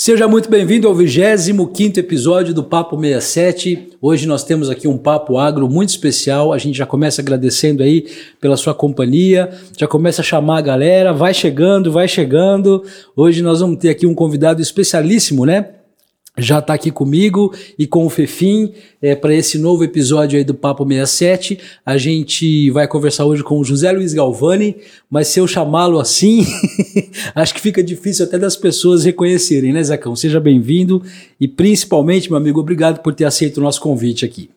[0.00, 3.88] Seja muito bem-vindo ao 25 episódio do Papo 67.
[4.00, 6.52] Hoje nós temos aqui um papo agro muito especial.
[6.52, 8.06] A gente já começa agradecendo aí
[8.40, 12.84] pela sua companhia, já começa a chamar a galera, vai chegando, vai chegando.
[13.16, 15.77] Hoje nós vamos ter aqui um convidado especialíssimo, né?
[16.38, 20.54] Já está aqui comigo e com o Fefim é, para esse novo episódio aí do
[20.54, 21.58] Papo 67.
[21.84, 24.76] A gente vai conversar hoje com o José Luiz Galvani,
[25.10, 26.46] mas se eu chamá-lo assim,
[27.34, 30.14] acho que fica difícil até das pessoas reconhecerem, né, Zacão?
[30.14, 31.02] Seja bem-vindo
[31.40, 34.48] e principalmente, meu amigo, obrigado por ter aceito o nosso convite aqui.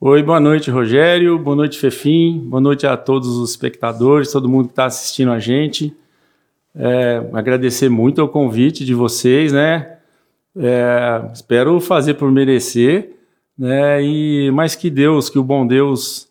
[0.00, 1.38] Oi, boa noite, Rogério.
[1.38, 2.40] Boa noite, Fefim.
[2.48, 5.94] Boa noite a todos os espectadores, todo mundo que está assistindo a gente.
[6.74, 9.98] É, agradecer muito o convite de vocês, né?
[10.56, 13.16] É, espero fazer por merecer,
[13.56, 14.02] né?
[14.02, 16.28] E mais que Deus, que o bom Deus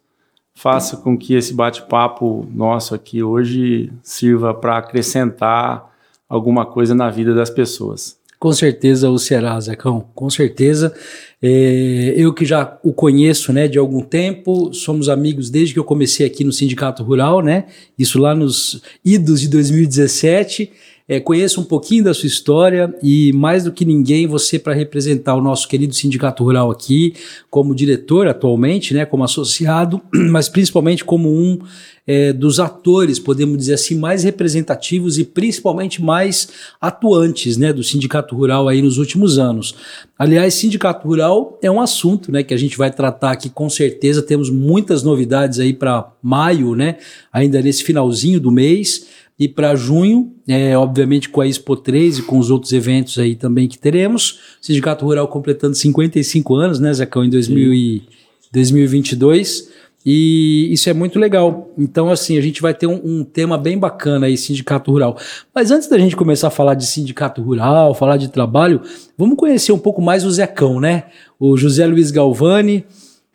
[0.53, 5.89] faça com que esse bate-papo nosso aqui hoje sirva para acrescentar
[6.29, 8.19] alguma coisa na vida das pessoas.
[8.41, 10.91] Com certeza o será, Zecão, com certeza.
[11.39, 15.83] É, eu que já o conheço né, de algum tempo, somos amigos desde que eu
[15.83, 17.65] comecei aqui no Sindicato Rural, né?
[17.97, 20.71] Isso lá nos idos de 2017.
[21.11, 25.35] É, conheça um pouquinho da sua história e, mais do que ninguém, você para representar
[25.35, 27.13] o nosso querido Sindicato Rural aqui,
[27.49, 30.01] como diretor atualmente, né, como associado,
[30.31, 31.59] mas principalmente como um
[32.07, 36.47] é, dos atores, podemos dizer assim, mais representativos e principalmente mais
[36.79, 39.75] atuantes né, do Sindicato Rural aí nos últimos anos.
[40.17, 44.21] Aliás, Sindicato Rural é um assunto né, que a gente vai tratar aqui com certeza.
[44.21, 46.97] Temos muitas novidades aí para maio, né,
[47.33, 49.07] ainda nesse finalzinho do mês.
[49.39, 53.35] E para junho, é, obviamente com a Expo 3 e com os outros eventos aí
[53.35, 58.03] também que teremos, o Sindicato Rural completando 55 anos, né, Zacão, em 2000 e
[58.51, 59.69] 2022.
[60.05, 61.69] E isso é muito legal.
[61.77, 65.17] Então, assim, a gente vai ter um, um, tema bem bacana aí, sindicato rural.
[65.53, 68.81] Mas antes da gente começar a falar de sindicato rural, falar de trabalho,
[69.17, 71.05] vamos conhecer um pouco mais o Zecão, né?
[71.39, 72.83] O José Luiz Galvani,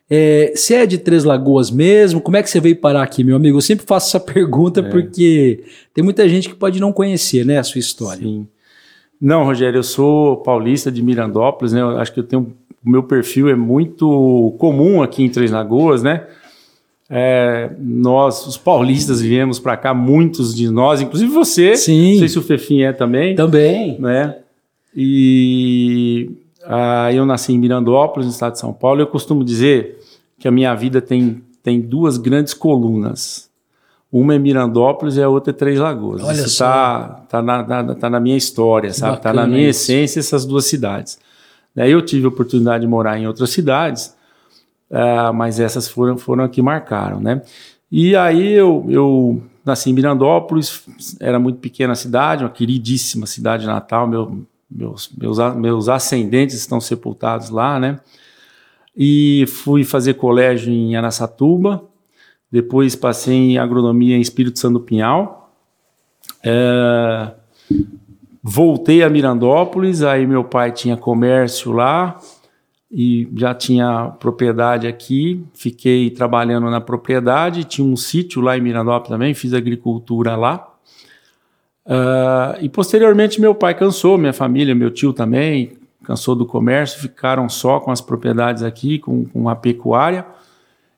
[0.09, 2.21] é, você é de Três Lagoas mesmo?
[2.21, 3.59] Como é que você veio parar aqui, meu amigo?
[3.59, 4.83] Eu sempre faço essa pergunta é.
[4.84, 8.22] porque tem muita gente que pode não conhecer né, a sua história.
[8.22, 8.47] Sim.
[9.21, 11.81] Não, Rogério, eu sou paulista de Mirandópolis, né?
[11.81, 12.55] Eu acho que eu tenho.
[12.84, 16.27] O meu perfil é muito comum aqui em Três Lagoas, né?
[17.09, 21.77] É, nós, os paulistas, viemos para cá, muitos de nós, inclusive você.
[21.77, 22.12] Sim.
[22.12, 23.34] Não sei se o Fefim é também.
[23.34, 23.99] Também.
[23.99, 24.37] Né?
[24.95, 26.31] E
[26.69, 29.00] ah, eu nasci em Mirandópolis, no estado de São Paulo.
[29.00, 29.99] Eu costumo dizer
[30.38, 33.50] que a minha vida tem, tem duas grandes colunas.
[34.10, 36.22] Uma é Mirandópolis e a outra é Três Lagoas.
[36.22, 39.16] Olha isso está tá na, na, tá na minha história, sabe?
[39.16, 39.91] Está na minha isso.
[39.91, 41.19] essência essas duas cidades.
[41.75, 44.16] Eu tive a oportunidade de morar em outras cidades,
[44.91, 47.43] uh, mas essas foram, foram aqui marcaram, né?
[47.93, 50.84] E aí eu, eu nasci em Mirandópolis,
[51.21, 56.81] era muito pequena a cidade, uma queridíssima cidade natal, meu, meus, meus, meus ascendentes estão
[56.81, 58.00] sepultados lá, né?
[58.97, 61.84] E fui fazer colégio em Araçatuba,
[62.50, 65.53] depois passei em agronomia em Espírito Santo Pinhal.
[66.43, 67.32] É,
[68.43, 72.19] voltei a Mirandópolis, aí meu pai tinha comércio lá
[72.91, 75.44] e já tinha propriedade aqui.
[75.53, 80.75] Fiquei trabalhando na propriedade, tinha um sítio lá em Mirandópolis também, fiz agricultura lá.
[81.86, 87.48] Uh, e posteriormente meu pai cansou, minha família, meu tio também, cansou do comércio, ficaram
[87.48, 90.26] só com as propriedades aqui, com, com a pecuária.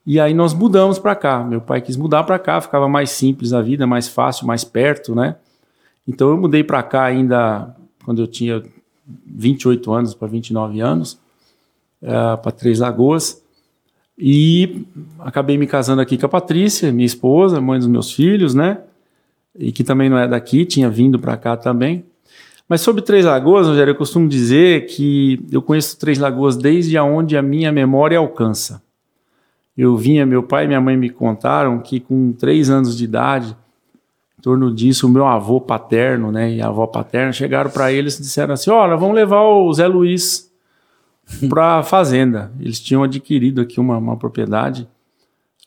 [0.06, 1.44] E aí nós mudamos para cá.
[1.44, 5.14] Meu pai quis mudar para cá, ficava mais simples a vida, mais fácil, mais perto,
[5.14, 5.36] né?
[6.06, 8.62] Então eu mudei para cá ainda quando eu tinha
[9.26, 11.18] 28 anos para 29 anos,
[12.02, 13.42] uh, para Três Lagoas.
[14.18, 14.86] E
[15.18, 18.80] acabei me casando aqui com a Patrícia, minha esposa, mãe dos meus filhos, né?
[19.56, 22.04] E que também não é daqui, tinha vindo para cá também.
[22.68, 27.36] Mas sobre Três Lagoas, Rogério, eu costumo dizer que eu conheço Três Lagoas desde onde
[27.36, 28.82] a minha memória alcança.
[29.76, 33.56] Eu vinha, meu pai e minha mãe me contaram que com três anos de idade,
[34.38, 38.18] em torno disso, o meu avô paterno né, e a avó paterna chegaram para eles
[38.18, 40.50] e disseram assim: Olha, vamos levar o Zé Luiz
[41.48, 42.52] para a fazenda.
[42.60, 44.86] Eles tinham adquirido aqui uma, uma propriedade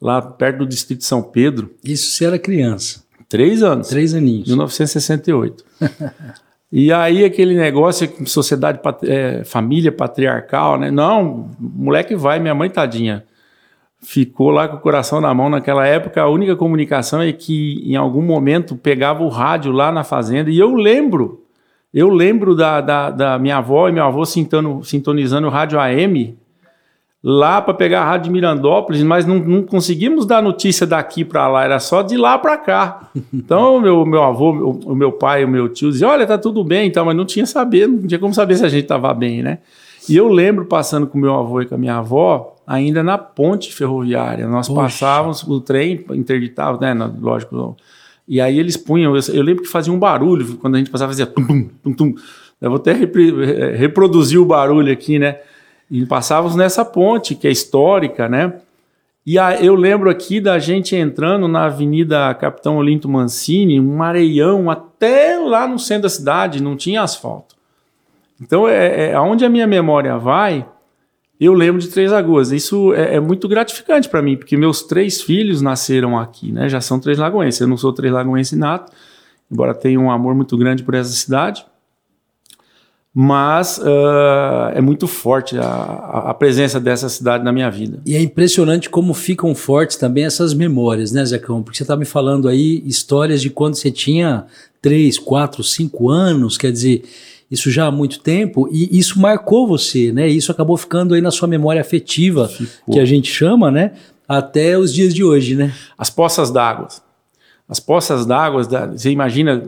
[0.02, 1.74] lá perto do distrito de São Pedro.
[1.84, 3.04] Isso se era criança.
[3.32, 3.88] Três anos.
[3.88, 4.50] Três aninhos.
[4.50, 5.64] 1968.
[6.70, 10.92] e aí aquele negócio, sociedade, é, família patriarcal, né?
[10.92, 13.24] Não, moleque vai, minha mãe tadinha.
[14.02, 16.22] Ficou lá com o coração na mão naquela época.
[16.22, 20.50] A única comunicação é que em algum momento pegava o rádio lá na fazenda.
[20.50, 21.46] E eu lembro,
[21.94, 26.38] eu lembro da, da, da minha avó e meu avô sintando, sintonizando o rádio AM
[27.24, 31.48] lá para pegar a rádio de Mirandópolis, mas não, não conseguimos dar notícia daqui para
[31.48, 33.10] lá, era só de lá para cá.
[33.34, 36.38] Então, o meu, meu avô, o, o meu pai o meu tio diziam: Olha, tá
[36.38, 39.14] tudo bem, então, mas não tinha saber, não tinha como saber se a gente estava
[39.14, 39.60] bem, né?
[40.08, 43.74] E eu lembro passando com meu avô e com a minha avó, ainda na ponte
[43.74, 44.48] ferroviária.
[44.48, 44.82] Nós Poxa.
[44.82, 47.12] passávamos, o trem interditava, né?
[47.20, 47.76] Lógico.
[48.28, 51.12] E aí eles punham, eu, eu lembro que fazia um barulho, quando a gente passava,
[51.12, 52.16] fazia tum, tum, tum, tum.
[52.62, 52.94] Eu vou até
[53.76, 55.40] reproduzir o barulho aqui, né?
[55.92, 58.54] E passávamos nessa ponte, que é histórica, né?
[59.26, 64.72] E a, eu lembro aqui da gente entrando na Avenida Capitão Olinto Mancini, um areião
[64.72, 67.56] até lá no centro da cidade, não tinha asfalto.
[68.42, 70.66] Então, é, é aonde a minha memória vai,
[71.38, 72.54] eu lembro de Três Lagoas.
[72.54, 76.70] Isso é, é muito gratificante para mim, porque meus três filhos nasceram aqui, né?
[76.70, 77.60] Já são três lagoenses.
[77.60, 78.94] Eu não sou três lagoense nato,
[79.52, 81.66] embora tenha um amor muito grande por essa cidade
[83.14, 88.00] mas uh, é muito forte a, a, presença dessa cidade na minha vida.
[88.06, 91.62] E é impressionante como ficam fortes também essas memórias, né, Zecão?
[91.62, 94.46] Porque você está me falando aí histórias de quando você tinha
[94.82, 97.04] 3, 4, 5 anos, quer dizer,
[97.50, 100.30] isso já há muito tempo, e isso marcou você, né?
[100.30, 102.94] Isso acabou ficando aí na sua memória afetiva, Ficou.
[102.94, 103.92] que a gente chama, né?
[104.26, 105.74] Até os dias de hoje, né?
[105.98, 106.88] As poças d'água
[107.72, 109.64] as poças d'água, você imagina,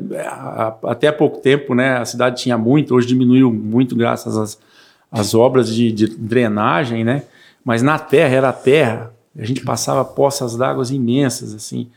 [0.83, 4.59] até pouco tempo, né, a cidade tinha muito, hoje diminuiu muito graças às,
[5.09, 7.23] às obras de, de drenagem, né,
[7.63, 11.87] mas na terra, era terra, a gente passava poças d'água imensas, assim,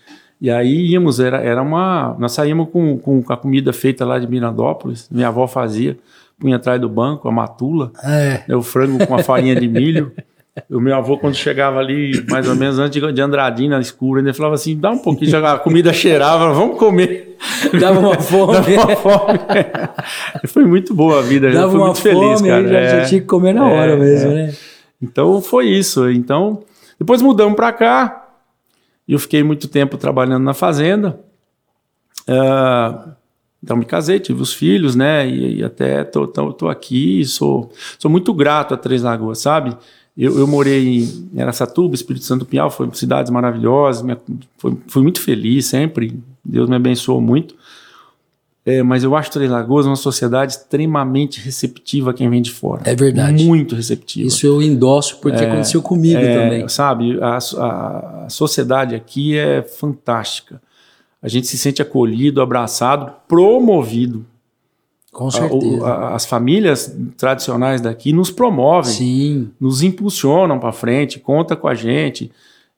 [0.40, 4.28] e aí íamos, era, era uma, nós saímos com, com a comida feita lá de
[4.28, 5.98] Mirandópolis, minha avó fazia,
[6.38, 8.44] punha atrás do banco, a matula, é.
[8.46, 10.12] né, o frango com a farinha de milho,
[10.70, 14.54] O meu avô, quando chegava ali, mais ou menos antes de Andradina, escuro, ele falava
[14.54, 17.36] assim: dá um pouquinho, a comida cheirava, vamos comer.
[17.78, 18.52] Dava uma fome.
[18.54, 19.38] Dava uma fome.
[20.48, 22.68] Foi muito boa a vida, Dava fui muito fome, feliz, cara.
[22.68, 24.34] Já, é, já tinha que comer na hora é, mesmo, é.
[24.34, 24.54] né?
[25.02, 26.08] Então foi isso.
[26.10, 26.62] Então,
[26.98, 28.28] depois mudamos para cá,
[29.06, 31.20] e eu fiquei muito tempo trabalhando na fazenda.
[32.28, 33.12] Uh,
[33.62, 35.28] então me casei, tive os filhos, né?
[35.28, 39.76] E, e até tô, tô, tô, aqui, sou, sou muito grato a Três Lagoas, sabe?
[40.16, 41.04] Eu, eu morei
[41.34, 44.18] em Aracatuba, Espírito Santo Pinhal, foram cidades maravilhosas, minha,
[44.56, 47.54] foi, fui muito feliz sempre, Deus me abençoou muito.
[48.66, 52.82] É, mas eu acho Três Lagoas uma sociedade extremamente receptiva a quem vem de fora.
[52.84, 53.44] É verdade.
[53.44, 54.26] Muito receptiva.
[54.26, 56.68] Isso eu endosso porque é, aconteceu comigo é, também.
[56.68, 60.60] Sabe, a, a, a, sociedade aqui é fantástica.
[61.22, 64.26] A gente se sente acolhido, abraçado, promovido.
[65.16, 65.82] Com certeza.
[65.82, 69.50] A, a, as famílias tradicionais daqui nos promovem, Sim.
[69.58, 72.30] nos impulsionam para frente, conta com a gente.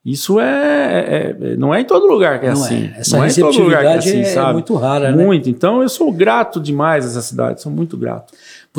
[0.05, 2.93] Isso é, é, é, não é em todo lugar que é não assim.
[2.94, 3.00] É.
[3.00, 5.25] Essa não é receptividade é, assim, é, muito rara, né?
[5.25, 5.50] Muito.
[5.50, 8.32] Então eu sou grato demais a essa cidade, sou muito grato.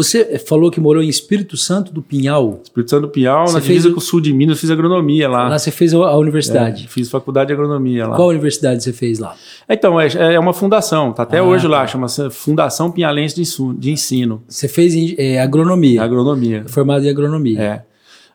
[0.03, 2.61] Você falou que morou em Espírito Santo do Pinhal.
[2.63, 3.91] Espírito Santo do Pinhal, você na divisa o...
[3.91, 5.49] com o sul de Minas, eu fiz agronomia lá.
[5.49, 6.85] Lá você fez a universidade?
[6.85, 8.15] É, fiz faculdade de agronomia lá.
[8.15, 9.35] Qual universidade você fez lá?
[9.67, 11.87] Então, é, é uma fundação, tá até ah, hoje lá, tá.
[11.87, 13.35] chama-se Fundação Pinhalense
[13.77, 14.41] de Ensino.
[14.47, 16.01] Você fez é, agronomia?
[16.01, 16.63] Agronomia.
[16.67, 17.61] Formado em agronomia.
[17.61, 17.81] É.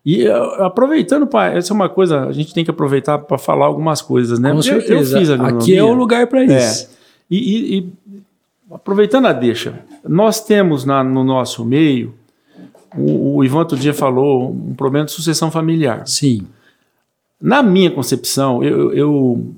[0.04, 0.28] E
[0.58, 4.38] aproveitando, pai, essa é uma coisa, a gente tem que aproveitar para falar algumas coisas,
[4.38, 4.52] né?
[4.52, 5.16] Com certeza.
[5.16, 5.62] Eu, fiz agronomia.
[5.62, 6.90] Aqui é o lugar para isso.
[6.90, 6.94] É.
[7.30, 7.92] E, e, e,
[8.74, 12.14] aproveitando a deixa, nós temos na, no nosso meio
[12.96, 16.06] o, o Ivan outro dia falou um problema de sucessão familiar.
[16.06, 16.46] Sim.
[17.40, 19.54] Na minha concepção, eu, eu,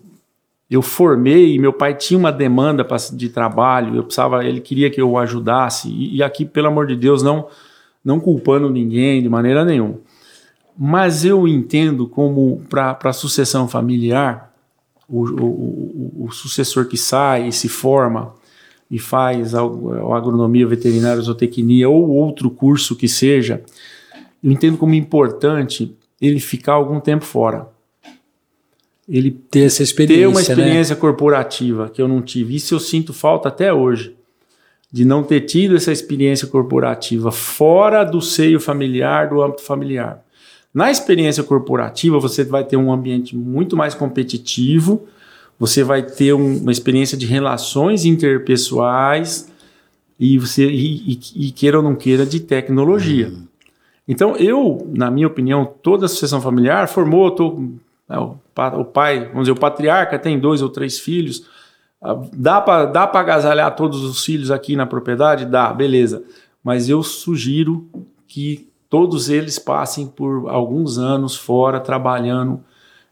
[0.71, 5.01] eu formei, meu pai tinha uma demanda pra, de trabalho, eu precisava, ele queria que
[5.01, 7.47] eu o ajudasse, e, e aqui, pelo amor de Deus, não,
[8.05, 9.99] não culpando ninguém de maneira nenhuma.
[10.76, 14.52] Mas eu entendo como, para a sucessão familiar,
[15.09, 18.35] o, o, o, o sucessor que sai e se forma,
[18.90, 23.62] e faz agronomia veterinária, zootecnia ou outro curso que seja,
[24.43, 27.69] eu entendo como importante ele ficar algum tempo fora.
[29.09, 30.40] Ele ter essa experiência, ter uma né?
[30.40, 31.00] experiência né?
[31.00, 32.57] corporativa que eu não tive.
[32.57, 34.14] Isso eu sinto falta até hoje
[34.90, 40.25] de não ter tido essa experiência corporativa fora do seio familiar, do âmbito familiar.
[40.73, 45.07] Na experiência corporativa, você vai ter um ambiente muito mais competitivo,
[45.59, 49.51] você vai ter um, uma experiência de relações interpessoais
[50.19, 53.29] e você e, e, e, queira ou não queira de tecnologia.
[53.29, 53.47] Uhum.
[54.09, 57.63] Então eu, na minha opinião, toda a sucessão familiar formou, tô,
[58.09, 58.37] é, o,
[58.81, 61.47] o, pai, vamos dizer, o patriarca tem dois ou três filhos,
[62.01, 65.47] ah, dá para dá agasalhar todos os filhos aqui na propriedade?
[65.47, 66.23] Dá, beleza.
[66.63, 67.89] Mas eu sugiro
[68.29, 72.61] que todos eles passem por alguns anos fora trabalhando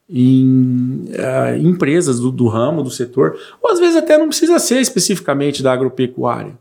[0.09, 4.81] em uh, empresas do, do, ramo, do setor, ou às vezes até não precisa ser
[4.81, 6.53] especificamente da agropecuária.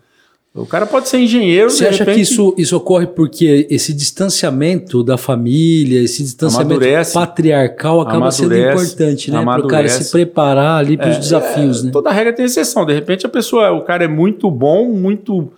[0.55, 1.71] O cara pode ser engenheiro.
[1.71, 2.15] Você acha repente...
[2.15, 8.55] que isso, isso ocorre porque esse distanciamento da família, esse distanciamento amadurece, patriarcal acaba sendo
[8.55, 9.43] importante, né?
[9.43, 11.91] Para o cara se preparar ali para os é, desafios, é, né?
[11.91, 12.85] Toda regra tem exceção.
[12.85, 15.51] De repente a pessoa, o cara é muito bom, muito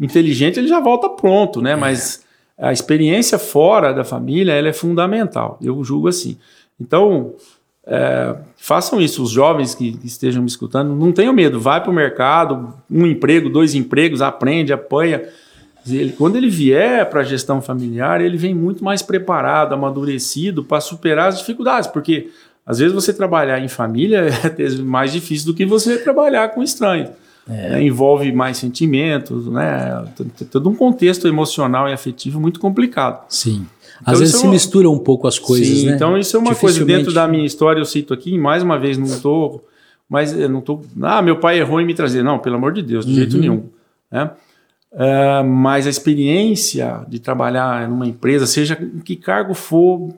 [0.00, 1.72] inteligente, ele já volta pronto, né?
[1.72, 1.76] É.
[1.76, 2.22] Mas
[2.58, 5.56] a experiência fora da família ela é fundamental.
[5.62, 6.36] Eu julgo assim.
[6.82, 7.34] Então,
[7.86, 11.90] é, façam isso, os jovens que, que, estejam me escutando, não tenham medo, vai para
[11.90, 15.22] o mercado, um emprego, dois empregos, aprende, apanha.
[15.88, 20.80] Ele, quando ele vier para a gestão familiar, ele vem muito mais preparado, amadurecido para
[20.80, 22.30] superar as dificuldades, porque
[22.64, 24.26] às vezes você trabalhar em família
[24.58, 27.10] é mais difícil do que você trabalhar com estranho.
[27.48, 27.70] É.
[27.70, 27.82] Né?
[27.82, 30.04] Envolve mais sentimentos, né?
[30.50, 33.24] todo um contexto emocional e afetivo muito complicado.
[33.28, 33.66] Sim.
[34.02, 35.94] Então, Às vezes é se misturam um pouco as coisas, Sim, né?
[35.94, 38.98] Então isso é uma coisa dentro da minha história eu cito aqui, mais uma vez
[38.98, 39.64] não estou,
[40.08, 43.06] mas não tô, ah, meu pai errou em me trazer, não, pelo amor de Deus,
[43.06, 43.16] de uhum.
[43.16, 43.64] jeito nenhum,
[44.10, 44.30] né?
[44.92, 50.10] Uh, mas a experiência de trabalhar numa empresa, seja em que cargo for,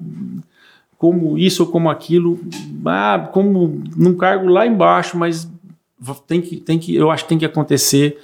[0.99, 2.41] como isso ou como aquilo,
[2.87, 5.49] ah, como num cargo lá embaixo, mas
[6.27, 8.19] tem que, tem que, eu acho que tem que acontecer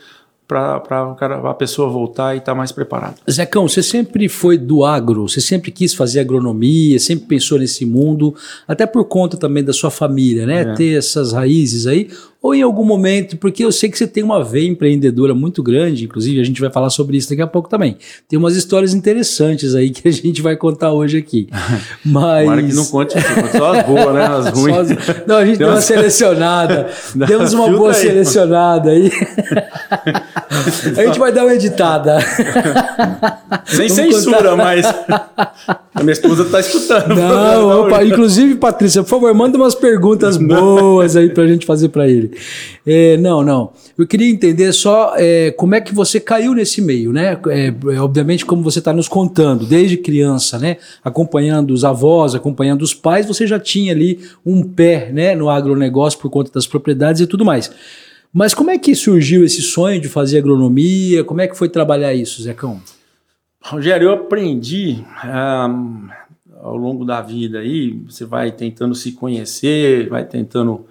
[0.50, 3.14] para a pessoa voltar e estar tá mais preparada.
[3.30, 8.34] Zecão, você sempre foi do agro, você sempre quis fazer agronomia, sempre pensou nesse mundo,
[8.66, 10.62] até por conta também da sua família, né?
[10.62, 10.74] É.
[10.74, 12.08] Ter essas raízes aí,
[12.42, 16.04] ou em algum momento, porque eu sei que você tem uma veia empreendedora muito grande,
[16.04, 17.98] inclusive a gente vai falar sobre isso daqui a pouco também.
[18.26, 21.48] Tem umas histórias interessantes aí que a gente vai contar hoje aqui.
[22.04, 22.44] Mas.
[22.44, 23.14] Tomara que não conte
[23.52, 24.26] só as boas, né?
[24.26, 24.90] As ruins.
[24.90, 25.26] As...
[25.26, 26.88] Não, a gente deu uma selecionada.
[27.14, 29.12] Demos uma boa aí, selecionada aí.
[30.96, 32.20] a gente vai dar uma editada.
[33.66, 34.56] Sem Vamos censura, contar.
[34.56, 34.86] mas.
[35.94, 37.14] A minha esposa está escutando.
[37.14, 41.88] Não, opa, inclusive, Patrícia, por favor, manda umas perguntas boas aí para a gente fazer
[41.88, 42.32] para ele.
[42.86, 43.72] É, não, não.
[43.98, 47.38] Eu queria entender só é, como é que você caiu nesse meio, né?
[47.48, 50.76] É, é obviamente, como você está nos contando, desde criança, né?
[51.04, 56.18] Acompanhando os avós, acompanhando os pais, você já tinha ali um pé né, no agronegócio
[56.18, 57.70] por conta das propriedades e tudo mais.
[58.32, 61.24] Mas como é que surgiu esse sonho de fazer agronomia?
[61.24, 62.80] Como é que foi trabalhar isso, Zecão?
[63.62, 66.08] Rogério, eu aprendi um,
[66.62, 70.86] ao longo da vida aí, você vai tentando se conhecer, vai tentando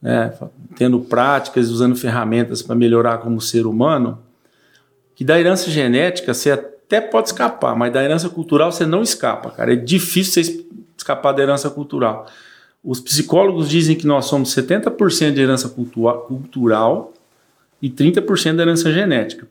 [0.00, 0.32] né,
[0.76, 4.18] tendo práticas, usando ferramentas para melhorar como ser humano,
[5.14, 9.50] que da herança genética você até pode escapar, mas da herança cultural você não escapa,
[9.50, 9.74] cara.
[9.74, 10.66] É difícil você
[10.96, 12.26] escapar da herança cultural.
[12.82, 17.12] Os psicólogos dizem que nós somos 70% de herança cultural
[17.80, 19.46] e 30% da herança genética.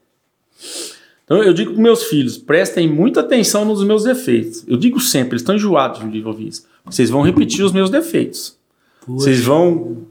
[1.24, 4.66] Então eu digo para meus filhos, prestem muita atenção nos meus defeitos.
[4.68, 6.66] Eu digo sempre, eles estão enjoados de ouvir isso.
[6.84, 8.58] Vocês vão repetir os meus defeitos.
[9.06, 9.26] Poxa.
[9.26, 10.08] Vocês vão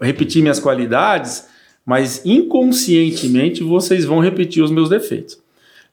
[0.00, 1.48] repetir minhas qualidades,
[1.84, 5.40] mas inconscientemente vocês vão repetir os meus defeitos.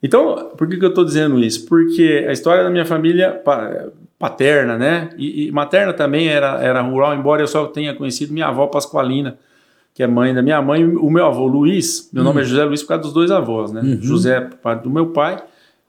[0.01, 1.65] Então, por que, que eu estou dizendo isso?
[1.65, 3.41] Porque a história da minha família
[4.19, 5.09] paterna, né?
[5.17, 9.37] E, e, materna também era, era rural, embora eu só tenha conhecido minha avó Pascoalina,
[9.93, 12.29] que é mãe da minha mãe, o meu avô Luiz, meu uhum.
[12.29, 13.81] nome é José Luiz por causa dos dois avós, né?
[13.81, 14.01] Uhum.
[14.01, 15.41] José por parte do meu pai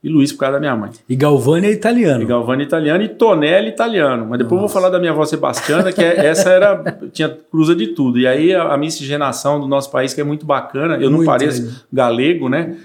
[0.02, 0.90] e Luiz por causa da minha mãe.
[1.08, 2.22] E Galvani é italiano.
[2.22, 4.26] E Galvani é italiano e Tonelli é italiano.
[4.28, 4.64] Mas depois Nossa.
[4.64, 8.18] eu vou falar da minha avó Sebastiana, que é, essa era tinha cruza de tudo.
[8.18, 10.94] E aí a, a, miscigenação do nosso país que é muito bacana.
[10.94, 11.74] Eu muito não pareço lindo.
[11.92, 12.76] galego, né?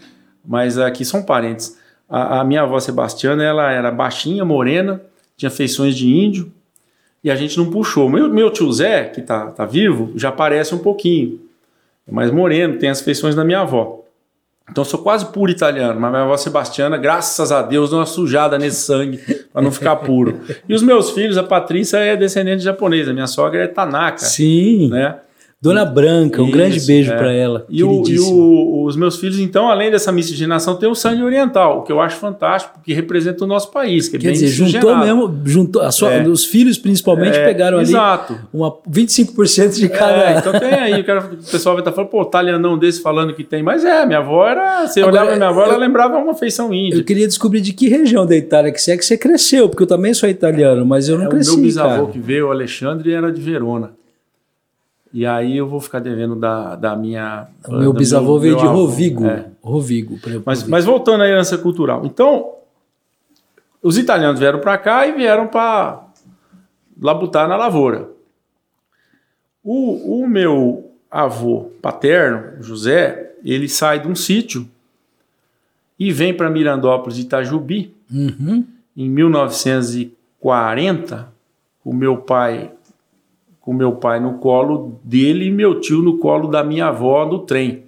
[0.45, 1.77] Mas aqui são parentes.
[2.09, 5.01] A, a, minha avó Sebastiana, ela era baixinha, morena,
[5.37, 6.51] tinha feições de índio.
[7.23, 8.07] E a gente não puxou.
[8.07, 11.39] Meu, meu tio Zé, que tá, tá vivo, já parece um pouquinho.
[12.07, 14.03] É mais moreno, tem as feições da minha avó.
[14.69, 18.05] Então eu sou quase puro italiano, mas minha avó Sebastiana, graças a Deus, deu uma
[18.05, 19.17] sujada nesse sangue
[19.51, 20.41] para não ficar puro.
[20.67, 24.19] E os meus filhos, a Patrícia é descendente de japonesa, minha sogra é Tanaka.
[24.19, 24.89] Sim.
[24.89, 25.15] Né?
[25.65, 27.17] Dona Branca, um Isso, grande beijo é.
[27.17, 27.65] para ela.
[27.67, 31.79] E, o, e o, os meus filhos, então, além dessa miscigenação, tem o sangue oriental,
[31.79, 34.47] o que eu acho fantástico, porque representa o nosso país, que é Quer bem dizer,
[34.47, 36.27] juntou mesmo, juntou, sua, é.
[36.27, 38.33] os filhos principalmente é, pegaram exato.
[38.33, 40.15] ali uma 25% de cada.
[40.15, 43.43] É, então tem aí, quero, o pessoal vai estar falando, pô, italianão desse falando que
[43.43, 46.35] tem, mas é, minha avó era, você Agora, olhava minha avó, eu, ela lembrava uma
[46.35, 46.99] feição índia.
[46.99, 49.81] Eu queria descobrir de que região da Itália que você é que você cresceu, porque
[49.81, 52.11] eu também sou italiano, mas eu não é, cresci, O meu bisavô cara.
[52.11, 53.94] que veio, o Alexandre, era de Verona.
[55.15, 57.47] E aí eu vou ficar devendo da, da minha.
[57.65, 59.25] O meu bisavô meu, veio meu de avô, Rovigo.
[59.25, 59.45] É.
[59.61, 62.05] Rovigo, mas, mas voltando à herança cultural.
[62.05, 62.55] Então,
[63.81, 66.05] os italianos vieram para cá e vieram para
[67.01, 68.09] labutar na lavoura.
[69.63, 74.67] O, o meu avô paterno, José, ele sai de um sítio
[75.97, 78.65] e vem para Mirandópolis, Itajubi, uhum.
[78.97, 81.33] em 1940.
[81.85, 82.74] O meu pai
[83.65, 87.39] com meu pai no colo dele e meu tio no colo da minha avó no
[87.39, 87.85] trem.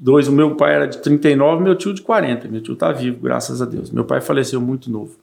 [0.00, 2.48] Dois, o meu pai era de 39, meu tio de 40.
[2.48, 3.90] Meu tio tá vivo, graças a Deus.
[3.90, 5.16] Meu pai faleceu muito novo,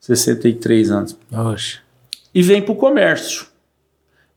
[0.00, 1.18] 63 anos.
[1.30, 1.80] Oxe.
[2.34, 3.46] E vem pro comércio.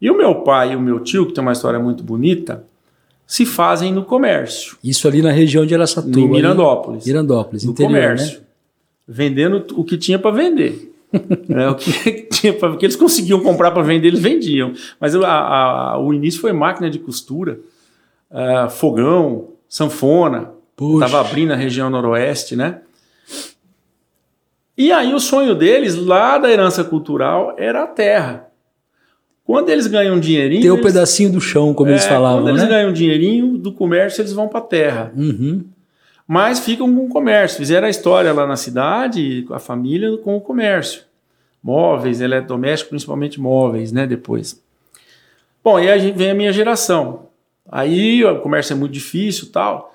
[0.02, 2.66] E o meu pai e o meu tio, que tem uma história muito bonita,
[3.26, 4.78] se fazem no comércio.
[4.84, 6.20] Isso ali na região de Araçatuba.
[6.20, 7.04] Em Mirandópolis.
[7.04, 8.40] Ali, Mirandópolis, no interior, comércio.
[8.40, 8.46] Né?
[9.08, 10.87] Vendendo o que tinha para vender.
[11.50, 14.74] é, o que tinha que eles conseguiam comprar para vender, eles vendiam.
[15.00, 17.60] Mas a, a, o início foi máquina de costura,
[18.32, 20.52] uh, fogão, sanfona.
[20.80, 22.82] Estava abrindo a região noroeste, né?
[24.78, 28.48] E aí o sonho deles, lá da herança cultural, era a terra.
[29.44, 30.62] Quando eles ganham um dinheirinho.
[30.62, 32.44] Tem o um pedacinho do chão, como é, eles falavam.
[32.44, 32.62] Quando né?
[32.62, 35.12] eles ganham um dinheirinho do comércio, eles vão para a terra.
[35.16, 35.64] Uhum.
[36.28, 37.58] Mas ficam com o comércio.
[37.58, 41.04] Fizeram a história lá na cidade, a família com o comércio.
[41.64, 44.06] Móveis, eletrodomésticos, principalmente móveis, né?
[44.06, 44.62] Depois.
[45.64, 47.28] Bom, e aí vem a minha geração.
[47.70, 49.94] Aí o comércio é muito difícil tal.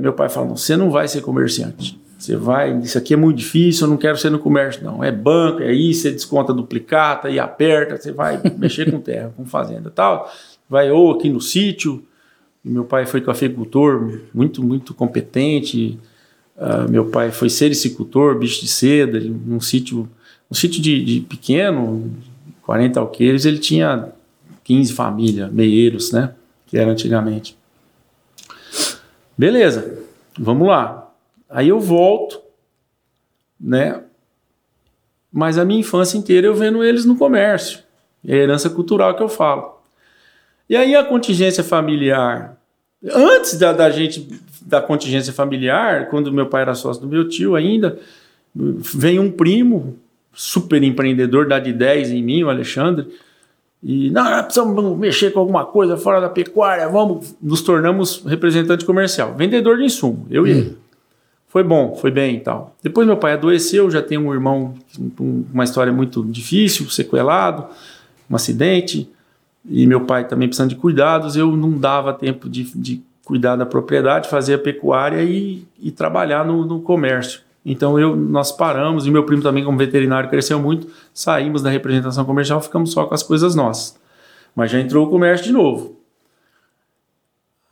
[0.00, 2.00] Meu pai fala: você não vai ser comerciante.
[2.18, 5.02] Você vai, isso aqui é muito difícil, eu não quero ser no comércio, não.
[5.02, 9.44] É banco, é isso, você desconta duplicata e aperta, você vai mexer com terra, com
[9.44, 10.30] fazenda tal.
[10.70, 12.06] Vai ou aqui no sítio.
[12.64, 15.98] Meu pai foi cafeicultor, muito, muito competente.
[16.56, 20.08] Uh, meu pai foi sericicultor, bicho de seda, num sítio,
[20.50, 22.12] um sítio de, de pequeno,
[22.62, 24.12] 40 alqueires, ele tinha
[24.62, 26.34] 15 famílias, meieiros, né?
[26.66, 27.56] Que era antigamente.
[29.36, 29.98] Beleza,
[30.38, 31.10] vamos lá.
[31.48, 32.40] Aí eu volto,
[33.60, 34.02] né?
[35.32, 37.80] Mas a minha infância inteira eu vendo eles no comércio.
[38.24, 39.71] É a herança cultural que eu falo.
[40.72, 42.56] E aí a contingência familiar,
[43.12, 44.26] antes da, da gente,
[44.62, 47.98] da contingência familiar, quando meu pai era sócio do meu tio ainda,
[48.54, 49.98] vem um primo,
[50.32, 53.06] super empreendedor, dá de 10 em mim, o Alexandre,
[53.82, 58.86] e não, nós precisamos mexer com alguma coisa fora da pecuária, vamos, nos tornamos representante
[58.86, 60.78] comercial, vendedor de insumo, eu e ele.
[61.48, 62.74] Foi bom, foi bem e tal.
[62.82, 64.72] Depois meu pai adoeceu, já tem um irmão
[65.18, 67.66] com uma história muito difícil, sequelado,
[68.30, 69.06] um acidente,
[69.64, 73.64] e meu pai também precisando de cuidados, eu não dava tempo de, de cuidar da
[73.64, 77.40] propriedade, fazer a pecuária e, e trabalhar no, no, comércio.
[77.64, 82.24] Então eu, nós paramos, e meu primo também como veterinário cresceu muito, saímos da representação
[82.24, 84.00] comercial, ficamos só com as coisas nossas.
[84.54, 85.96] Mas já entrou o comércio de novo.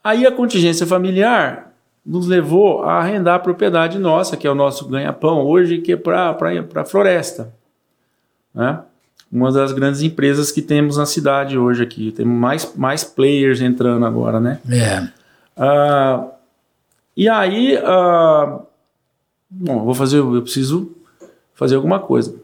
[0.03, 1.73] Aí a contingência familiar
[2.03, 5.97] nos levou a arrendar a propriedade nossa, que é o nosso ganha-pão hoje, que é
[5.97, 6.35] para
[6.75, 7.53] a floresta.
[8.53, 8.81] Né?
[9.31, 12.11] Uma das grandes empresas que temos na cidade hoje aqui.
[12.11, 14.59] Temos mais, mais players entrando agora, né?
[14.69, 15.07] É.
[15.57, 16.29] Uh,
[17.15, 18.61] e aí, uh,
[19.49, 20.91] bom, vou fazer, eu preciso
[21.53, 22.35] fazer alguma coisa.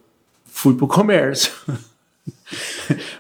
[0.45, 1.52] Fui para o comércio.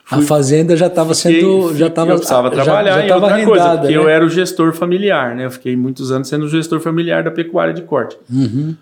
[0.09, 1.75] a fazenda já estava sendo.
[1.75, 3.97] já tava, eu precisava trabalhar já, já em outra arrendada, coisa, porque né?
[3.97, 5.45] eu era o gestor familiar, né?
[5.45, 8.17] Eu fiquei muitos anos sendo o gestor familiar da pecuária de corte.
[8.31, 8.75] Uhum.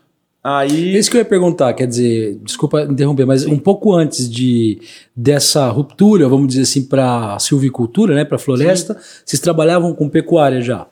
[0.48, 0.96] Aí...
[0.96, 3.52] Isso que eu ia perguntar, quer dizer, desculpa interromper, mas Sim.
[3.52, 4.80] um pouco antes de
[5.16, 9.24] dessa ruptura, vamos dizer assim, para silvicultura, né, para floresta, Sim.
[9.26, 10.86] vocês trabalhavam com pecuária já?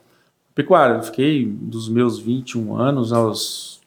[0.56, 3.80] Pecuária, eu fiquei dos meus 21 anos aos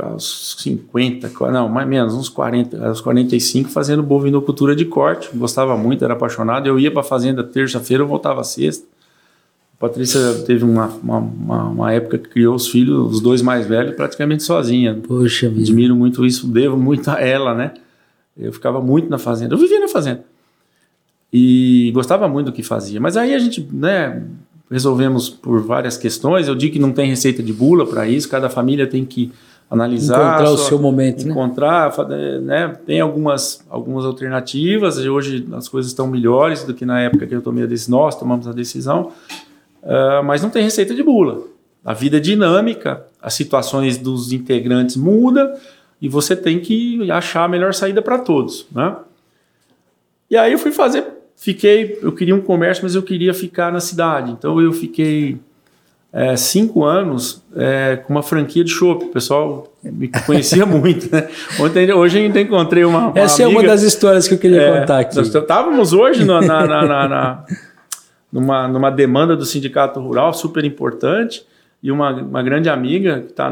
[0.00, 5.28] aos 50, não, mais menos, uns 40, aos 45, fazendo bovinocultura de corte.
[5.36, 6.68] Gostava muito, era apaixonado.
[6.68, 8.86] Eu ia para a fazenda terça-feira, eu voltava sexta.
[9.88, 14.42] Patrícia teve uma, uma, uma, época que criou os filhos, os dois mais velhos, praticamente
[14.42, 14.98] sozinha.
[15.06, 15.60] Poxa vida.
[15.60, 17.74] Admiro muito isso, devo muito a ela, né?
[18.34, 19.52] Eu ficava muito na fazenda.
[19.54, 20.24] Eu vivia na fazenda.
[21.30, 22.98] E gostava muito do que fazia.
[22.98, 24.22] Mas aí a gente, né,
[24.70, 26.48] resolvemos por várias questões.
[26.48, 29.32] Eu digo que não tem receita de bula para isso, cada família tem que
[29.70, 30.16] analisar.
[30.16, 31.30] Encontrar o seu momento, né?
[31.30, 32.38] encontrar, né?
[32.38, 32.68] né?
[32.86, 37.34] Tem algumas, algumas alternativas, e hoje as coisas estão melhores do que na época que
[37.34, 39.12] eu tomei a decisão, nós tomamos a decisão,
[39.84, 41.42] uh, mas não tem receita de bula.
[41.84, 45.52] A vida é dinâmica, as situações dos integrantes mudam,
[46.00, 48.96] e você tem que achar a melhor saída para todos, né?
[50.30, 51.04] E aí eu fui fazer,
[51.36, 55.38] fiquei, eu queria um comércio, mas eu queria ficar na cidade, então eu fiquei
[56.14, 59.06] é, cinco anos é, com uma franquia de chopp.
[59.06, 61.28] O pessoal me conhecia muito, né?
[61.58, 64.62] Ontem, hoje ainda encontrei uma, uma Essa amiga, é uma das histórias que eu queria
[64.62, 65.16] é, contar aqui.
[65.16, 67.44] Nós estávamos hoje na, na, na, na,
[68.34, 71.46] numa, numa demanda do sindicato rural super importante
[71.80, 73.48] e uma, uma grande amiga que está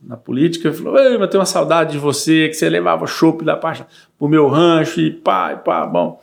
[0.00, 3.56] na política falou: Ei, eu tenho uma saudade de você, que você levava chopp da
[3.56, 3.86] para
[4.20, 5.84] o meu rancho e pá, e pá.
[5.84, 6.22] Bom,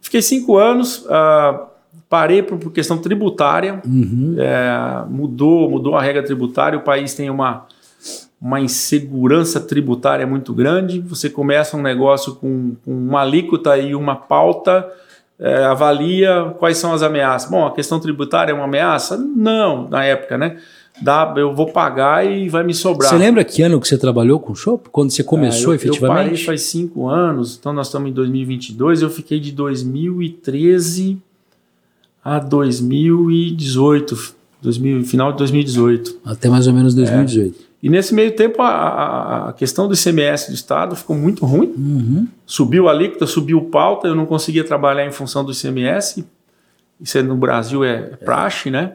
[0.00, 1.04] fiquei cinco anos.
[1.04, 1.76] Uh,
[2.08, 4.36] Parei por, por questão tributária, uhum.
[4.38, 7.66] é, mudou, mudou a regra tributária, o país tem uma,
[8.40, 11.00] uma insegurança tributária muito grande.
[11.00, 14.88] Você começa um negócio com, com uma alíquota e uma pauta
[15.38, 17.50] é, avalia quais são as ameaças.
[17.50, 19.16] Bom, a questão tributária é uma ameaça?
[19.16, 20.56] Não, na época, né?
[21.00, 23.10] Dá, eu vou pagar e vai me sobrar.
[23.10, 24.88] Você lembra que ano que você trabalhou com o Shop?
[24.90, 26.20] Quando você começou é, eu, efetivamente?
[26.20, 31.18] Eu parei faz cinco anos, então nós estamos em 2022, eu fiquei de 2013
[32.24, 36.20] a 2018, 2000, final de 2018.
[36.24, 37.60] Até mais ou menos 2018.
[37.60, 37.65] É.
[37.82, 41.72] E nesse meio tempo a, a, questão do ICMS do Estado ficou muito ruim.
[41.76, 42.28] Uhum.
[42.46, 46.26] Subiu a alíquota, subiu pauta, eu não conseguia trabalhar em função do ICMS.
[47.00, 48.94] Isso é, no Brasil é praxe, né?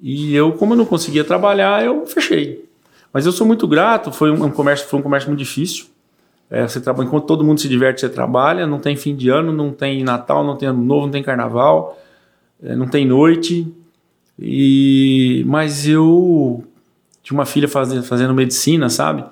[0.00, 2.64] E eu, como eu não conseguia trabalhar, eu fechei.
[3.12, 5.86] Mas eu sou muito grato, foi um, um comércio, foi um comércio muito difícil.
[6.50, 9.52] É, você trabalha, enquanto todo mundo se diverte, você trabalha, não tem fim de ano,
[9.52, 11.98] não tem Natal, não tem ano novo, não tem carnaval,
[12.62, 13.66] é, não tem noite.
[14.38, 16.64] E mas eu
[17.30, 19.24] tinha uma filha fazendo, fazendo medicina, sabe?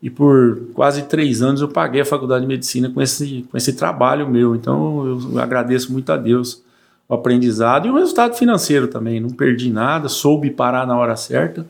[0.00, 3.72] E por quase três anos eu paguei a faculdade de medicina com esse, com esse
[3.72, 4.54] trabalho meu.
[4.54, 6.62] Então eu agradeço muito a Deus
[7.08, 9.20] o aprendizado e o resultado financeiro também.
[9.20, 11.66] Não perdi nada, soube parar na hora certa,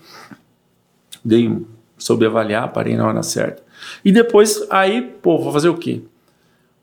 [1.25, 1.59] dei,
[1.97, 3.63] soube avaliar, parei na hora certa.
[4.05, 6.03] E depois, aí, pô, vou fazer o quê?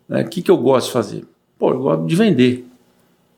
[0.09, 1.25] O é, que, que eu gosto de fazer?
[1.57, 2.67] Pô, eu gosto de vender.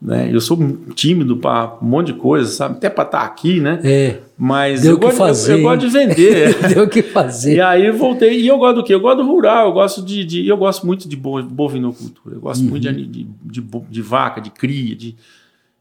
[0.01, 0.29] Né?
[0.33, 0.57] Eu sou
[0.95, 2.77] tímido para um monte de coisa, sabe?
[2.77, 3.79] Até para estar tá aqui, né?
[3.83, 4.17] É.
[4.35, 6.57] Mas Deu eu, gosto, fazer, eu, eu, gosto de vender.
[6.73, 7.57] Deu o que fazer.
[7.57, 8.39] E aí eu voltei.
[8.41, 8.95] E eu gosto do quê?
[8.95, 10.25] Eu gosto do rural, eu gosto de.
[10.25, 12.35] de eu gosto muito de bovinocultura.
[12.35, 12.71] Eu gosto uhum.
[12.71, 14.95] muito de, de, de, de, vaca, de cria.
[14.95, 15.15] De,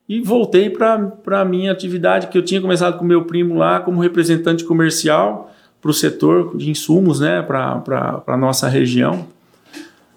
[0.06, 4.02] e voltei para a minha atividade, que eu tinha começado com meu primo lá, como
[4.02, 7.40] representante comercial para o setor de insumos, né?
[7.40, 9.24] Para a nossa região.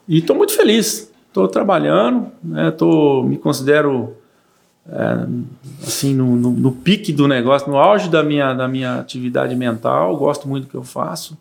[0.10, 4.16] E estou muito feliz Estou trabalhando, né, tô, me considero
[4.88, 5.26] é,
[5.82, 10.16] assim no, no, no, pique do negócio, no auge da minha, da minha atividade mental,
[10.16, 11.36] gosto muito do que eu faço.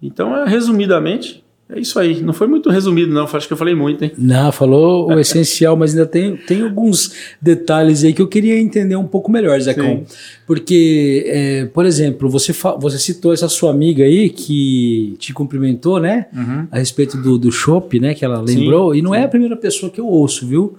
[0.00, 2.20] Então, é, resumidamente, é isso aí.
[2.22, 3.24] Não foi muito resumido, não.
[3.24, 4.12] Acho que eu falei muito, hein?
[4.18, 8.96] Não, falou o essencial, mas ainda tem, tem alguns detalhes aí que eu queria entender
[8.96, 10.04] um pouco melhor, Zecão.
[10.06, 10.16] Sim.
[10.46, 16.26] Porque, é, por exemplo, você, você citou essa sua amiga aí que te cumprimentou, né?
[16.34, 16.66] Uhum.
[16.70, 18.14] A respeito do, do shopping, né?
[18.14, 18.92] Que ela lembrou.
[18.92, 19.18] Sim, e não sim.
[19.18, 20.76] é a primeira pessoa que eu ouço, viu?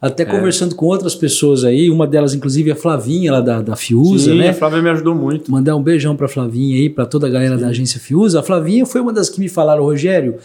[0.00, 0.26] Até é.
[0.26, 4.32] conversando com outras pessoas aí, uma delas, inclusive, é a Flavinha, lá da, da Fiusa,
[4.32, 4.48] Sim, né?
[4.48, 5.50] a Flávia me ajudou muito.
[5.52, 7.60] Mandar um beijão pra Flavinha aí, para toda a galera Sim.
[7.62, 8.40] da agência Fiusa.
[8.40, 10.36] A Flavinha foi uma das que me falaram, Rogério,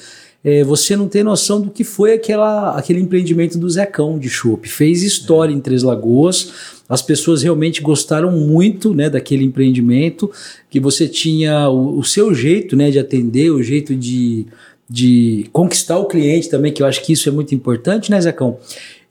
[0.44, 4.68] é, você não tem noção do que foi aquela, aquele empreendimento do Zecão de Chopp.
[4.68, 5.56] Fez história é.
[5.56, 6.52] em Três Lagoas.
[6.88, 10.30] As pessoas realmente gostaram muito né, daquele empreendimento,
[10.70, 14.46] que você tinha o, o seu jeito né, de atender, o jeito de,
[14.88, 18.60] de conquistar o cliente também, que eu acho que isso é muito importante, né, Zecão?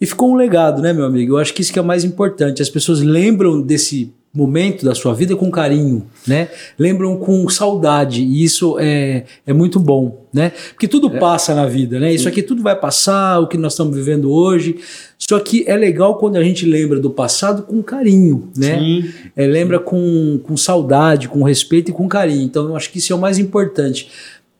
[0.00, 1.34] E ficou um legado, né, meu amigo?
[1.34, 2.60] Eu acho que isso que é mais importante.
[2.60, 6.48] As pessoas lembram desse momento da sua vida com carinho, né?
[6.76, 10.50] Lembram com saudade e isso é, é muito bom, né?
[10.70, 11.20] Porque tudo é.
[11.20, 12.12] passa na vida, né?
[12.12, 14.76] Isso aqui tudo vai passar, o que nós estamos vivendo hoje.
[15.16, 18.76] Só que é legal quando a gente lembra do passado com carinho, né?
[18.76, 19.04] Sim.
[19.36, 22.42] É, lembra com, com saudade, com respeito e com carinho.
[22.42, 24.10] Então eu acho que isso é o mais importante.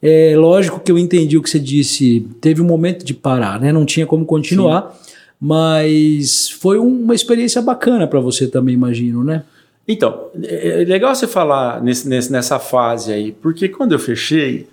[0.00, 2.28] É lógico que eu entendi o que você disse.
[2.40, 3.72] Teve um momento de parar, né?
[3.72, 4.94] Não tinha como continuar.
[4.96, 5.04] Sim
[5.46, 9.44] mas foi uma experiência bacana para você também, imagino, né?
[9.87, 14.66] Então, é, é legal você falar nesse, nessa fase aí, porque quando eu fechei,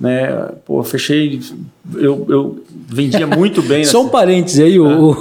[0.00, 0.50] né?
[0.64, 1.40] Pô, fechei.
[1.96, 3.84] Eu, eu vendia muito bem.
[3.84, 5.16] Só um parênteses aí, o,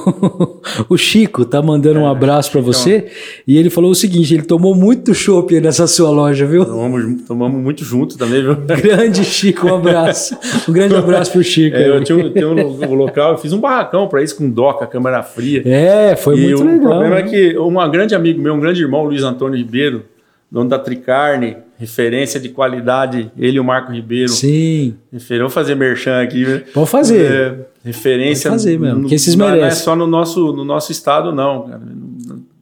[0.87, 3.07] o Chico tá mandando um é, abraço para você
[3.47, 6.63] e ele falou o seguinte: ele tomou muito chopp nessa sua loja, viu?
[6.63, 8.55] Tomamos, tomamos muito junto também, viu?
[8.77, 10.37] Grande Chico, um abraço.
[10.69, 11.75] Um grande abraço pro Chico.
[11.75, 14.85] É, eu tinha, tinha um, um, local, eu fiz um barracão para isso com doca,
[14.85, 15.63] câmera fria.
[15.65, 16.77] É, foi e muito o legal.
[16.77, 17.21] O problema né?
[17.21, 20.05] é que um grande amigo meu, um grande irmão, Luiz Antônio Ribeiro,
[20.51, 24.29] dono da Tricarne, referência de qualidade, ele e o Marco Ribeiro.
[24.29, 24.95] Sim.
[25.11, 26.45] Vamos fazer merchan aqui.
[26.45, 26.63] Né?
[26.73, 27.31] Pode fazer.
[27.31, 28.49] É, referência.
[28.49, 29.61] Pode fazer mesmo, no, que esses merecem.
[29.61, 31.67] Não é só no nosso, no nosso estado, não.
[31.67, 31.81] Cara.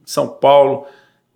[0.04, 0.84] São Paulo,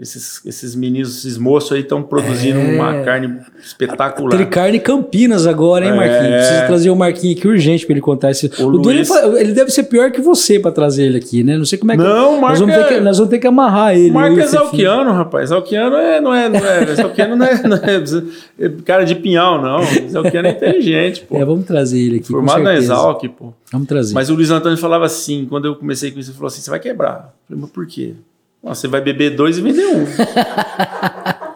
[0.00, 2.74] esses, esses meninos, esses moços aí estão produzindo é.
[2.74, 4.30] uma carne espetacular.
[4.30, 6.24] Tricarne Campinas agora, hein, Marquinhos?
[6.24, 6.38] É.
[6.38, 8.50] Precisa trazer o Marquinhos aqui urgente para ele contar esse.
[8.58, 9.10] O, o Luiz...
[9.10, 11.58] ele deve ser pior que você para trazer ele aqui, né?
[11.58, 12.02] Não sei como é que.
[12.02, 14.10] Não, o nós, vamos ter que, nós vamos ter que amarrar ele.
[14.10, 15.50] O Marco é Zalquiano, rapaz.
[15.50, 16.48] Zalquiano é, não é.
[16.48, 19.82] Não é Zalquiano não é, não é, cara de pinhal, não.
[20.08, 21.36] Zalquiano é inteligente, pô.
[21.36, 22.28] É, vamos trazer ele aqui.
[22.28, 23.52] Formado na Exalc, pô.
[23.70, 24.14] Vamos trazer.
[24.14, 26.70] Mas o Luiz Antônio falava assim, quando eu comecei com isso, ele falou assim: você
[26.70, 27.34] vai quebrar.
[27.42, 28.14] Eu falei, mas por quê?
[28.62, 30.06] Você vai beber dois e vender um.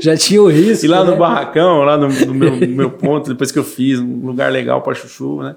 [0.00, 0.84] Já tinha o risco.
[0.84, 1.10] E lá né?
[1.10, 4.52] no barracão, lá no, no, meu, no, meu, ponto, depois que eu fiz, um lugar
[4.52, 5.56] legal para chuchu, né?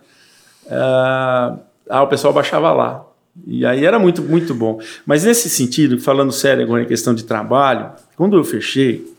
[0.65, 3.05] Uh, ah, o pessoal baixava lá.
[3.47, 4.79] E aí era muito, muito bom.
[5.05, 9.13] Mas nesse sentido, falando sério agora em questão de trabalho, quando eu fechei,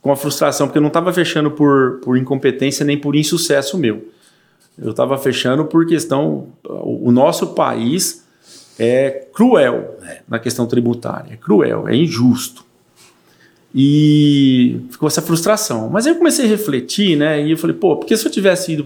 [0.00, 4.08] com a frustração, porque eu não estava fechando por, por incompetência nem por insucesso meu.
[4.76, 6.48] Eu estava fechando por questão.
[6.64, 8.21] O nosso país
[8.82, 11.34] é cruel na questão tributária.
[11.34, 12.64] É cruel, é injusto.
[13.74, 15.88] E ficou essa frustração.
[15.88, 17.42] Mas aí eu comecei a refletir, né?
[17.42, 18.84] E eu falei, pô, porque se eu tivesse ido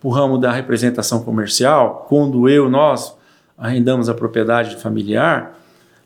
[0.00, 3.16] para o ramo da representação comercial, quando eu, nós
[3.56, 5.56] arrendamos a propriedade familiar,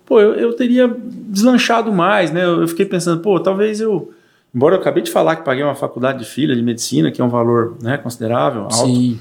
[0.05, 2.45] pô, eu, eu teria deslanchado mais, né?
[2.45, 4.13] Eu, eu fiquei pensando, pô, talvez eu.
[4.55, 7.25] Embora eu acabei de falar que paguei uma faculdade de filha de medicina, que é
[7.25, 8.75] um valor né, considerável, alto.
[8.75, 9.19] Sim.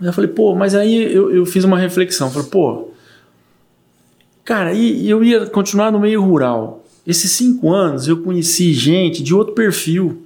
[0.00, 2.30] Eu falei, pô, mas aí eu, eu fiz uma reflexão.
[2.30, 2.88] Falei, pô,
[4.44, 6.84] cara, e eu ia continuar no meio rural.
[7.06, 10.22] Esses cinco anos eu conheci gente de outro perfil,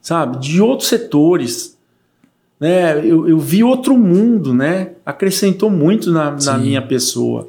[0.00, 0.38] sabe?
[0.38, 1.76] De outros setores.
[2.60, 2.98] Né?
[2.98, 4.92] Eu, eu vi outro mundo, né?
[5.04, 7.48] Acrescentou muito na, na minha pessoa.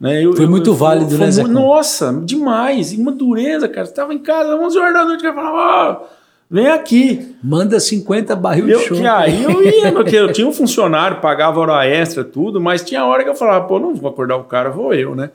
[0.00, 0.24] Né?
[0.24, 1.42] Eu, foi eu, muito válido, foi, né, Zé?
[1.42, 2.92] Nossa, demais.
[2.92, 3.86] E uma dureza, cara.
[3.86, 6.17] Você tava em casa, 11 horas da noite, eu falava, oh,
[6.50, 7.34] vem aqui.
[7.42, 8.96] Manda 50 barril eu, de show.
[9.06, 13.24] Aí eu ia, porque eu tinha um funcionário, pagava hora extra, tudo, mas tinha hora
[13.24, 15.30] que eu falava, pô, não vou acordar o cara, vou eu, né?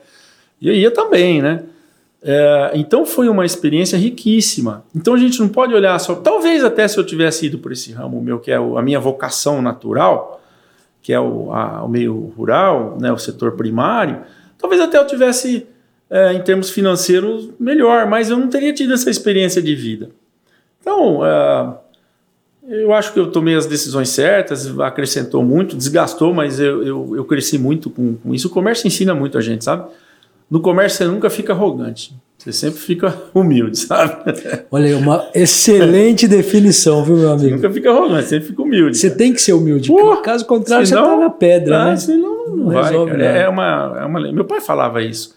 [0.60, 1.64] E eu ia também, né?
[2.26, 4.82] É, então foi uma experiência riquíssima.
[4.96, 6.14] Então a gente não pode olhar só.
[6.14, 9.60] Talvez até se eu tivesse ido por esse ramo meu, que é a minha vocação
[9.60, 10.40] natural,
[11.02, 14.22] que é o, a, o meio rural, né, o setor primário,
[14.56, 15.66] talvez até eu tivesse,
[16.08, 20.08] é, em termos financeiros, melhor, mas eu não teria tido essa experiência de vida.
[20.84, 21.74] Então, é,
[22.68, 27.24] eu acho que eu tomei as decisões certas, acrescentou muito, desgastou, mas eu, eu, eu
[27.24, 28.48] cresci muito com, com isso.
[28.48, 29.90] O comércio ensina muito a gente, sabe?
[30.50, 32.14] No comércio você nunca fica arrogante.
[32.36, 34.30] Você sempre fica humilde, sabe?
[34.70, 37.48] Olha aí, uma excelente definição, viu, meu amigo?
[37.48, 38.98] Você nunca fica arrogante, sempre fica humilde.
[38.98, 39.18] Você cara.
[39.18, 39.88] tem que ser humilde.
[39.88, 41.96] Pô, caso contrário, senão, você tá na pedra, ah, né?
[41.96, 45.34] Senão não, não vai, resolve, É, uma, é uma Meu pai falava isso.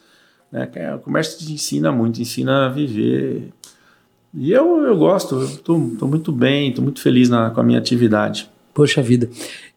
[0.52, 0.68] Né?
[0.68, 3.54] Que o comércio te ensina muito, ensina a viver.
[4.34, 8.50] E eu, eu gosto, tô muito bem, tô muito feliz na, com a minha atividade.
[8.74, 9.28] Poxa vida.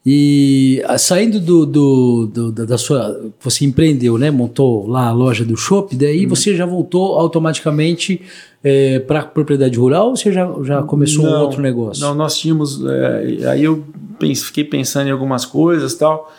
[0.05, 3.33] E ah, saindo do, do, do, da sua.
[3.41, 4.31] Você empreendeu, né?
[4.31, 6.29] Montou lá a loja do shopping, daí uhum.
[6.29, 8.21] você já voltou automaticamente
[8.63, 12.03] é, para a propriedade rural ou você já, já começou não, um outro negócio?
[12.03, 12.83] Não, nós tínhamos.
[12.85, 13.85] É, aí eu
[14.19, 16.33] pense, fiquei pensando em algumas coisas tal.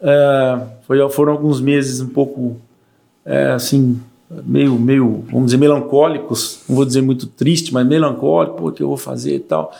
[0.00, 2.56] É, foi, foram alguns meses um pouco
[3.54, 6.60] assim, meio, meio, vamos dizer, melancólicos.
[6.68, 9.72] Não vou dizer muito triste, mas melancólico, pô, o que eu vou fazer e tal.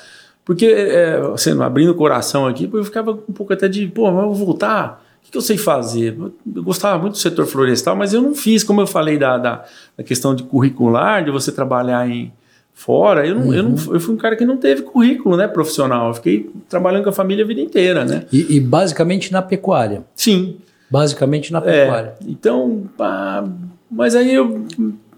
[0.44, 4.22] Porque, é, assim, abrindo o coração aqui, eu ficava um pouco até de, pô, mas
[4.22, 6.16] eu vou voltar, o que, que eu sei fazer?
[6.54, 9.64] Eu gostava muito do setor florestal, mas eu não fiz, como eu falei da, da,
[9.96, 12.32] da questão de curricular, de você trabalhar em
[12.72, 13.54] fora, eu, não, uhum.
[13.54, 13.94] eu, não, uhum.
[13.94, 17.12] eu fui um cara que não teve currículo né, profissional, eu fiquei trabalhando com a
[17.12, 18.26] família a vida inteira, né?
[18.30, 20.04] E, e basicamente na pecuária?
[20.14, 20.59] Sim.
[20.88, 22.14] Basicamente na pecuária.
[22.20, 23.44] É, então, pá,
[23.90, 24.64] mas aí eu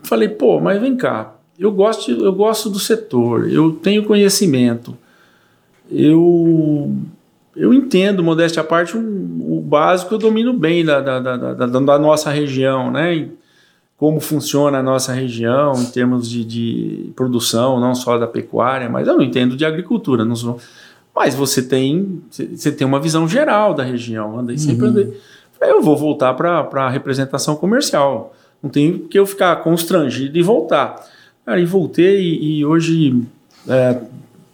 [0.02, 4.96] falei, pô, mas vem cá, eu gosto, eu gosto do setor, eu tenho conhecimento,
[5.90, 6.94] eu
[7.56, 11.66] eu entendo, modéstia à parte, o, o básico eu domino bem da, da, da, da,
[11.66, 13.28] da nossa região, né?
[13.98, 19.08] como funciona a nossa região em termos de, de, produção, não só da pecuária, mas
[19.08, 20.24] eu não entendo de agricultura.
[20.24, 20.58] Não sou,
[21.14, 24.38] mas você tem, você tem uma visão geral da região.
[24.38, 24.90] Andei sempre uhum.
[24.90, 25.20] andei.
[25.60, 28.32] Eu vou voltar para a representação comercial.
[28.62, 31.06] Não tem que eu ficar constrangido e voltar.
[31.44, 33.22] Cara, e voltei e, e hoje
[33.68, 33.98] é,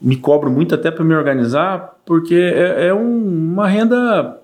[0.00, 4.38] me cobro muito até para me organizar, porque é, é um, uma renda.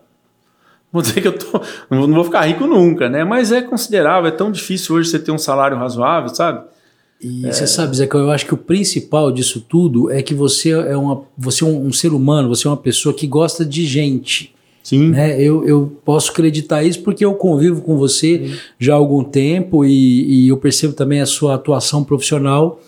[0.93, 3.23] Vou dizer que eu tô, não vou ficar rico nunca, né?
[3.25, 6.65] Mas é considerável, é tão difícil hoje você ter um salário razoável, sabe?
[7.21, 7.53] E é.
[7.53, 10.97] você sabe, Zé, que eu acho que o principal disso tudo é que você é,
[10.97, 14.55] uma, você é um, um, ser humano, você é uma pessoa que gosta de gente.
[14.83, 15.11] Sim.
[15.11, 15.41] Né?
[15.41, 18.55] Eu, eu posso acreditar isso porque eu convivo com você Sim.
[18.79, 22.81] já há algum tempo e, e eu percebo também a sua atuação profissional.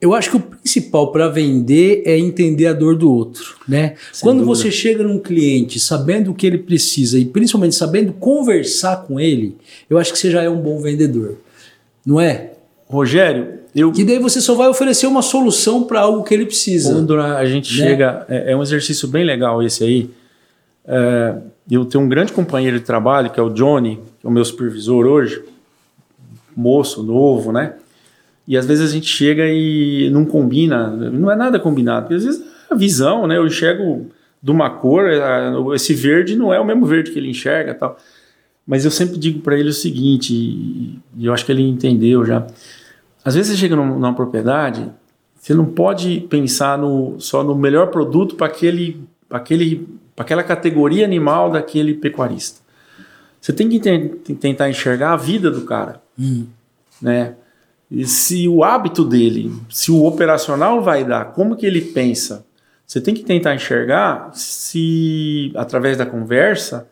[0.00, 3.94] Eu acho que o principal para vender é entender a dor do outro, né?
[4.12, 4.56] Sem Quando dúvida.
[4.56, 9.56] você chega num cliente sabendo o que ele precisa e principalmente sabendo conversar com ele,
[9.90, 11.38] eu acho que você já é um bom vendedor,
[12.06, 12.52] não é?
[12.86, 13.92] Rogério, eu...
[13.92, 16.92] Que daí você só vai oferecer uma solução para algo que ele precisa.
[16.92, 17.88] Quando a gente né?
[17.88, 20.10] chega, é, é, um exercício bem legal esse aí.
[20.88, 21.36] É,
[21.70, 24.44] eu tenho um grande companheiro de trabalho, que é o Johnny, que é o meu
[24.44, 25.44] supervisor hoje,
[26.56, 27.74] moço, novo, né?
[28.46, 32.24] E às vezes a gente chega e não combina, não é nada combinado, porque às
[32.24, 33.36] vezes a visão, né?
[33.36, 34.06] Eu enxergo
[34.42, 35.04] de uma cor,
[35.74, 37.98] esse verde não é o mesmo verde que ele enxerga tal.
[38.66, 42.46] Mas eu sempre digo para ele o seguinte, e eu acho que ele entendeu já.
[43.24, 44.86] Às vezes você chega numa propriedade,
[45.38, 49.88] você não pode pensar no, só no melhor produto para aquele, aquele,
[50.22, 52.60] aquela categoria animal daquele pecuarista.
[53.40, 53.78] Você tem que
[54.34, 56.46] tentar enxergar a vida do cara, hum.
[57.00, 57.34] né?
[57.90, 62.44] E se o hábito dele, se o operacional vai dar, como que ele pensa,
[62.86, 66.88] Você tem que tentar enxergar se, através da conversa,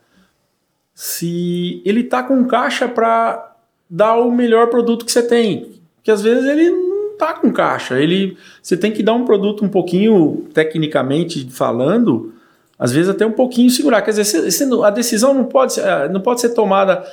[0.93, 3.55] se ele está com caixa para
[3.89, 5.79] dar o melhor produto que você tem.
[5.95, 7.99] Porque às vezes ele não está com caixa.
[7.99, 12.31] Ele, você tem que dar um produto um pouquinho, tecnicamente falando,
[12.77, 14.01] às vezes até um pouquinho segurar.
[14.01, 17.03] Quer dizer, a decisão não pode ser, eh, não pode ser tomada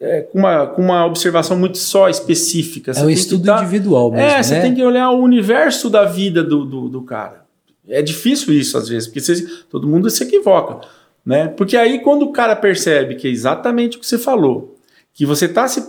[0.00, 2.92] é, com, uma, com uma observação muito só específica.
[2.92, 4.60] Você é um estudo tá, individual mesmo, É, você né?
[4.60, 7.44] tem que olhar o universo da vida do, do, do cara.
[7.88, 10.86] É difícil isso às vezes, porque você, todo mundo se equivoca.
[11.24, 11.48] Né?
[11.48, 14.76] Porque aí quando o cara percebe que é exatamente o que você falou,
[15.12, 15.82] que você está se,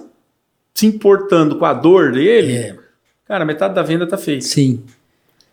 [0.73, 2.75] se importando com a dor dele, é.
[3.25, 4.45] cara, metade da venda está feita.
[4.45, 4.83] Sim.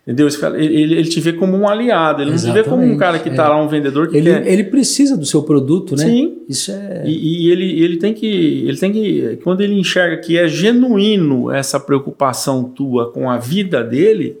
[0.05, 0.27] Entendeu?
[0.55, 2.57] Ele, ele te vê como um aliado, ele Exatamente.
[2.57, 3.47] não te vê como um cara que está é.
[3.47, 4.45] lá, um vendedor que ele, quer.
[4.45, 6.03] Ele precisa do seu produto, né?
[6.03, 6.39] Sim.
[6.47, 7.03] Isso é.
[7.05, 8.27] E, e, ele, ele tem que.
[8.27, 9.39] Ele tem que.
[9.43, 14.37] Quando ele enxerga que é genuíno essa preocupação tua com a vida dele,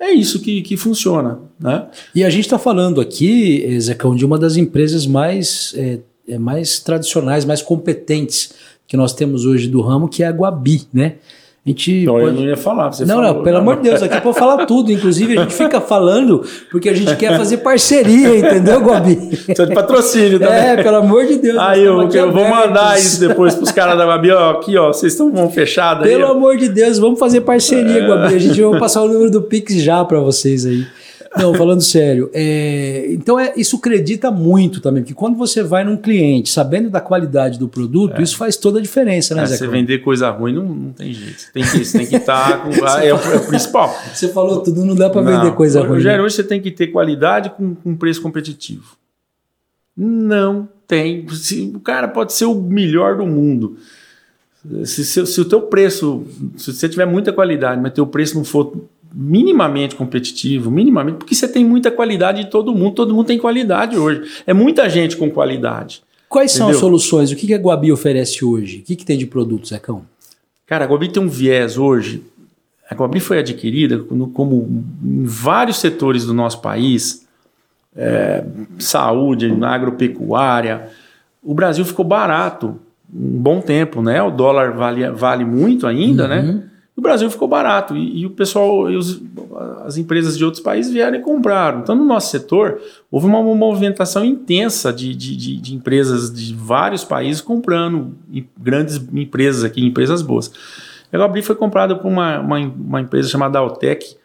[0.00, 1.38] é isso que, que funciona.
[1.60, 1.86] Né?
[2.14, 6.78] E a gente está falando aqui, Zecão, de uma das empresas mais, é, é, mais
[6.78, 8.54] tradicionais, mais competentes
[8.86, 11.16] que nós temos hoje do ramo, que é a Guabi, né?
[11.68, 12.26] Gente não, pode...
[12.26, 12.92] eu não ia falar.
[12.92, 14.90] Você não, falou, não, pelo amor de Deus, aqui é para falar tudo.
[14.90, 19.30] Inclusive, a gente fica falando porque a gente quer fazer parceria, entendeu, Gabi?
[19.48, 20.56] Estou de patrocínio também.
[20.56, 21.58] É, pelo amor de Deus.
[21.58, 24.30] Aí eu, eu vou mandar isso depois para os caras da Gabi.
[24.30, 26.10] Ó, aqui, ó, vocês estão mão fechada aí.
[26.10, 28.06] Pelo amor de Deus, vamos fazer parceria, é.
[28.06, 28.34] Gabi.
[28.34, 30.86] A gente vai passar o número do Pix já para vocês aí.
[31.36, 32.30] Não, falando sério.
[32.32, 37.00] É, então, é, isso acredita muito também, porque quando você vai num cliente sabendo da
[37.00, 38.22] qualidade do produto, é.
[38.22, 39.56] isso faz toda a diferença, né, é, Zé?
[39.56, 41.40] Você vender coisa ruim não, não tem jeito.
[41.40, 42.70] Você tem que, você tem que estar tá com.
[42.70, 43.94] é, o, é, o, principal.
[44.12, 46.02] Você falou tudo, não dá para vender coisa ruim.
[46.02, 46.20] Né?
[46.20, 48.96] Hoje você tem que ter qualidade com, com preço competitivo.
[49.96, 51.26] Não tem.
[51.74, 53.76] O cara pode ser o melhor do mundo.
[54.84, 56.24] Se, se, se, o teu preço,
[56.56, 58.72] se você tiver muita qualidade, mas teu preço não for
[59.20, 63.98] minimamente competitivo, minimamente, porque você tem muita qualidade de todo mundo, todo mundo tem qualidade
[63.98, 64.22] hoje.
[64.46, 66.02] É muita gente com qualidade.
[66.28, 66.66] Quais entendeu?
[66.66, 67.32] são as soluções?
[67.32, 68.78] O que a Guabi oferece hoje?
[68.78, 70.02] O que, que tem de produtos, Zecão?
[70.64, 72.22] Cara, a Guabi tem um viés hoje.
[72.88, 73.98] A Guabi foi adquirida
[74.32, 77.26] como em vários setores do nosso país,
[77.96, 78.44] é,
[78.78, 80.90] saúde, agropecuária.
[81.42, 82.78] O Brasil ficou barato
[83.12, 84.22] um bom tempo, né?
[84.22, 86.40] O dólar vale, vale muito ainda, né?
[86.40, 86.52] uhum.
[86.52, 86.62] né?
[86.98, 89.22] O Brasil ficou barato e, e o pessoal, e os,
[89.84, 91.78] as empresas de outros países vieram e compraram.
[91.78, 97.04] Então, no nosso setor, houve uma, movimentação intensa de, de, de, de, empresas de vários
[97.04, 98.16] países comprando
[98.58, 100.50] grandes empresas aqui, empresas boas.
[101.12, 104.16] A Abri foi comprada por uma, uma, uma empresa chamada Altec,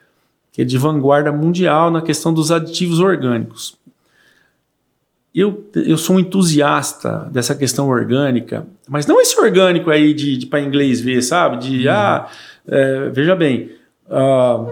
[0.51, 3.77] que é de vanguarda mundial na questão dos aditivos orgânicos.
[5.33, 10.45] Eu, eu sou um entusiasta dessa questão orgânica, mas não esse orgânico aí de, de
[10.45, 11.57] para inglês ver, sabe?
[11.57, 11.93] De, uhum.
[11.93, 12.27] ah,
[12.67, 13.71] é, veja bem,
[14.09, 14.65] ah,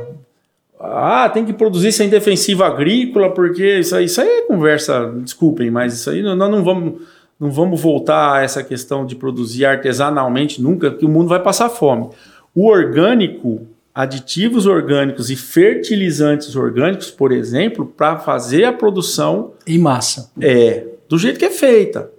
[0.80, 5.70] ah, tem que produzir sem defensiva agrícola, porque isso aí, isso aí é conversa, desculpem,
[5.70, 7.02] mas isso aí nós não vamos,
[7.40, 11.70] não vamos voltar a essa questão de produzir artesanalmente nunca, porque o mundo vai passar
[11.70, 12.10] fome.
[12.56, 20.32] O orgânico, aditivos orgânicos e fertilizantes orgânicos, por exemplo, para fazer a produção em massa.
[20.42, 22.10] É, do jeito que é feita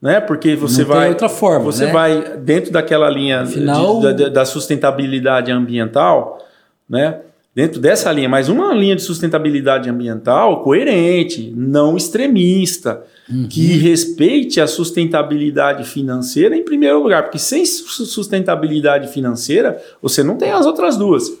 [0.00, 0.20] né?
[0.20, 1.92] Porque você Não vai outra forma, você né?
[1.92, 4.00] vai dentro daquela linha Afinal...
[4.00, 6.44] de, da, da, sustentabilidade ambiental,
[6.88, 7.20] né?
[7.54, 13.48] Dentro dessa linha, mas uma linha de sustentabilidade ambiental coerente, não extremista, uhum.
[13.48, 20.50] que respeite a sustentabilidade financeira em primeiro lugar, porque sem sustentabilidade financeira você não tem
[20.50, 21.32] as outras duas.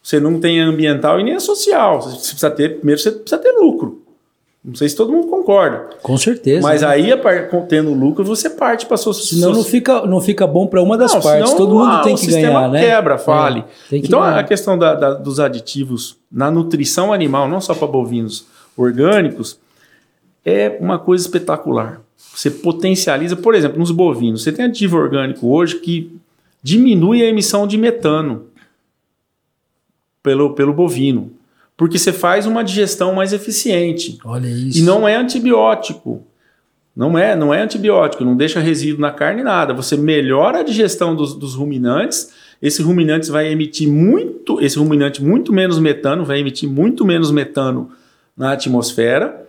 [0.00, 2.02] Você não tem a ambiental e nem a social.
[2.02, 4.03] Você precisa ter primeiro você precisa ter lucro.
[4.64, 5.90] Não sei se todo mundo concorda.
[6.02, 6.62] Com certeza.
[6.62, 6.88] Mas né?
[6.88, 7.10] aí,
[7.68, 9.12] tendo lucro, você parte para a sua.
[9.12, 11.50] Senão não fica, não fica bom para uma das não, partes.
[11.50, 12.80] Senão, todo mundo ah, tem que ganhar, né?
[12.80, 13.62] quebra, fale.
[13.92, 14.38] É, então, ganhar.
[14.38, 19.58] a questão da, da, dos aditivos na nutrição animal, não só para bovinos orgânicos,
[20.42, 22.00] é uma coisa espetacular.
[22.34, 24.42] Você potencializa, por exemplo, nos bovinos.
[24.42, 26.18] Você tem aditivo orgânico hoje que
[26.62, 28.46] diminui a emissão de metano
[30.22, 31.30] pelo, pelo bovino
[31.76, 34.18] porque você faz uma digestão mais eficiente.
[34.24, 34.78] Olha isso.
[34.78, 36.24] E não é antibiótico.
[36.96, 39.74] Não é, não é antibiótico, não deixa resíduo na carne nada.
[39.74, 42.32] Você melhora a digestão dos, dos ruminantes.
[42.62, 47.90] Esse ruminante vai emitir muito, esse ruminante muito menos metano, vai emitir muito menos metano
[48.36, 49.44] na atmosfera,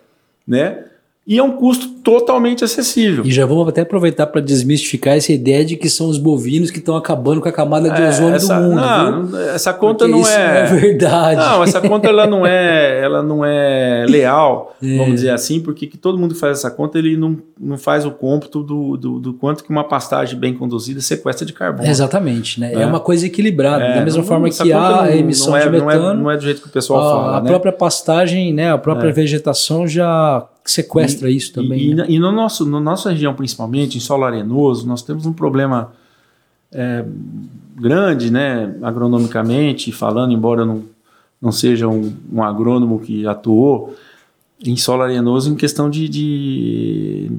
[0.48, 0.86] né?
[1.28, 3.26] E é um custo totalmente acessível.
[3.26, 6.78] E já vamos até aproveitar para desmistificar essa ideia de que são os bovinos que
[6.78, 8.76] estão acabando com a camada de é, ozônio essa, do mundo.
[8.76, 9.40] Não, viu?
[9.40, 10.60] essa conta Porque não é...
[10.60, 11.42] é verdade.
[11.42, 14.98] Não, essa conta ela não é, ela não é leal, é.
[14.98, 18.06] vamos dizer assim, porque que todo mundo que faz essa conta ele não, não faz
[18.06, 21.90] o cômputo do, do, do quanto que uma pastagem bem conduzida sequestra de carbono.
[21.90, 22.72] Exatamente, né?
[22.72, 23.84] É, é uma coisa equilibrada.
[23.84, 25.88] É, da mesma não, forma que há a emissão não é, de metano.
[25.88, 27.38] Não é, não é do jeito que o pessoal a, fala.
[27.38, 27.50] A né?
[27.50, 28.72] própria pastagem, né?
[28.72, 31.92] A própria vegetação já sequestra e, isso também.
[31.92, 32.06] E, né?
[32.10, 35.94] e, no nosso, na no nossa região, principalmente, em solo arenoso, nós temos um problema
[36.72, 37.06] é,
[37.76, 40.84] grande, né, agronomicamente falando, embora eu não,
[41.42, 43.96] não seja um, um agrônomo que atuou
[44.64, 47.32] em solo arenoso em questão de, de,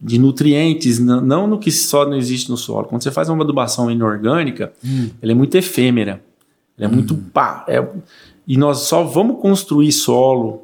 [0.00, 2.86] de nutrientes, não no que só não existe no solo.
[2.86, 5.10] Quando você faz uma adubação inorgânica, hum.
[5.20, 6.22] ela é muito efêmera,
[6.78, 6.94] ela é hum.
[6.94, 7.64] muito pá.
[7.68, 7.86] É,
[8.46, 10.63] e nós só vamos construir solo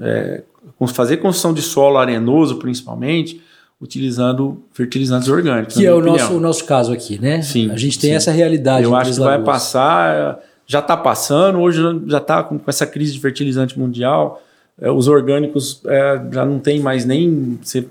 [0.00, 0.42] é,
[0.88, 3.40] fazer construção de solo arenoso, principalmente,
[3.80, 5.74] utilizando fertilizantes orgânicos.
[5.74, 7.40] Que é o nosso, o nosso caso aqui, né?
[7.42, 7.70] Sim.
[7.70, 8.16] A gente tem sim.
[8.16, 8.84] essa realidade.
[8.84, 13.20] Eu acho que vai passar, já está passando, hoje já está com, essa crise de
[13.20, 14.42] fertilizante mundial.
[14.80, 17.58] É, os orgânicos é, já não tem mais nem.
[17.62, 17.88] Se,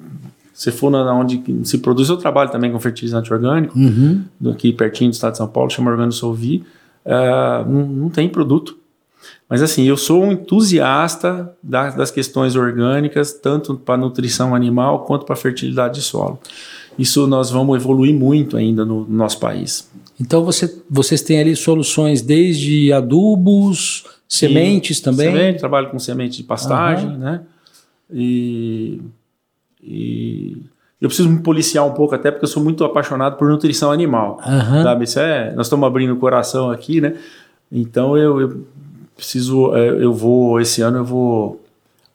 [0.54, 4.24] se for na onde se produz, eu trabalho também com fertilizante orgânico, uhum.
[4.52, 6.64] aqui pertinho do estado de São Paulo, chama Organo Solvi.
[7.06, 8.79] É, não, não tem produto.
[9.50, 15.26] Mas assim, eu sou um entusiasta das, das questões orgânicas, tanto para nutrição animal quanto
[15.26, 16.40] para fertilidade de solo.
[17.00, 19.90] Isso nós vamos evoluir muito ainda no, no nosso país.
[20.22, 25.32] Então você, vocês têm ali soluções desde adubos, sementes também?
[25.32, 27.18] Semente, trabalho com semente de pastagem, uhum.
[27.18, 27.42] né?
[28.12, 29.02] E,
[29.82, 30.58] e
[31.02, 34.40] eu preciso me policiar um pouco até porque eu sou muito apaixonado por nutrição animal,
[34.46, 34.84] uhum.
[34.84, 35.06] sabe?
[35.06, 37.16] Isso é, nós estamos abrindo o coração aqui, né?
[37.72, 38.68] Então eu, eu
[39.20, 41.62] preciso, é, eu vou, esse ano eu vou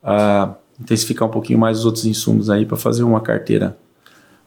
[0.03, 3.77] uh, intensificar um pouquinho mais os outros insumos aí para fazer uma carteira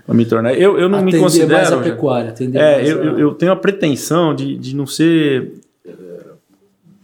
[0.05, 0.53] para me tornar.
[0.53, 1.53] Eu, eu não atender me considero.
[1.53, 3.20] mais a pecuária, atender é, eu, a...
[3.20, 5.53] eu tenho a pretensão de, de não ser
[5.86, 5.91] eh,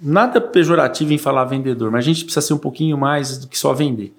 [0.02, 3.60] nada pejorativo em falar vendedor, mas a gente precisa ser um pouquinho mais do que
[3.60, 4.14] só vender.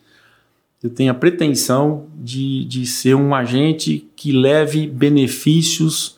[0.83, 6.14] Eu tenho a pretensão de, de ser um agente que leve benefícios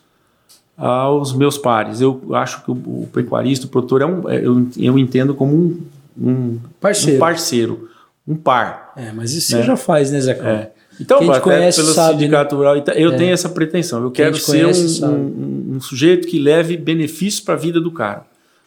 [0.77, 1.99] aos meus pares.
[1.99, 5.55] Eu acho que o, o pecuarista, o produtor, é um, é, eu, eu entendo como
[5.55, 5.81] um,
[6.21, 7.17] um, parceiro.
[7.17, 7.89] um parceiro,
[8.27, 8.93] um par.
[8.95, 9.61] É, mas isso né?
[9.61, 10.71] você já faz, né, Zé É.
[10.99, 12.57] Então, Quem até conhece, pelo sabe, sindicato né?
[12.57, 13.17] rural, eu é.
[13.17, 14.01] tenho essa pretensão.
[14.01, 17.91] Eu quero ser conhece, um, um, um, sujeito que leve benefícios para a vida do
[17.91, 18.25] cara,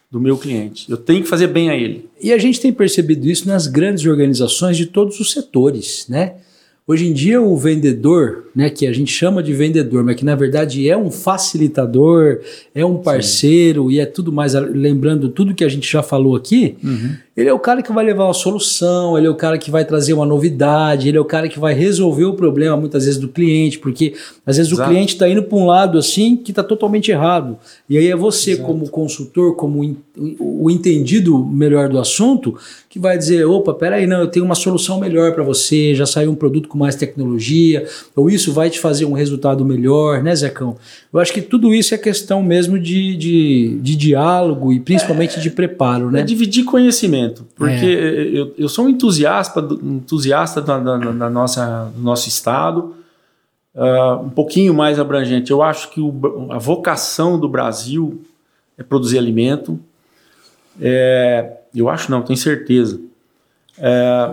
[0.08, 0.88] do meu cliente.
[0.88, 2.08] Eu tenho que fazer bem a ele.
[2.20, 6.34] E a gente tem percebido isso nas grandes organizações de todos os setores, né?
[6.86, 10.34] Hoje em dia o vendedor, né, que a gente chama de vendedor, mas que na
[10.34, 12.40] verdade é um facilitador,
[12.74, 13.94] é um parceiro Sim.
[13.94, 17.14] e é tudo mais, lembrando tudo que a gente já falou aqui, uhum.
[17.34, 19.82] ele é o cara que vai levar uma solução, ele é o cara que vai
[19.82, 23.28] trazer uma novidade, ele é o cara que vai resolver o problema muitas vezes do
[23.28, 24.12] cliente, porque
[24.44, 24.90] às vezes Exato.
[24.90, 27.56] o cliente está indo para um lado assim que está totalmente errado.
[27.88, 28.66] E aí é você, Exato.
[28.66, 29.96] como consultor, como
[30.38, 32.58] o entendido melhor do assunto,
[32.90, 36.30] que vai dizer: opa, peraí, não, eu tenho uma solução melhor para você, já saiu
[36.30, 40.76] um produto com mais tecnologia, ou isso vai te fazer um resultado melhor, né, Zecão?
[41.12, 45.40] Eu acho que tudo isso é questão mesmo de, de, de diálogo e principalmente é,
[45.40, 46.20] de preparo, né?
[46.20, 48.38] É dividir conhecimento, porque é.
[48.38, 52.94] eu, eu sou um entusiasta, entusiasta da, da, da nossa, do nosso estado.
[53.72, 55.53] Uh, um pouquinho mais abrangente.
[55.53, 56.12] Eu acho que o,
[56.51, 58.20] a vocação do Brasil
[58.76, 59.78] é produzir alimento.
[60.80, 63.01] É, eu acho não, tenho certeza.
[63.78, 64.30] É,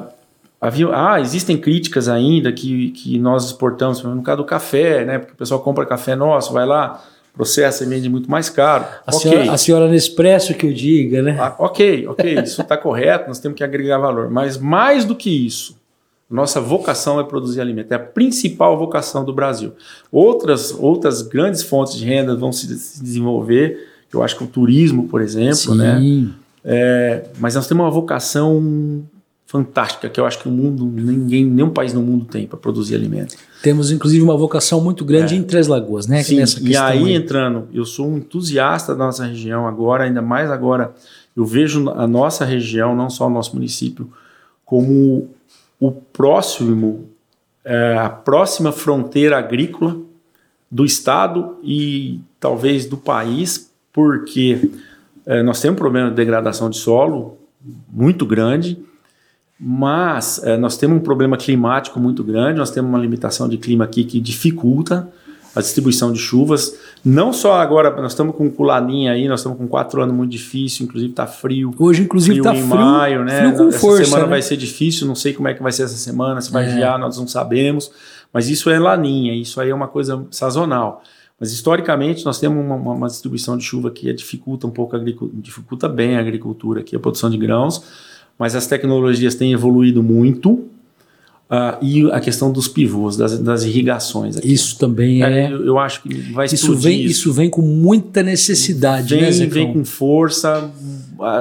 [0.60, 5.20] havia, ah, existem críticas ainda que, que nós exportamos, no caso do café, né?
[5.20, 7.04] Porque o pessoal compra café nosso, vai lá,
[7.34, 8.86] processa e vende muito mais caro.
[9.06, 9.30] A, okay.
[9.30, 11.38] senhora, a senhora Nespresso que eu diga, né?
[11.40, 14.30] Ah, ok, ok, isso está correto, nós temos que agregar valor.
[14.30, 15.78] Mas mais do que isso,
[16.30, 19.74] nossa vocação é produzir alimento, é a principal vocação do Brasil.
[20.12, 25.08] Outras, outras grandes fontes de renda vão se, se desenvolver, eu acho que o turismo,
[25.08, 26.00] por exemplo, né?
[26.00, 26.26] Sim.
[26.26, 26.34] né?
[26.70, 29.06] É, mas nós temos uma vocação
[29.48, 32.96] fantástica que eu acho que o mundo, ninguém, nenhum país no mundo tem para produzir
[32.96, 33.38] alimentos.
[33.64, 35.38] Temos inclusive uma vocação muito grande é.
[35.38, 36.22] em Três Lagoas, né?
[36.22, 40.52] Sim, e aí, aí entrando, eu sou um entusiasta da nossa região agora, ainda mais
[40.52, 40.94] agora,
[41.36, 44.12] eu vejo a nossa região, não só o nosso município,
[44.66, 45.30] como
[45.80, 47.06] o próximo,
[47.64, 49.96] é, a próxima fronteira agrícola
[50.70, 54.70] do estado e talvez do país, porque
[55.26, 57.38] é, nós temos um problema de degradação de solo
[57.90, 58.78] muito grande,
[59.60, 63.86] mas é, nós temos um problema climático muito grande, nós temos uma limitação de clima
[63.86, 65.10] aqui que dificulta
[65.56, 66.78] a distribuição de chuvas.
[67.04, 70.30] Não só agora, nós estamos com o Laninha aí, nós estamos com quatro anos muito
[70.30, 71.74] difícil, inclusive está frio.
[71.80, 72.64] Hoje, inclusive, está frio.
[72.64, 73.40] em maio, né?
[73.40, 74.30] Frio com essa força, semana né?
[74.30, 76.70] vai ser difícil, não sei como é que vai ser essa semana, se vai É.
[76.76, 77.90] gear, nós não sabemos.
[78.32, 81.02] Mas isso é Laninha, isso aí é uma coisa sazonal.
[81.40, 85.00] Mas historicamente nós temos uma, uma- uma distribuição de chuva que dificulta um pouco a
[85.00, 87.84] agricultura, dificulta bem a agricultura aqui, a produção de grãos,
[88.38, 90.64] mas as tecnologias têm evoluído muito.
[91.50, 94.36] ah, e a questão dos pivôs, das, das irrigações.
[94.38, 94.52] Aqui.
[94.52, 95.52] Isso também É, é.
[95.52, 99.54] eu, eu acho que vai Isso vem, isso vem com muita necessidade, vem, né, Zecão?
[99.54, 100.70] vem com força.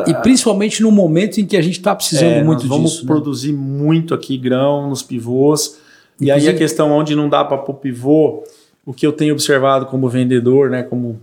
[0.07, 3.03] E principalmente no momento em que a gente está precisando é, muito nós vamos disso.
[3.03, 3.07] né?
[3.09, 5.77] produzir muito aqui grão nos pivôs.
[6.21, 8.43] E aí a questão onde não dá para pôr pivô,
[8.87, 11.19] o que eu tenho observado como vendedor, né, como,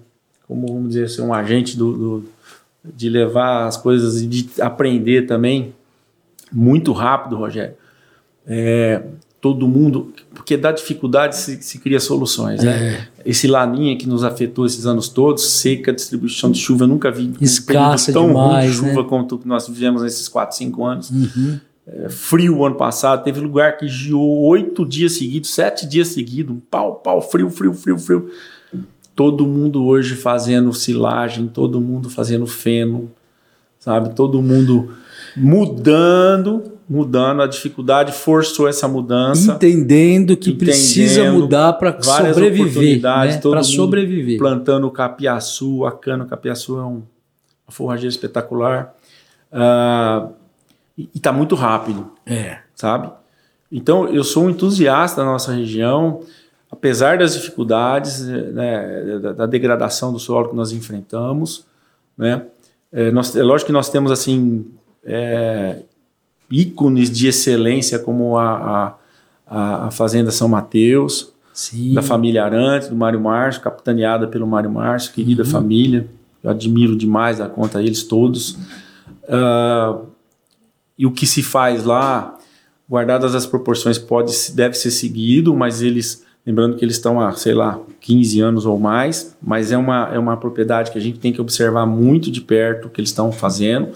[0.47, 2.25] como vamos dizer assim, um agente do, do-
[2.83, 5.73] de levar as coisas e de aprender também
[6.51, 7.75] muito rápido, Rogério.
[8.45, 9.01] É,
[9.39, 12.63] todo mundo, porque da dificuldade se, se cria soluções.
[12.63, 12.65] É.
[12.65, 13.07] Né?
[13.25, 17.23] Esse laninha que nos afetou esses anos todos, seca, distribuição de chuva, eu nunca vi
[17.23, 19.07] um Escassa período tão ruim demais, de chuva né?
[19.09, 21.09] como o que nós vivemos nesses 4, 5 anos.
[21.09, 21.59] Uhum.
[21.85, 26.55] É, frio o ano passado, teve lugar que geou oito dias seguidos, sete dias seguidos,
[26.71, 28.29] pau, pau, frio, frio, frio, frio.
[29.15, 33.11] Todo mundo hoje fazendo silagem, todo mundo fazendo feno,
[33.79, 34.15] sabe?
[34.15, 34.91] Todo mundo
[35.35, 37.41] mudando, mudando.
[37.41, 39.53] A dificuldade forçou essa mudança.
[39.53, 43.01] Entendendo que Entendendo precisa mudar para sobreviver.
[43.01, 43.37] Né?
[43.39, 44.37] Para sobreviver.
[44.39, 47.03] plantando capiaçu, a cana capiaçu é um,
[47.67, 48.95] uma forrageira espetacular.
[49.51, 50.29] Ah,
[50.97, 52.59] e está muito rápido, É.
[52.75, 53.09] sabe?
[53.71, 56.21] Então, eu sou um entusiasta da nossa região,
[56.73, 61.65] apesar das dificuldades, eh, né, da, da degradação do solo que nós enfrentamos,
[62.17, 62.43] né?
[62.91, 64.65] É, nós, é lógico que nós temos, assim,
[65.03, 65.77] é,
[66.51, 68.97] ícones de excelência como a,
[69.47, 71.93] a, a- Fazenda São Mateus, Sim.
[71.93, 75.15] da família Arantes, do Mário Márcio, capitaneada pelo Mário Márcio, Uhum.
[75.15, 76.07] querida família,
[76.43, 78.57] eu admiro demais a conta eles todos.
[79.27, 79.99] Ah,
[80.97, 82.37] e o que se faz lá,
[82.89, 87.53] guardadas as proporções, pode deve ser seguido, mas eles, lembrando que eles estão há, sei
[87.53, 91.31] lá, 15 anos ou mais, mas é uma, é uma propriedade que a gente tem
[91.31, 93.89] que observar muito de perto o que eles estão fazendo.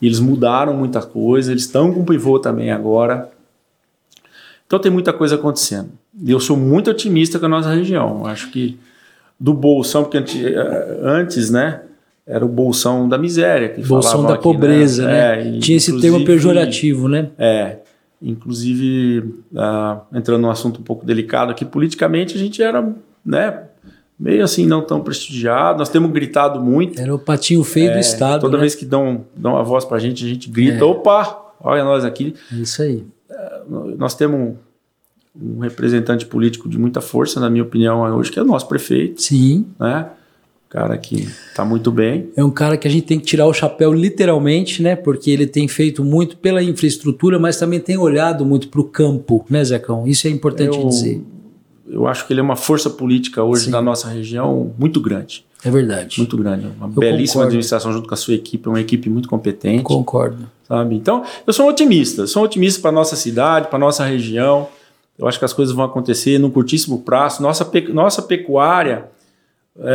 [0.00, 3.30] E eles mudaram muita coisa, eles estão com pivô também agora.
[4.66, 5.90] Então tem muita coisa acontecendo.
[6.24, 8.26] E eu sou muito otimista com a nossa região.
[8.26, 8.78] Acho que
[9.38, 11.82] do bolsão, porque antes, eh, antes né,
[12.26, 13.70] era o bolsão da miséria.
[13.70, 15.40] Que Bolsão da aqui, pobreza, né?
[15.40, 17.30] É, e Tinha esse termo pejorativo, né?
[17.38, 17.76] É,
[18.22, 22.94] inclusive, ah, entrando num assunto um pouco delicado aqui, politicamente a gente era,
[23.24, 23.64] né,
[24.18, 25.78] meio assim, não tão prestigiado.
[25.78, 27.00] Nós temos gritado muito.
[27.00, 28.36] Era o patinho feio do Estado.
[28.36, 28.60] É, Toda né?
[28.60, 30.84] vez que dão, dão a voz pra gente, a gente grita, É.
[30.84, 32.34] opa, olha nós aqui.
[32.52, 33.04] É Isso aí.
[33.98, 38.42] Nós temos um, um representante político de muita força, na minha opinião, hoje, que é
[38.42, 39.66] o nosso prefeito, Sim.
[39.78, 40.06] né?
[40.72, 42.30] Cara que tá muito bem.
[42.34, 44.96] É um cara que a gente tem que tirar o chapéu literalmente, né?
[44.96, 49.44] Porque ele tem feito muito pela infraestrutura, mas também tem olhado muito para o campo,
[49.50, 50.06] né, Zecão?
[50.06, 51.22] Isso é importante Eu- dizer.
[51.86, 53.70] Eu acho que ele é uma força política hoje Sim.
[53.70, 55.44] na nossa região muito grande.
[55.62, 56.16] É verdade.
[56.18, 56.66] Muito grande.
[56.78, 57.46] Uma belíssima concordo.
[57.48, 59.82] administração junto com a sua equipe, uma equipe muito competente.
[59.82, 60.48] Concordo.
[60.66, 60.96] sabe?
[60.96, 64.68] Então, eu sou um otimista, sou um otimista para nossa cidade, para nossa região.
[65.18, 67.42] Eu acho que as coisas vão acontecer num curtíssimo prazo.
[67.42, 69.04] Nossa, nossa pecuária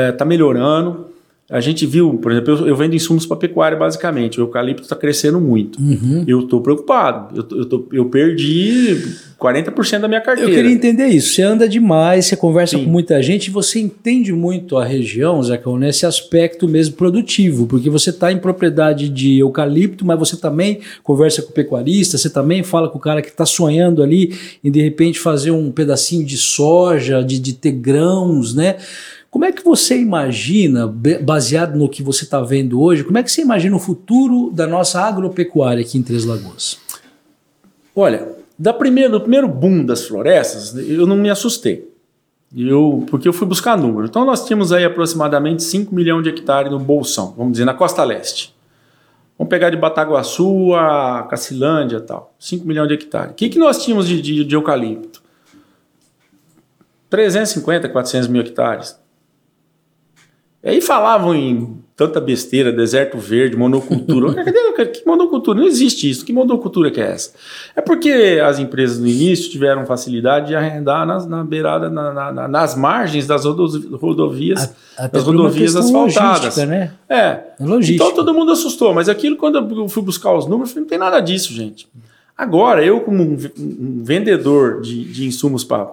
[0.10, 1.08] está melhorando.
[1.50, 4.38] A gente viu, por exemplo, eu, eu vendo insumos para pecuária basicamente.
[4.38, 5.80] O eucalipto está crescendo muito.
[5.82, 6.26] Uhum.
[6.28, 7.34] Eu estou preocupado.
[7.50, 9.02] Eu, eu, tô- eu perdi
[9.40, 10.52] 40% da minha Eu carteira.
[10.52, 11.34] queria entender isso.
[11.34, 12.84] Você anda demais, você conversa Sim.
[12.84, 18.10] com muita gente, você entende muito a região, Zacão, nesse aspecto mesmo produtivo, porque você
[18.10, 22.90] está em propriedade de eucalipto, mas você também conversa com o pecuarista, você também fala
[22.90, 27.24] com o cara que está sonhando ali em de repente fazer um pedacinho de soja,
[27.24, 28.76] de, de ter grãos, né?
[29.38, 33.32] Como é que você imagina, baseado no que você está vendo hoje, como é que
[33.32, 36.80] você imagina o futuro da nossa agropecuária aqui em Três Lagoas?
[37.96, 41.88] Olha, da primeira, do primeiro boom das florestas, eu não me assustei.
[42.52, 44.08] Eu, porque eu fui buscar número.
[44.08, 48.04] Então nós tínhamos aí aproximadamente 5 milhões de hectares no Bolsão, vamos dizer, na costa
[48.04, 48.56] leste.
[49.38, 52.34] Vamos pegar de Bataguaçu a Cacilândia e tal.
[52.40, 53.34] 5 milhões de hectares.
[53.34, 55.22] O que, que nós tínhamos de, de, de eucalipto?
[57.08, 58.98] 350, 400 mil hectares.
[60.68, 64.34] E aí falavam em tanta besteira, deserto verde, monocultura.
[64.44, 65.58] Cadê- que monocultura?
[65.60, 66.26] Não existe isso.
[66.26, 67.32] Que monocultura que é essa?
[67.74, 72.32] É porque as empresas no início tiveram facilidade de arrendar nas, na beirada, na- na-
[72.34, 76.58] na- nas margens das rodo- rodovias, Até das rodovias asfaltadas.
[76.58, 76.92] né?
[77.10, 77.16] É.
[77.18, 78.04] É logística.
[78.04, 81.00] Então todo mundo assustou, mas aquilo quando eu fui buscar os números, falei, não tem
[81.00, 81.88] nada disso, gente.
[82.38, 85.90] Agora, eu como um, um vendedor de, de insumos para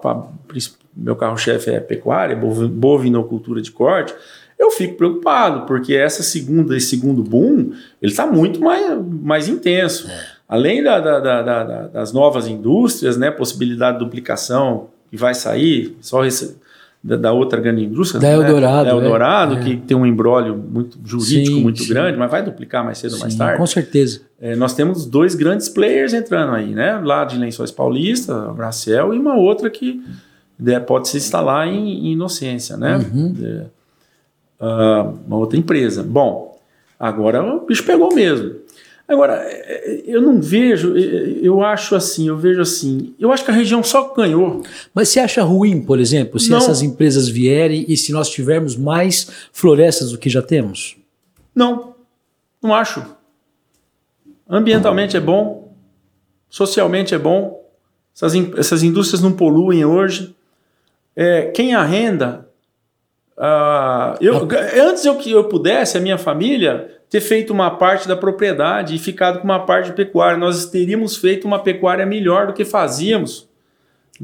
[0.95, 4.13] meu carro-chefe é pecuária, bovinocultura de corte,
[4.57, 10.07] eu fico preocupado, porque essa segunda, esse segundo boom, ele está muito mais, mais intenso.
[10.09, 10.25] É.
[10.47, 16.23] Além da, da, da, das novas indústrias, né, possibilidade de duplicação que vai sair, só
[16.23, 16.57] esse,
[17.03, 18.91] da, outra grande indústria, da Eldorado, né?
[18.91, 19.59] da Eldorado é.
[19.59, 21.89] que tem um embrólio muito jurídico sim, muito sim.
[21.89, 23.57] grande, mas vai duplicar mais cedo ou mais tarde.
[23.57, 24.21] Com certeza.
[24.41, 26.99] É, nós temos dois grandes players entrando aí, né?
[27.03, 30.03] Lá de Lençóis Paulista, a Bracel, e uma outra que
[30.59, 32.97] né, pode se instalar em, em Inocência, né?
[32.97, 33.67] Uhum.
[34.59, 36.03] É, uh, uma outra empresa.
[36.03, 36.59] Bom,
[36.99, 38.55] agora o bicho pegou mesmo.
[39.07, 43.53] Agora, é, eu não vejo, eu acho assim, eu vejo assim, eu acho que a
[43.53, 44.63] região só ganhou.
[44.93, 46.57] Mas você acha ruim, por exemplo, se não.
[46.57, 50.97] essas empresas vierem e se nós tivermos mais florestas do que já temos?
[51.53, 51.93] Não,
[52.61, 53.05] não acho.
[54.49, 55.75] Ambientalmente é bom,
[56.49, 57.63] socialmente é bom,
[58.15, 60.35] essas, essas indústrias não poluem hoje.
[61.15, 62.44] É, quem arrenda,
[63.37, 64.47] uh, eu,
[64.89, 68.99] antes eu que eu pudesse, a minha família ter feito uma parte da propriedade e
[68.99, 70.37] ficado com uma parte de pecuária.
[70.37, 73.47] Nós teríamos feito uma pecuária melhor do que fazíamos.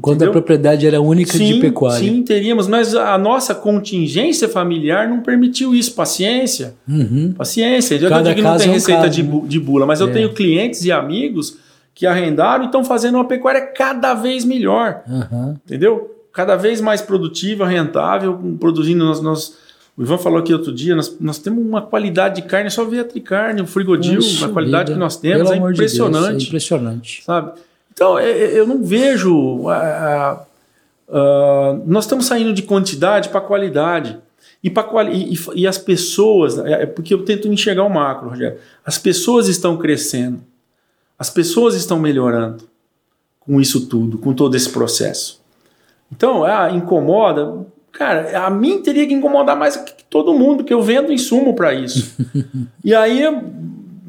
[0.00, 0.30] Quando entendeu?
[0.30, 1.98] a propriedade era única sim, de pecuária.
[1.98, 5.94] Sim, teríamos, mas a nossa contingência familiar não permitiu isso.
[5.94, 6.74] Paciência.
[6.88, 7.34] Uhum.
[7.36, 7.96] Paciência.
[7.96, 9.40] Eu Cada digo que não tem é um receita caso, de, né?
[9.44, 10.04] de bula, mas é.
[10.04, 11.58] eu tenho clientes e amigos
[11.94, 15.02] que arrendaram e estão fazendo uma pecuária cada vez melhor.
[15.06, 15.56] Uhum.
[15.66, 16.10] Entendeu?
[16.32, 19.04] Cada vez mais produtiva, rentável, produzindo.
[19.04, 19.56] Nós, nós
[19.96, 23.00] o Ivan falou aqui outro dia, nós, nós temos uma qualidade de carne, só ver
[23.00, 24.94] a tricarne, o frigodil, a qualidade vida.
[24.94, 26.22] que nós temos Pelo é impressionante.
[26.22, 27.24] De Deus, é impressionante.
[27.24, 27.60] Sabe?
[27.92, 29.34] Então, é, é, eu não vejo.
[29.34, 30.38] Uh,
[31.08, 34.18] uh, nós estamos saindo de quantidade para qualidade.
[34.64, 38.58] E, pra, e, e, as pessoas, é, é porque eu tento enxergar o macro, Rogério.
[38.86, 40.40] As pessoas estão crescendo,
[41.18, 42.64] as pessoas estão melhorando
[43.40, 45.41] com isso tudo, com todo esse processo.
[46.12, 50.80] Então, ah, incomoda, Cara, a mim teria que incomodar mais que todo mundo, que eu
[50.80, 52.16] vendo insumo para isso.
[52.82, 53.22] e aí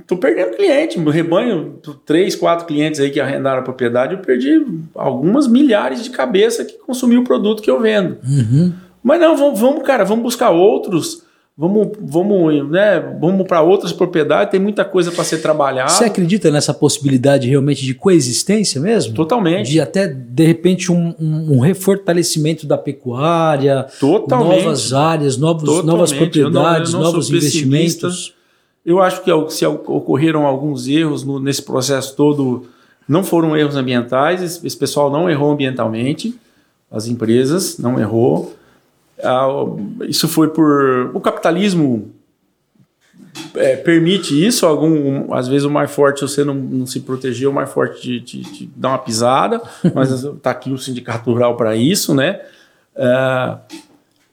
[0.08, 0.98] tô perdendo cliente.
[0.98, 6.10] Meu rebanho, três, quatro clientes aí que arrendaram a propriedade, eu perdi algumas milhares de
[6.10, 8.18] cabeça que consumiu o produto que eu vendo.
[8.24, 8.74] Uhum.
[9.04, 11.23] Mas não, vamos, vamos, cara, vamos buscar outros
[11.56, 15.90] Vamos, vamos, né, vamos para outras propriedades, tem muita coisa para ser trabalhada.
[15.90, 19.14] Você acredita nessa possibilidade realmente de coexistência mesmo?
[19.14, 19.70] Totalmente.
[19.70, 24.64] De até, de repente, um, um, um refortalecimento da pecuária, Totalmente.
[24.64, 28.34] novas áreas, novos, novas propriedades, eu não, eu não novos investimentos.
[28.84, 32.66] Eu acho que se ocorreram alguns erros no, nesse processo todo,
[33.08, 36.36] não foram erros ambientais, esse pessoal não errou ambientalmente,
[36.90, 38.56] as empresas não errou
[40.08, 41.12] isso foi por.
[41.14, 42.12] O capitalismo
[43.56, 44.66] é, permite isso.
[44.66, 48.22] Algum, às vezes o mais forte, você não, não se proteger, o mais forte te,
[48.22, 49.62] te, te dá uma pisada,
[49.94, 52.42] mas está aqui o sindicato rural para isso, né?
[52.96, 53.58] É,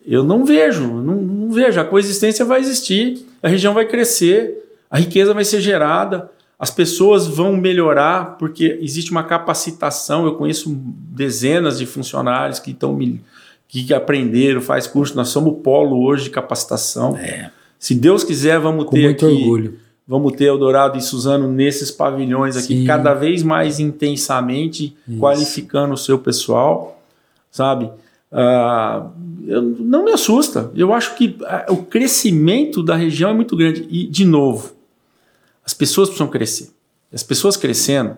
[0.07, 1.81] eu não vejo, não, não, vejo.
[1.81, 4.55] A coexistência vai existir, a região vai crescer,
[4.91, 10.25] a riqueza vai ser gerada, as pessoas vão melhorar, porque existe uma capacitação.
[10.27, 12.99] Eu conheço dezenas de funcionários que estão
[13.71, 15.15] que aprenderam, faz curso.
[15.15, 17.17] Nós somos o polo hoje de capacitação.
[17.17, 17.51] É.
[17.79, 19.35] Se Deus quiser, vamos Com ter muito aqui.
[19.37, 19.79] Orgulho.
[20.07, 22.85] Vamos ter Eldorado e Suzano nesses pavilhões aqui, Sim.
[22.85, 25.21] cada vez mais intensamente, Isso.
[25.21, 27.01] qualificando o seu pessoal,
[27.49, 27.85] sabe?
[28.33, 29.09] Uh,
[29.47, 30.73] eu, não me assusta.
[30.75, 33.87] Eu acho que uh, o crescimento da região é muito grande.
[33.89, 34.73] E, de novo,
[35.65, 36.71] as pessoas precisam crescer.
[37.13, 38.17] As pessoas crescendo,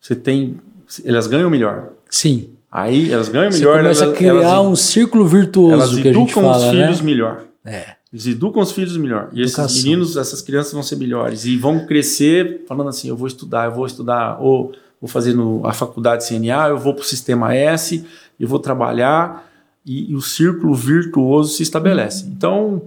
[0.00, 0.56] você tem.
[1.04, 1.90] Elas ganham melhor.
[2.10, 2.55] Sim.
[2.76, 3.76] Aí elas ganham melhor.
[3.76, 6.64] Você começa elas, a criar elas, um círculo virtuoso elas que a gente fala, os
[6.64, 6.70] né?
[6.72, 7.44] filhos melhor.
[7.64, 7.96] É.
[8.12, 9.30] Eles educam os filhos melhor.
[9.32, 9.64] E Educação.
[9.64, 11.46] esses meninos, essas crianças vão ser melhores.
[11.46, 15.66] E vão crescer falando assim: eu vou estudar, eu vou estudar, ou vou fazer no,
[15.66, 18.04] a faculdade CNA, eu vou para o sistema S,
[18.38, 19.50] eu vou trabalhar,
[19.84, 22.26] e, e, o círculo virtuoso se estabelece.
[22.26, 22.82] Então,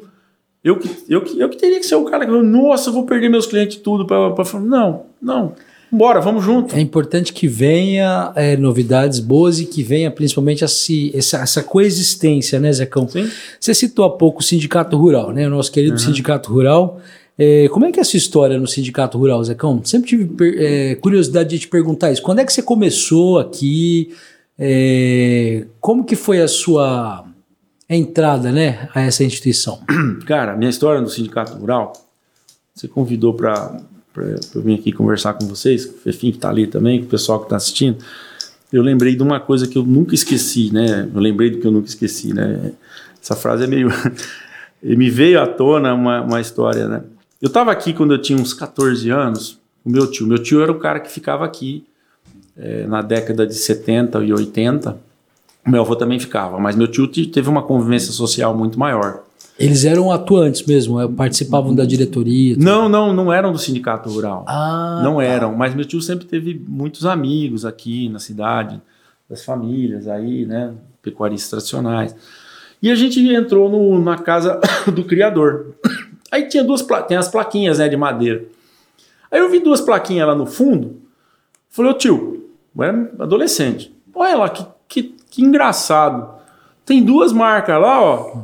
[0.63, 3.07] eu que, eu, que, eu que teria que ser o cara que, nossa, eu vou
[3.07, 4.63] perder meus clientes tudo para falar.
[4.63, 5.55] Não, não.
[5.91, 6.75] Bora, vamos junto.
[6.75, 12.59] É importante que venha é, novidades boas e que venha principalmente essa, essa, essa coexistência,
[12.59, 13.07] né, Zecão?
[13.07, 13.29] Sim.
[13.59, 15.47] Você citou há pouco o Sindicato Rural, né?
[15.47, 15.99] O nosso querido uhum.
[15.99, 16.99] Sindicato Rural.
[17.37, 19.81] É, como é que é essa história no Sindicato Rural, Zecão?
[19.83, 22.21] Sempre tive é, curiosidade de te perguntar isso.
[22.21, 24.13] Quando é que você começou aqui?
[24.59, 27.25] É, como que foi a sua
[27.89, 29.79] entrada né, a essa instituição?
[30.27, 31.93] Cara, minha história no Sindicato Rural,
[32.75, 33.81] você convidou para
[34.21, 37.09] eu vir aqui conversar com vocês, com o Fefim que está ali também, com o
[37.09, 37.97] pessoal que está assistindo,
[38.71, 41.09] eu lembrei de uma coisa que eu nunca esqueci, né?
[41.13, 42.71] Eu lembrei do que eu nunca esqueci, né?
[43.21, 43.89] Essa frase é meio.
[44.81, 47.03] me veio à tona uma, uma história, né?
[47.41, 50.27] Eu estava aqui quando eu tinha uns 14 anos, o meu tio.
[50.27, 51.85] Meu tio era o cara que ficava aqui
[52.55, 54.97] é, na década de 70 e 80.
[55.65, 59.23] Meu avô também ficava, mas meu tio teve uma convivência social muito maior.
[59.59, 62.55] Eles eram atuantes mesmo, é, participavam da diretoria?
[62.57, 64.45] Não, não, não eram do sindicato rural.
[64.47, 65.23] Ah, não tá.
[65.23, 68.81] eram, mas meu tio sempre teve muitos amigos aqui na cidade,
[69.29, 72.15] das famílias aí, né, pecuaristas tradicionais.
[72.81, 74.59] E a gente entrou no, na casa
[74.93, 75.75] do criador.
[76.31, 78.45] Aí tinha duas tem as plaquinhas, né, de madeira.
[79.29, 81.01] Aí eu vi duas plaquinhas lá no fundo.
[81.69, 83.93] Falei, ô tio, eu era adolescente.
[84.15, 86.39] Olha lá, que, que, que engraçado.
[86.85, 88.43] Tem duas marcas lá, ó.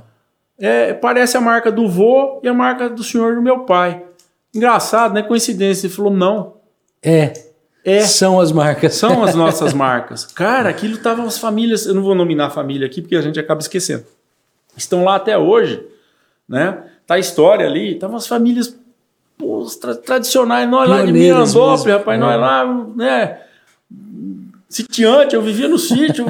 [0.57, 4.03] É, parece a marca do vô e a marca do senhor do meu pai.
[4.53, 5.21] Engraçado, né?
[5.21, 5.87] Coincidência.
[5.87, 6.53] Ele falou, não.
[7.03, 7.33] É.
[7.83, 8.01] É.
[8.01, 8.95] São as marcas.
[8.95, 10.25] São as nossas marcas.
[10.25, 11.85] Cara, aquilo tava as famílias.
[11.85, 14.05] Eu não vou nominar a família aqui porque a gente acaba esquecendo.
[14.75, 15.85] Estão lá até hoje,
[16.47, 16.83] né?
[17.05, 17.93] Tá a história ali.
[17.93, 18.77] Estavam as famílias
[19.37, 20.69] pô, tra tradicionais.
[20.69, 22.19] Nós lá de Mirandópolis, rapaz.
[22.19, 23.39] Nós lá, né?
[24.75, 26.25] Sitiante, eu vivia no sítio,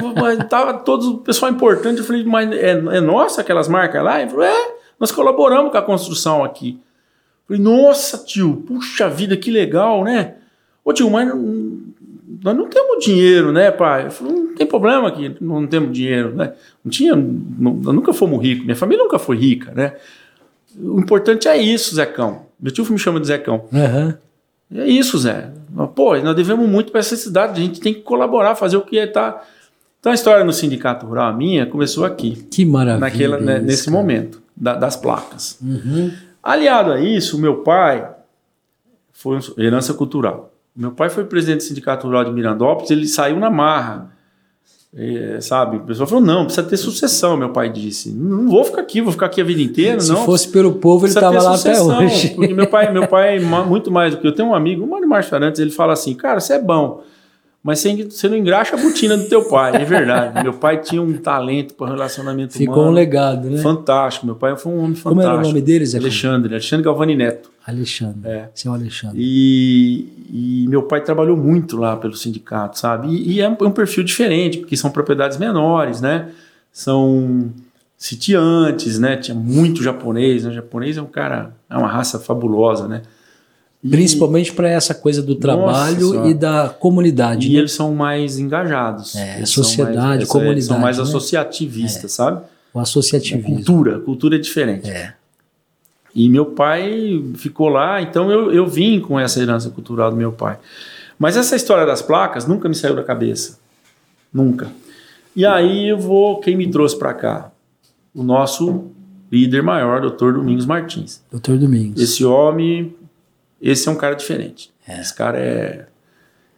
[0.48, 1.98] tava todo o pessoal importante.
[1.98, 4.20] Eu falei, mas é, é nossa aquelas marcas lá?
[4.20, 6.78] Ele falou, é, nós colaboramos com a construção aqui.
[7.48, 10.34] Eu falei, nossa, tio, puxa vida, que legal, né?
[10.84, 11.80] Ô tio, mas não,
[12.44, 14.06] nós não temos dinheiro, né, pai?
[14.06, 16.52] Eu falei, não tem problema aqui, não temos dinheiro, né?
[16.84, 19.94] Não tinha, não, nunca fomos ricos, minha família nunca foi rica, né?
[20.78, 22.46] O importante é isso, Zecão.
[22.60, 23.64] Meu tio me chama de Zecão.
[23.72, 24.14] Uhum.
[24.74, 25.50] É isso, Zé.
[25.94, 28.96] Pô, nós devemos muito para essa cidade, a gente tem que colaborar, fazer o que
[28.96, 29.42] está.
[30.00, 32.46] Então a história no Sindicato Rural minha começou aqui.
[32.50, 33.00] Que maravilha.
[33.00, 33.96] Naquela, né, nesse cara.
[33.96, 35.58] momento, da, das placas.
[35.62, 36.12] Uhum.
[36.42, 38.08] Aliado a isso, o meu pai
[39.12, 40.52] foi herança cultural.
[40.74, 44.15] Meu pai foi presidente do Sindicato Rural de Mirandópolis, ele saiu na marra.
[44.98, 45.76] É, sabe?
[45.76, 48.10] O pessoal falou: não, precisa ter sucessão, meu pai disse.
[48.10, 50.00] Não vou ficar aqui, vou ficar aqui a vida inteira.
[50.00, 50.24] Se não.
[50.24, 52.28] fosse pelo povo, ele estava lá sucessão, até hoje.
[52.30, 54.32] Porque meu pai, meu pai é muito mais do que eu.
[54.32, 57.02] tenho um amigo, o Mário Márcio Arantes, ele fala assim: cara, você é bom,
[57.66, 59.74] mas você não engraxa a botina do teu pai.
[59.74, 60.38] É verdade.
[60.40, 62.90] meu pai tinha um talento para relacionamento Ficou humano.
[62.90, 63.60] um legado, né?
[63.60, 64.24] Fantástico.
[64.24, 65.08] Meu pai foi um homem fantástico.
[65.08, 65.98] Como era o nome dele, Zé?
[65.98, 67.50] Alexandre, Alexandre Galvani Neto.
[67.66, 68.20] Alexandre.
[68.30, 68.48] É.
[68.54, 69.18] Seu Alexandre.
[69.20, 73.08] E, e, meu pai trabalhou muito lá pelo sindicato, sabe?
[73.08, 76.30] E, e é, um, é, um, perfil diferente, porque são propriedades menores, né?
[76.70, 77.50] São
[77.98, 79.16] sitiantes, né?
[79.16, 80.50] Tinha muito japonês, né?
[80.50, 83.02] O japonês é um cara, é uma raça fabulosa, né?
[83.82, 87.48] E, Principalmente para essa coisa do trabalho e da comunidade.
[87.48, 87.58] E né?
[87.58, 89.14] eles são mais engajados.
[89.14, 90.64] É, sociedade, mais, comunidade.
[90.64, 91.02] São mais né?
[91.02, 92.08] associativistas, é.
[92.08, 92.42] sabe?
[92.72, 93.52] O associativismo.
[93.52, 94.88] A cultura, a cultura é diferente.
[94.88, 95.14] É.
[96.14, 100.32] E meu pai ficou lá, então eu, eu vim com essa herança cultural do meu
[100.32, 100.58] pai.
[101.18, 103.58] Mas essa história das placas nunca me saiu da cabeça.
[104.32, 104.70] Nunca.
[105.34, 107.50] E aí eu vou, quem me trouxe para cá?
[108.14, 108.86] O nosso
[109.30, 111.22] líder maior, doutor Domingos Martins.
[111.30, 112.00] Doutor Domingos.
[112.00, 112.94] Esse homem,
[113.60, 114.72] esse é um cara diferente.
[114.86, 115.00] É.
[115.00, 115.86] Esse cara é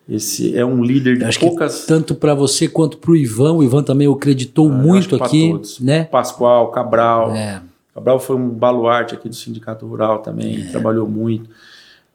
[0.08, 1.84] esse é um líder de acho poucas.
[1.84, 5.80] tanto para você quanto para o Ivan, o Ivan também acreditou Ah, muito aqui, todos.
[5.80, 6.04] né?
[6.04, 7.32] Pascoal, Cabral.
[7.34, 7.60] É.
[7.94, 10.70] Cabral foi um baluarte aqui do Sindicato Rural também, é.
[10.70, 11.50] trabalhou muito.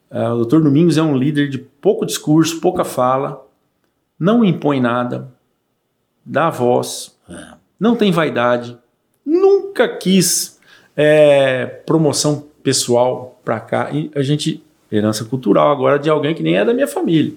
[0.09, 3.45] Uh, o doutor Domingos é um líder de pouco discurso, pouca fala,
[4.19, 5.27] não impõe nada,
[6.25, 7.53] dá voz, é.
[7.79, 8.77] não tem vaidade,
[9.25, 10.59] nunca quis
[10.95, 13.89] é, promoção pessoal para cá.
[13.91, 14.63] E a gente,
[14.95, 17.33] herança cultural agora de alguém que nem é da minha família.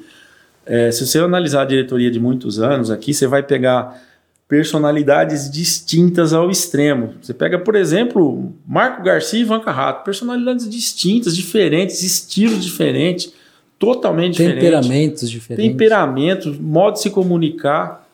[0.65, 4.03] É, se você analisar a diretoria de muitos anos aqui, você vai pegar
[4.49, 7.15] personalidades distintas ao extremo.
[7.21, 13.33] Você pega, por exemplo, Marco Garcia e Ivan Carrato, personalidades distintas, diferentes, estilos diferentes,
[13.79, 18.06] totalmente temperamentos diferentes, temperamentos, modo de se comunicar.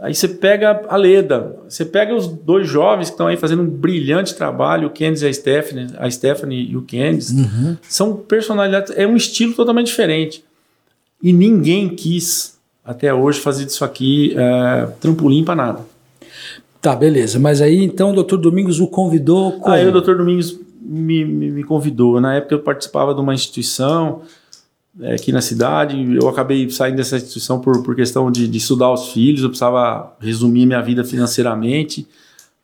[0.00, 3.66] Aí você pega a Leda, você pega os dois jovens que estão aí fazendo um
[3.66, 7.76] brilhante trabalho, o Candice e a Stephanie, a Stephanie e o Candice, uhum.
[7.88, 10.44] são personalidades, é um estilo totalmente diferente.
[11.22, 15.80] E ninguém quis até hoje fazer disso aqui é, trampolim para nada.
[16.82, 17.38] Tá, beleza.
[17.38, 19.52] Mas aí então o doutor Domingos o convidou.
[19.52, 19.74] Como?
[19.74, 22.20] Aí o doutor Domingos me, me, me, convidou.
[22.20, 24.20] Na época eu participava de uma instituição
[25.00, 25.96] é, aqui na cidade.
[26.14, 29.42] Eu acabei saindo dessa instituição por, por questão de, de estudar os filhos.
[29.42, 32.06] Eu precisava resumir minha vida financeiramente.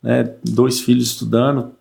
[0.01, 0.33] Né?
[0.43, 1.71] Dois filhos estudando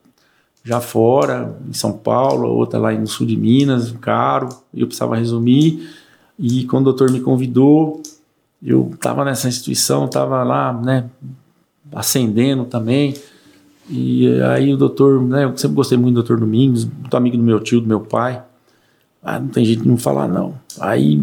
[0.62, 4.48] já fora, em São Paulo, outra lá no sul de Minas, caro.
[4.74, 5.88] Eu precisava resumir.
[6.38, 8.02] E quando o doutor me convidou,
[8.62, 11.08] eu estava nessa instituição, estava lá, né,
[11.92, 13.14] ascendendo também.
[13.88, 17.42] E aí o doutor, né, eu sempre gostei muito do doutor Domingos, muito amigo do
[17.42, 18.42] meu tio, do meu pai.
[19.22, 20.54] Ah, não tem jeito de não falar, não.
[20.78, 21.20] Aí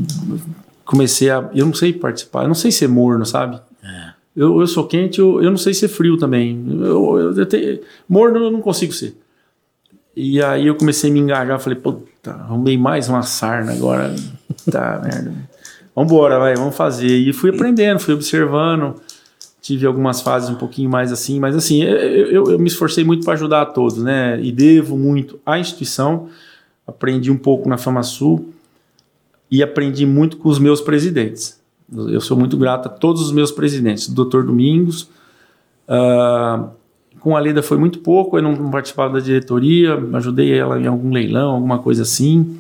[0.86, 1.50] comecei a.
[1.54, 3.60] Eu não sei participar, eu não sei ser morno, sabe?
[3.84, 4.14] É.
[4.36, 6.64] Eu, eu sou quente, eu, eu não sei ser frio também.
[6.70, 9.18] Eu, eu, eu tenho, morno eu não consigo ser.
[10.16, 14.16] E aí eu comecei a me engajar, falei, puta, arrumei mais uma sarna agora.
[14.70, 15.34] Tá, merda.
[15.96, 17.08] Vambora, vai, vamos fazer.
[17.08, 18.96] E fui aprendendo, fui observando.
[19.62, 23.24] Tive algumas fases um pouquinho mais assim, mas assim, eu, eu, eu me esforcei muito
[23.24, 24.38] para ajudar a todos, né?
[24.42, 26.28] E devo muito à instituição.
[26.88, 28.54] Aprendi um pouco na Fama Sul
[29.52, 31.60] e aprendi muito com os meus presidentes.
[31.92, 34.44] Eu sou muito grato a todos os meus presidentes, Dr.
[34.44, 35.10] Domingos.
[35.88, 36.70] Uh,
[37.20, 41.12] com a Leda foi muito pouco, eu não participava da diretoria, ajudei ela em algum
[41.12, 42.60] leilão, alguma coisa assim.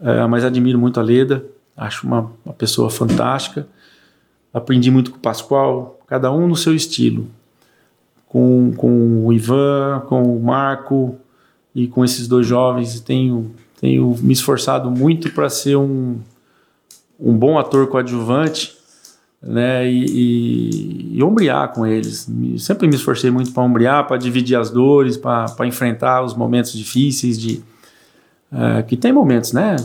[0.00, 1.44] Uh, mas admiro muito a Leda,
[1.76, 3.66] acho uma, uma pessoa fantástica.
[4.52, 7.26] Aprendi muito com o Pascoal, cada um no seu estilo.
[8.26, 11.18] Com, com o Ivan, com o Marco
[11.74, 16.18] e com esses dois jovens, tenho, tenho me esforçado muito para ser um,
[17.18, 18.76] um bom ator coadjuvante
[19.42, 22.28] né, e, e, e ombrear com eles.
[22.58, 27.38] Sempre me esforcei muito para ombrear, para dividir as dores, para enfrentar os momentos difíceis
[27.38, 27.62] de
[28.52, 29.76] uh, que tem momentos, né?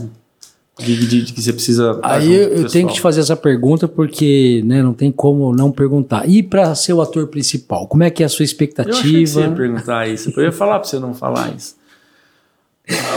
[0.80, 2.00] De, de, de que você precisa.
[2.02, 5.72] Aí eu, eu tenho que te fazer essa pergunta porque né, não tem como não
[5.72, 6.28] perguntar.
[6.28, 8.96] E para ser o ator principal, como é que é a sua expectativa?
[8.96, 10.34] Eu achei que você ia perguntar isso.
[10.36, 11.76] Eu ia falar para você não falar isso.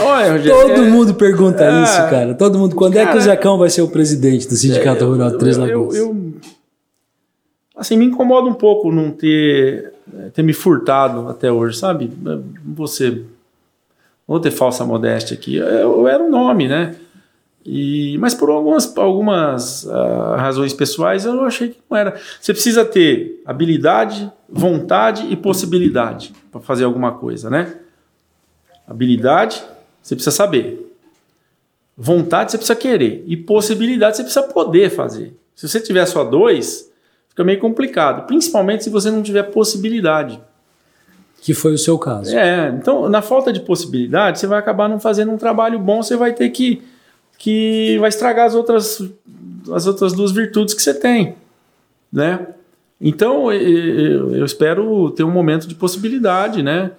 [0.03, 2.33] Olha, Todo é, mundo pergunta é, isso, cara.
[2.35, 2.75] Todo mundo.
[2.75, 5.37] Quando cara, é que o Zecão vai ser o presidente do Sindicato é, Rural de
[5.39, 5.95] Três Lagoas?
[5.95, 6.33] Eu, eu,
[7.75, 9.93] assim, me incomoda um pouco não ter,
[10.33, 12.11] ter me furtado até hoje, sabe?
[12.75, 13.23] Você.
[14.25, 15.55] Vou ter falsa modéstia aqui.
[15.55, 16.95] Eu, eu era um nome, né?
[17.69, 22.15] E, mas por algumas, algumas uh, razões pessoais eu achei que não era.
[22.39, 27.75] Você precisa ter habilidade, vontade e possibilidade para fazer alguma coisa, né?
[28.87, 29.61] Habilidade,
[30.01, 30.97] você precisa saber.
[31.97, 33.25] Vontade, você precisa querer.
[33.27, 35.35] E possibilidade, você precisa poder fazer.
[35.53, 36.89] Se você tiver só dois,
[37.27, 38.25] fica meio complicado.
[38.27, 40.39] Principalmente se você não tiver possibilidade.
[41.41, 42.33] Que foi o seu caso.
[42.33, 46.15] É, então, na falta de possibilidade, você vai acabar não fazendo um trabalho bom, você
[46.15, 46.81] vai ter que.
[47.37, 49.01] Que vai estragar as outras,
[49.71, 51.35] as outras duas virtudes que você tem.
[52.11, 52.47] Né?
[52.99, 56.91] Então, eu, espero ter um momento de possibilidade, né?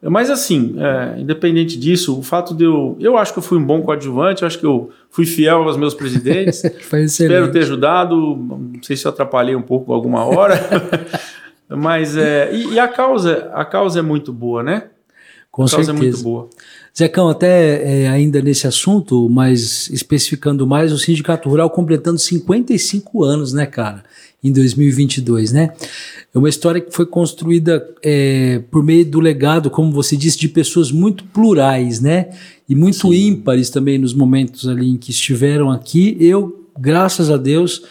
[0.00, 2.96] Mas assim, é, independente disso, o fato de eu.
[3.00, 5.76] Eu acho que eu fui um bom coadjuvante, eu acho que eu fui fiel aos
[5.76, 6.62] meus presidentes.
[6.94, 8.16] Espero ter ajudado.
[8.16, 10.54] Não sei se eu atrapalhei um pouco alguma hora.
[11.68, 12.54] Mas é.
[12.54, 14.84] E, e, a causa, a causa é muito boa, né?
[15.58, 15.92] Com a certeza.
[15.92, 16.48] causa é muito boa.
[16.96, 23.52] Zecão, até é, ainda nesse assunto, mas especificando mais, o Sindicato Rural completando 55 anos,
[23.52, 24.04] né, cara?
[24.40, 25.72] Em 2022, né?
[26.32, 30.48] É uma história que foi construída é, por meio do legado, como você disse, de
[30.48, 32.28] pessoas muito plurais, né?
[32.68, 33.26] E muito Sim.
[33.26, 36.16] ímpares também nos momentos ali em que estiveram aqui.
[36.20, 37.82] Eu, graças a Deus,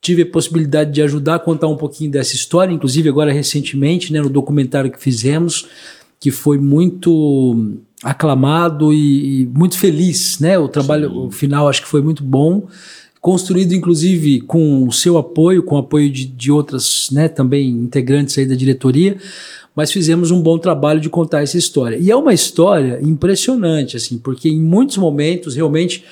[0.00, 4.20] tive a possibilidade de ajudar a contar um pouquinho dessa história, inclusive agora recentemente, né,
[4.20, 5.66] no documentário que fizemos,
[6.20, 10.58] que foi muito aclamado e, e muito feliz, né?
[10.58, 11.18] O trabalho Sim.
[11.18, 12.66] o final acho que foi muito bom
[13.20, 18.38] construído inclusive com o seu apoio, com o apoio de, de outras né, também integrantes
[18.38, 19.16] aí da diretoria,
[19.74, 21.96] mas fizemos um bom trabalho de contar essa história.
[21.96, 26.04] E é uma história impressionante, assim, porque em muitos momentos realmente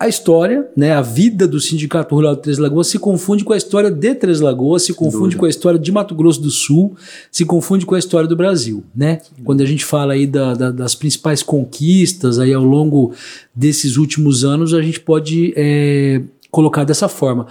[0.00, 3.56] a história, né, a vida do Sindicato Rural de Três Lagoas se confunde com a
[3.58, 6.96] história de Três Lagoas, se confunde com a história de Mato Grosso do Sul,
[7.30, 9.20] se confunde com a história do Brasil, né?
[9.44, 13.12] Quando a gente fala aí da, da, das principais conquistas aí ao longo
[13.54, 17.46] desses últimos anos, a gente pode é, colocar dessa forma.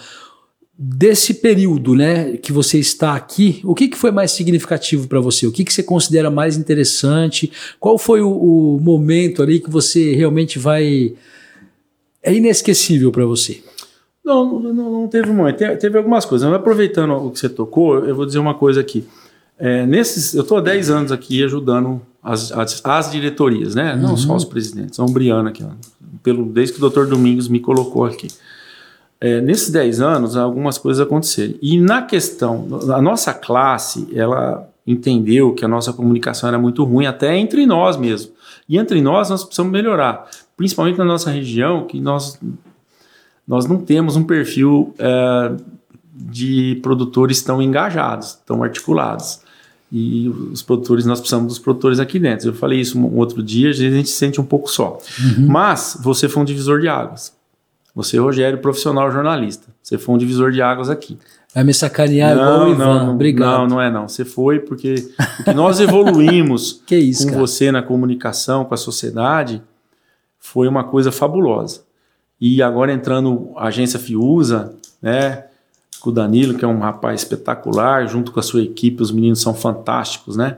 [0.75, 5.45] Desse período, né, que você está aqui, o que, que foi mais significativo para você?
[5.45, 7.51] O que, que você considera mais interessante?
[7.79, 11.13] Qual foi o, o momento ali que você realmente vai
[12.23, 13.61] é inesquecível para você?
[14.23, 15.57] Não, não, não, teve muito.
[15.57, 16.47] Teve, teve algumas coisas.
[16.47, 19.07] Mas aproveitando o que você tocou, eu vou dizer uma coisa aqui.
[19.57, 23.93] É, nesses, eu estou há 10 anos aqui ajudando as, as, as diretorias, né?
[23.95, 24.01] Uhum.
[24.01, 25.69] Não só os presidentes, a Umbriana aqui, ó,
[26.21, 28.27] pelo, desde que o doutor Domingos me colocou aqui.
[29.19, 31.55] É, nesses 10 anos, algumas coisas aconteceram.
[31.61, 37.05] E na questão, a nossa classe, ela entendeu que a nossa comunicação era muito ruim,
[37.05, 38.31] até entre nós mesmo.
[38.67, 40.29] E entre nós, nós precisamos melhorar
[40.59, 42.37] principalmente na nossa região, que nós,
[43.47, 45.53] nós não temos um perfil é,
[46.13, 49.39] de produtores tão engajados, tão articulados.
[49.89, 52.49] E os produtores, nós precisamos dos produtores aqui dentro.
[52.49, 54.97] Eu falei isso um outro dia, às vezes a gente se sente um pouco só.
[55.17, 55.47] Uhum.
[55.47, 57.33] Mas você foi um divisor de águas.
[57.95, 59.67] Você, Rogério, profissional jornalista.
[59.81, 61.17] Você foi um divisor de águas aqui.
[61.55, 63.05] Vai me sacanear não, igual o Ivan.
[63.05, 63.59] Não, Obrigado.
[63.59, 64.09] Não, não é não.
[64.09, 65.07] Você foi porque
[65.55, 67.39] nós evoluímos isso, com cara?
[67.39, 69.63] você na comunicação, com a sociedade,
[70.39, 71.83] foi uma coisa fabulosa.
[72.39, 75.45] E agora entrando a agência Fiusa, né,
[75.99, 79.41] com o Danilo, que é um rapaz espetacular, junto com a sua equipe, os meninos
[79.41, 80.57] são fantásticos, né?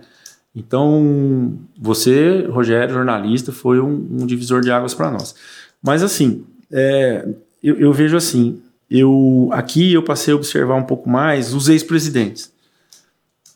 [0.56, 5.34] Então, você, Rogério, jornalista, foi um, um divisor de águas para nós.
[5.82, 7.28] Mas assim, é,
[7.64, 12.51] eu, eu, vejo assim, eu aqui eu passei a observar um pouco mais os ex-presidentes.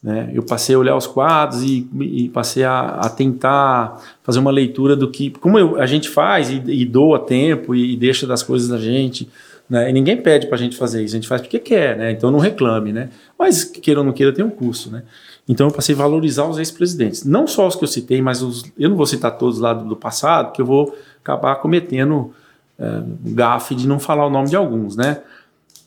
[0.05, 0.29] Né?
[0.35, 4.95] Eu passei a olhar os quadros e, e passei a, a, tentar fazer uma leitura
[4.95, 8.43] do que, como eu, a gente faz e, e doa tempo e, e, deixa das
[8.43, 9.27] coisas da gente.
[9.67, 9.89] Né?
[9.89, 12.11] E ninguém pede para a gente fazer isso, a gente faz porque quer, né?
[12.11, 12.93] então não reclame.
[12.93, 13.09] Né?
[13.37, 14.91] Mas queira ou não queira, tem um custo.
[14.91, 15.01] Né?
[15.49, 17.25] Então eu passei a valorizar os ex-presidentes.
[17.25, 19.85] Não só os que eu citei, mas os, eu não vou citar todos lá do,
[19.85, 22.31] do passado, que eu vou acabar cometendo
[22.77, 23.01] é,
[23.33, 25.23] gafe de não falar o nome de alguns, né?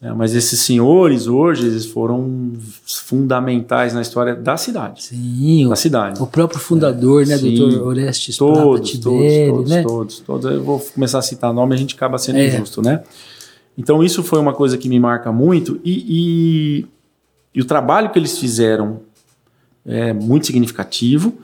[0.01, 2.53] É, mas esses senhores hoje eles foram
[2.85, 5.03] fundamentais na história da cidade.
[5.03, 6.23] Sim, da cidade.
[6.23, 9.83] O próprio fundador, é, né, sim, doutor Orestes todos, Prata Tibério, todos, né?
[9.83, 10.53] todos, todos.
[10.53, 12.47] Eu vou começar a citar nome, a gente acaba sendo é.
[12.47, 13.03] injusto, né?
[13.77, 16.87] Então isso foi uma coisa que me marca muito e, e,
[17.55, 19.01] e o trabalho que eles fizeram
[19.85, 21.35] é muito significativo.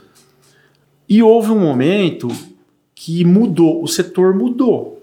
[1.08, 2.28] E houve um momento
[2.94, 5.02] que mudou, o setor mudou.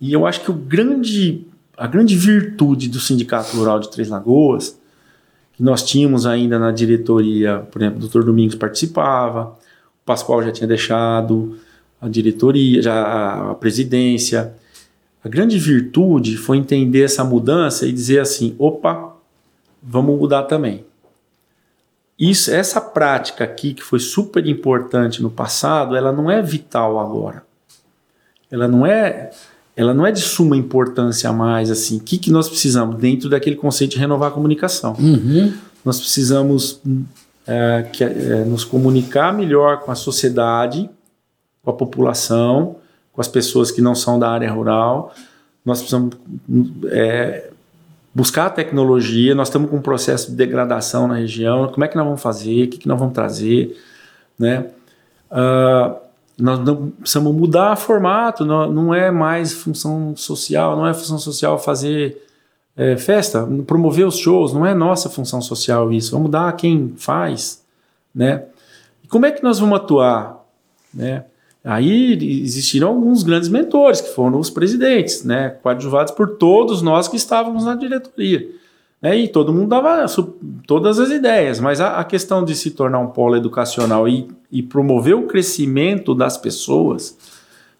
[0.00, 1.46] E eu acho que o grande
[1.78, 4.76] a grande virtude do Sindicato Rural de Três Lagoas,
[5.52, 9.56] que nós tínhamos ainda na diretoria, por exemplo, o doutor Domingos participava,
[10.02, 11.56] o Pascoal já tinha deixado
[12.00, 14.54] a diretoria, já a presidência.
[15.22, 19.16] A grande virtude foi entender essa mudança e dizer assim: opa,
[19.80, 20.84] vamos mudar também.
[22.18, 27.44] Isso, essa prática aqui, que foi super importante no passado, ela não é vital agora.
[28.50, 29.30] Ela não é
[29.78, 31.98] ela não é de suma importância mais, assim.
[31.98, 34.96] O que, que nós precisamos dentro daquele conceito de renovar a comunicação?
[34.98, 35.54] Uhum.
[35.84, 36.80] Nós precisamos
[37.46, 40.90] é, que, é, nos comunicar melhor com a sociedade,
[41.62, 42.74] com a população,
[43.12, 45.14] com as pessoas que não são da área rural.
[45.64, 46.16] Nós precisamos
[46.86, 47.48] é,
[48.12, 49.32] buscar a tecnologia.
[49.32, 51.68] Nós estamos com um processo de degradação na região.
[51.68, 52.64] Como é que nós vamos fazer?
[52.64, 53.80] O que, que nós vamos trazer?
[54.36, 54.66] Né?
[55.30, 56.07] Uh,
[56.38, 61.58] nós não precisamos mudar formato, não, não é mais função social, não é função social
[61.58, 62.24] fazer
[62.76, 66.94] é, festa, promover os shows, não é nossa função social isso, vamos dar a quem
[66.96, 67.64] faz,
[68.14, 68.44] né?
[69.02, 70.44] E como é que nós vamos atuar,
[70.94, 71.24] né?
[71.64, 72.12] Aí
[72.44, 75.50] existiram alguns grandes mentores, que foram os presidentes, né?
[75.50, 78.48] Coadjuvados por todos nós que estávamos na diretoria.
[79.00, 79.16] Né?
[79.16, 80.04] E todo mundo dava
[80.66, 84.62] todas as ideias, mas a, a questão de se tornar um polo educacional e, e
[84.62, 87.16] promover o crescimento das pessoas,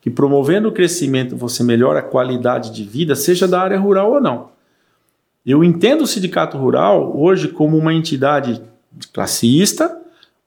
[0.01, 4.21] que promovendo o crescimento você melhora a qualidade de vida, seja da área rural ou
[4.21, 4.49] não.
[5.45, 8.63] Eu entendo o sindicato rural hoje como uma entidade
[9.13, 9.98] classista,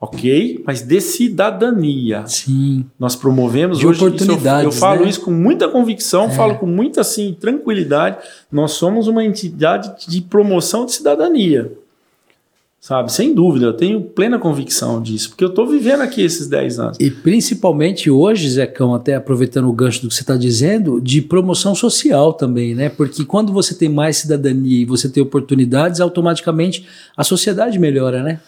[0.02, 2.26] ok, mas de cidadania.
[2.26, 2.84] Sim.
[3.00, 4.64] Nós promovemos de hoje oportunidades.
[4.64, 5.10] eu, eu, falo né?
[5.10, 6.32] isso com muita convicção, é.
[6.32, 8.18] falo com muita assim tranquilidade.
[8.52, 11.72] Nós somos uma entidade de promoção de cidadania.
[12.80, 16.80] Sabe, sem dúvida, eu tenho plena convicção disso, porque eu estou vivendo aqui esses 10
[16.80, 16.98] anos.
[17.00, 21.76] E principalmente hoje, Zecão, até aproveitando o gancho do que você está dizendo, de promoção
[21.76, 22.90] social também, né?
[22.90, 28.40] Porque quando você tem mais cidadania e você tem oportunidades, automaticamente a sociedade melhora, né?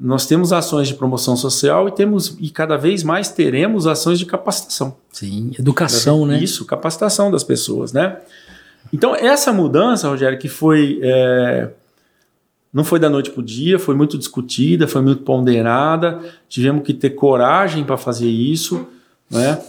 [0.00, 4.24] Nós temos ações de promoção social e temos e cada vez mais teremos ações de
[4.24, 4.96] capacitação.
[5.12, 6.42] Sim, educação, né?
[6.42, 8.16] Isso, capacitação das pessoas, né?
[8.90, 11.68] Então essa mudança, Rogério, que foi é,
[12.72, 16.94] não foi da noite para o dia, foi muito discutida, foi muito ponderada, tivemos que
[16.94, 18.86] ter coragem para fazer isso,
[19.30, 19.60] né?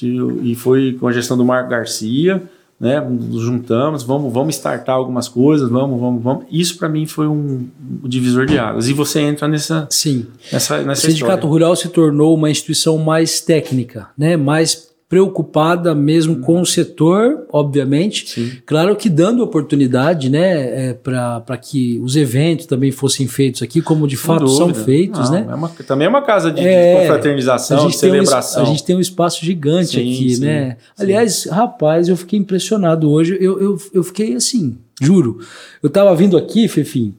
[0.00, 2.40] E foi com a gestão do Marco Garcia
[2.82, 3.00] né?
[3.00, 6.44] Nos juntamos, vamos, vamos startar algumas coisas, vamos, vamos, vamos.
[6.50, 7.68] Isso para mim foi um,
[8.02, 8.88] um, divisor de águas.
[8.88, 10.26] E você entra nessa, Sim.
[10.52, 11.48] nessa, nessa O Sindicato história.
[11.48, 14.36] Rural se tornou uma instituição mais técnica, né?
[14.36, 18.30] Mais preocupada mesmo com o setor, obviamente.
[18.30, 18.52] Sim.
[18.64, 24.08] Claro que dando oportunidade, né, é, para que os eventos também fossem feitos aqui, como
[24.08, 25.46] de fato são feitos, Não, né?
[25.50, 28.62] É uma, também é uma casa de, é, de confraternização, de celebração.
[28.62, 30.78] Um, a gente tem um espaço gigante sim, aqui, sim, né?
[30.98, 33.36] Aliás, rapaz, eu fiquei impressionado hoje.
[33.38, 35.40] Eu, eu, eu fiquei assim, juro.
[35.82, 37.14] Eu tava vindo aqui, Fefim,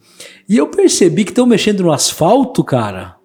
[0.49, 3.17] e eu percebi que estão mexendo no asfalto, cara.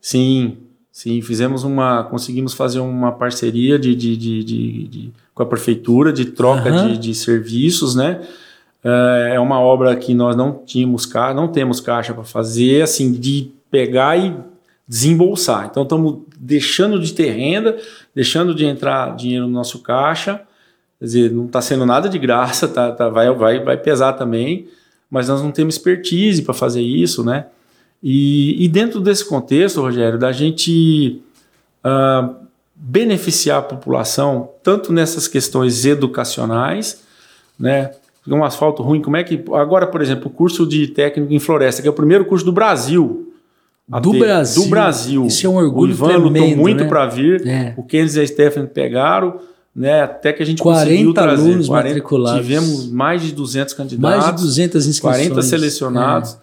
[0.00, 0.56] Sim,
[0.92, 2.04] Sim, fizemos uma.
[2.04, 6.92] Conseguimos fazer uma parceria de, de, de, de com a prefeitura de troca uhum.
[6.92, 8.20] de, serviços, né?
[8.84, 13.10] É, é uma obra que nós não tínhamos caixa, não temos caixa para fazer, assim,
[13.10, 14.36] de pegar e
[14.86, 15.66] desembolsar.
[15.70, 17.78] Então estamos deixando de ter renda,
[18.14, 20.42] deixando de entrar dinheiro no nosso caixa.
[20.98, 24.68] Quer dizer, não está sendo nada de graça, tá, tá, vai, vai, vai pesar também,
[25.10, 27.46] mas nós não temos expertise para fazer isso, né?
[28.02, 31.22] E, e, dentro desse contexto, Rogério, da gente
[31.84, 32.34] uh,
[32.74, 37.02] beneficiar a população, tanto nessas questões educacionais,
[37.58, 37.92] né?
[38.26, 39.42] Um asfalto ruim, como é que.
[39.52, 42.52] Agora, por exemplo, o curso de técnico em floresta, que é o primeiro curso do
[42.52, 43.32] Brasil,
[44.00, 44.62] do Brasil.
[44.62, 45.26] Do Brasil.
[45.26, 46.88] Isso é um orgulho O Ivan tremendo, lutou muito né?
[46.88, 47.46] para vir.
[47.46, 47.74] É.
[47.76, 49.38] O Kenzie e a Stephanie pegaram,
[49.74, 50.02] né?
[50.02, 51.42] Até que a gente 40 conseguiu trazer.
[51.42, 52.40] alunos matriculados.
[52.40, 54.24] Tivemos mais de 200 candidatos.
[54.24, 55.28] Mais de 200 inscrições.
[55.28, 56.36] 40 selecionados.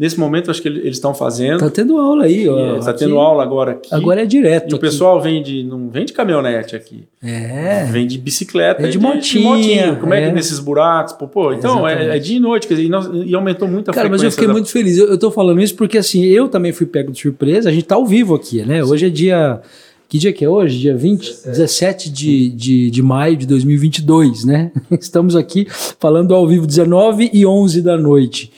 [0.00, 1.58] Nesse momento, acho que ele- eles estão fazendo.
[1.58, 2.78] Tá tendo aula aí, ó.
[2.78, 3.00] Está aqui.
[3.00, 3.94] tendo aula agora aqui.
[3.94, 4.72] Agora é direto.
[4.72, 5.62] E o pessoal vem de.
[5.62, 7.04] Não vem de caminhonete aqui.
[7.22, 7.84] É.
[7.84, 10.28] Vem de bicicleta É e de motinha, Como é, é.
[10.28, 11.12] que nesses buracos?
[11.12, 13.90] Pô, pô, então é, é dia e noite, quer dizer, e, nós- e aumentou muito
[13.90, 14.96] a Cara, mas eu fiquei da- muito feliz.
[14.96, 17.68] Eu, tô falando isso porque, assim, eu também fui pego de surpresa.
[17.68, 18.82] A gente tá ao vivo aqui, né?
[18.82, 19.60] Hoje é dia.
[20.08, 20.78] Que dia que é hoje?
[20.78, 24.72] Dia 20, 17 de, de, de maio de 2022, né?
[24.98, 25.66] Estamos aqui
[26.00, 28.50] falando ao vivo 19 e 11 da noite.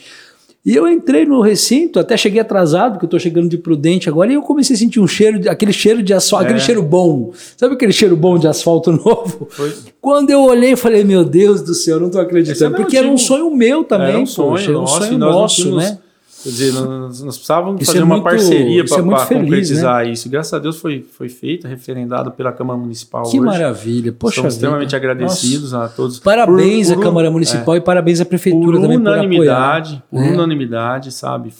[0.65, 4.31] E eu entrei no recinto, até cheguei atrasado, porque eu tô chegando de Prudente agora,
[4.31, 6.47] e eu comecei a sentir um cheiro, de- aquele cheiro de asfalto, É.
[6.51, 7.33] aquele cheiro bom.
[7.57, 9.49] Sabe aquele cheiro bom de asfalto novo?
[9.51, 12.75] Foi- Quando eu olhei, falei, meu Deus do céu, eu não tô é acreditando.
[12.75, 15.77] o Porque era um sonho meu também, Era um poxa, sonho era um sonho nosso,
[15.77, 15.99] né?
[16.43, 19.43] Quer dizer, nós, nós precisávamos Isso fazer é uma muito- parceria isso é para feliz,
[19.43, 20.29] concretizar isso.
[20.29, 23.47] Graças a Deus foi, foi feito, referendado pela Câmara Municipal Que hoje.
[23.47, 24.67] maravilha, poxa Estamos vida.
[24.67, 26.19] extremamente agradecidos a todos.
[26.19, 30.21] Parabéns Por- à por- Câmara Municipal e parabéns à Por Prefeitura também por unanimidade, por
[30.21, 30.33] né?
[30.33, 31.53] unanimidade, sabe?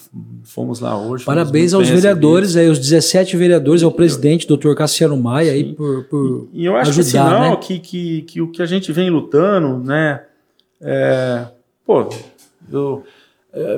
[0.43, 1.23] Fomos lá hoje.
[1.23, 6.47] Parabéns aos vereadores, aí, os 17 vereadores, ao presidente, doutor Cassiano Maia, aí, por, por
[6.53, 7.55] E eu acho ajudar, que assim, não, né?
[7.55, 10.21] que, que, que o que a gente vem lutando, né?
[10.81, 11.45] é,
[11.87, 12.09] pô,
[12.71, 13.12] eu, é,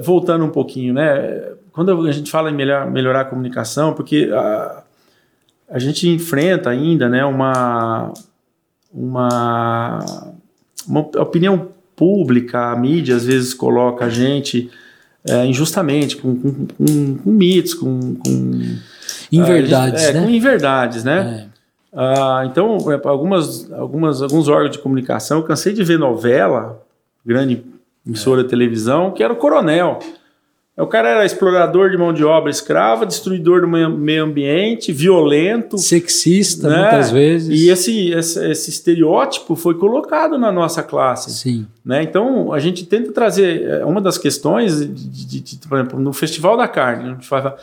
[0.02, 1.44] voltando um pouquinho, né?
[1.72, 4.84] Quando a gente fala em melhor, melhorar a comunicação, porque a,
[5.70, 7.26] a gente enfrenta ainda, né?
[7.26, 8.14] Uma,
[8.94, 10.00] uma,
[10.88, 14.70] uma opinião pública, a mídia às vezes coloca a gente
[15.28, 18.62] é, injustamente, com, com, com, com mitos, com, com
[19.32, 20.22] Inverdades, é, né?
[20.22, 21.50] Com inverdades, né?
[21.52, 21.56] É.
[21.98, 26.82] Ah, então, é, algumas, algumas, alguns órgãos de comunicação, eu cansei de ver novela,
[27.26, 27.64] grande
[28.06, 30.00] emissora de televisão, que era o coronel.
[30.78, 35.78] O cara era explorador de mão de obra escrava, destruidor do meio ambiente, violento.
[35.78, 36.82] Sexista, né?
[36.82, 37.62] muitas vezes.
[37.62, 41.32] E esse, esse, esse estereótipo foi colocado na nossa classe.
[41.32, 41.66] Sim.
[41.84, 42.04] Né?
[42.04, 44.86] Então, a gente tenta trazer é, uma das questões, de,
[45.26, 47.56] de- de- por exemplo, no Festival da Carne, a gente fala,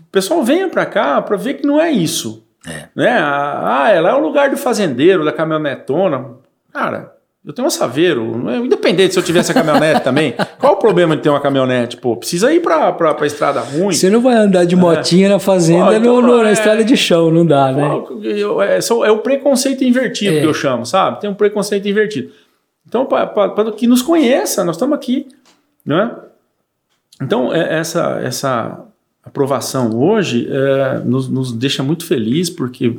[0.00, 2.42] o pessoal venha para cá para ver que não é isso.
[2.96, 3.16] Né?
[3.16, 6.30] Ah, ela é o lugar do fazendeiro, da caminhonetona.
[6.72, 7.12] Cara,
[7.44, 10.34] eu tenho um saveiro, é- independente se eu tivesse a caminhonete também.
[10.58, 11.96] Qual o problema de ter uma caminhonete?
[11.96, 13.92] Pô, precisa ir para a estrada ruim.
[13.92, 16.96] Você não vai andar de motinha na fazenda Pô, então, no- na é- estrada de
[16.96, 17.88] chão, não dá, né?
[18.24, 20.40] É, é o preconceito invertido É.
[20.40, 21.20] que eu chamo, sabe?
[21.20, 22.30] Tem um preconceito invertido.
[22.86, 25.26] Então, para que nos conheça, nós estamos aqui,
[25.84, 26.14] não é?
[27.20, 28.84] Então, é- essa, essa
[29.24, 32.98] aprovação hoje é, nos, nos deixa muito feliz, porque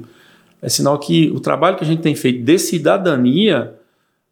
[0.61, 3.73] é sinal que o trabalho que a gente tem feito de cidadania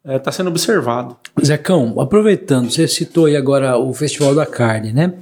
[0.04, 1.16] está sendo observado.
[1.44, 5.12] Zecão, aproveitando, você citou aí agora o Festival da Carne, né?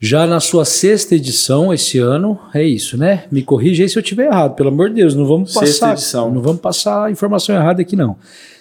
[0.00, 3.24] Já na sua sexta edição esse ano, é isso, né?
[3.32, 5.92] Me corrija aí se eu estiver errado, pelo amor de Deus, não vamos Sexta passar,
[5.92, 6.30] edição.
[6.32, 8.16] não vamos passar informação errada aqui não.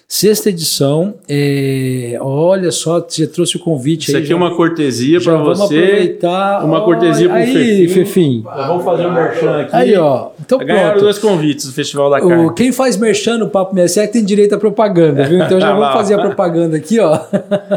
[0.10, 4.20] Sexta edição, é, olha só, você trouxe o convite Isso aí.
[4.24, 5.78] aqui já- é uma cortesia para vamos você.
[5.84, 6.64] aproveitar.
[6.64, 7.90] uma cortesia pro aí, Fefinho.
[7.90, 8.42] Fefim.
[8.46, 9.76] Vamos fazer um merchan aqui.
[9.76, 10.30] Aí, ó.
[10.40, 11.04] Então Ganharam pronto.
[11.04, 12.46] dois convites do Festival da Carne.
[12.46, 15.44] O, quem faz merchan no Papo 67 tem direito à propaganda, viu?
[15.44, 17.20] Então já vamos fazer a propaganda aqui, ó,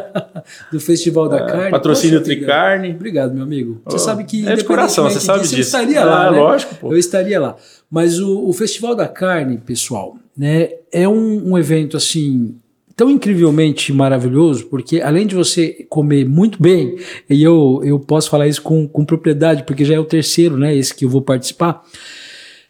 [0.71, 1.67] do Festival da Carne.
[1.67, 2.91] É, Patrocínio Poxa, Tricarne.
[2.93, 3.81] Obrigado, meu amigo.
[3.87, 4.49] Você Oh, sabe que.
[4.49, 5.57] é de coração, você sabe disso.
[5.57, 6.39] Eu estaria Ah, lá, né?
[6.39, 6.93] lógico, pô.
[6.93, 7.57] Eu estaria lá.
[7.91, 12.55] Mas o, o Festival da Carne, pessoal, né, é um, um evento assim
[12.97, 16.97] tão incrivelmente maravilhoso, porque além de você comer muito bem,
[17.29, 20.75] e eu, eu posso falar isso com, com propriedade, porque já é o terceiro, né,
[20.75, 21.85] esse que eu vou participar,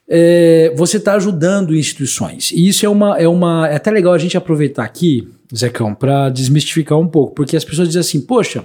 [0.08, 2.50] é, você está ajudando instituições.
[2.50, 3.68] E isso é uma, é uma.
[3.68, 7.86] É até legal a gente aproveitar aqui, Zecão, para desmistificar um pouco, porque as pessoas
[7.86, 8.64] dizem assim, poxa.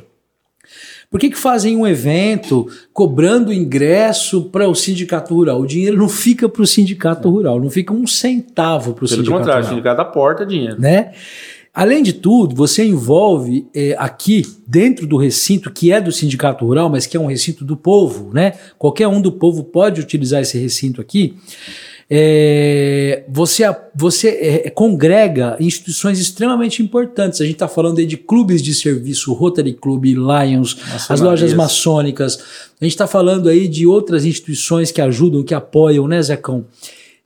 [1.10, 5.62] Por que, que fazem um evento cobrando ingresso para o sindicato rural?
[5.62, 9.20] O dinheiro não fica para o sindicato rural, não fica um centavo para o Pelo
[9.20, 10.80] sindicato contrário, o rural sindicato aporta dinheiro.
[10.80, 11.12] né?
[11.76, 16.90] Além de tudo, você envolve é, aqui dentro do recinto que é do sindicato rural,
[16.90, 18.54] mas que é um recinto do povo, né?
[18.78, 21.36] Qualquer um do povo pode utilizar esse recinto aqui.
[22.08, 23.64] É, você
[23.96, 24.28] você
[24.66, 27.42] é, congrega instituições extremamente importantes.
[27.42, 30.78] A gente está falando aí de clubes de serviço, Rotary Club, Lions,
[31.10, 32.38] as lojas maçônicas.
[32.80, 36.66] A gente está falando aí de outras instituições que ajudam, que apoiam, né, Zecão?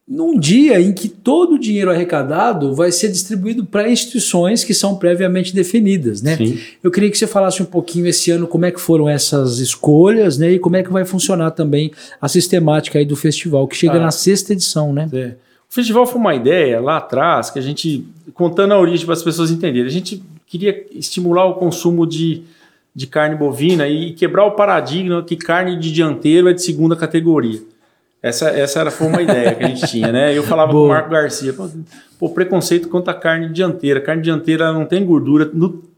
[0.09, 4.95] Num dia em que todo o dinheiro arrecadado vai ser distribuído para instituições que são
[4.95, 6.35] previamente definidas, né?
[6.35, 6.57] Sim.
[6.83, 10.39] Eu queria que você falasse um pouquinho esse ano como é que foram essas escolhas,
[10.39, 10.53] né?
[10.53, 13.99] E como é que vai funcionar também a sistemática aí do festival, que chega Ah.
[13.99, 15.07] na sexta edição, né?
[15.13, 15.35] É.
[15.69, 19.21] O festival foi uma ideia lá atrás que a gente, contando a origem para as
[19.21, 22.41] pessoas entenderem, a gente queria estimular o consumo de,
[22.95, 27.61] de carne bovina e quebrar o paradigma que carne de dianteiro é de segunda categoria.
[28.21, 30.37] Essa, essa era, foi uma ideia que a gente tinha, né?
[30.37, 30.81] Eu falava Boa.
[30.81, 31.53] com o Marco Garcia,
[32.19, 33.99] pô, preconceito contra a carne dianteira.
[33.99, 35.49] A carne dianteira não tem gordura,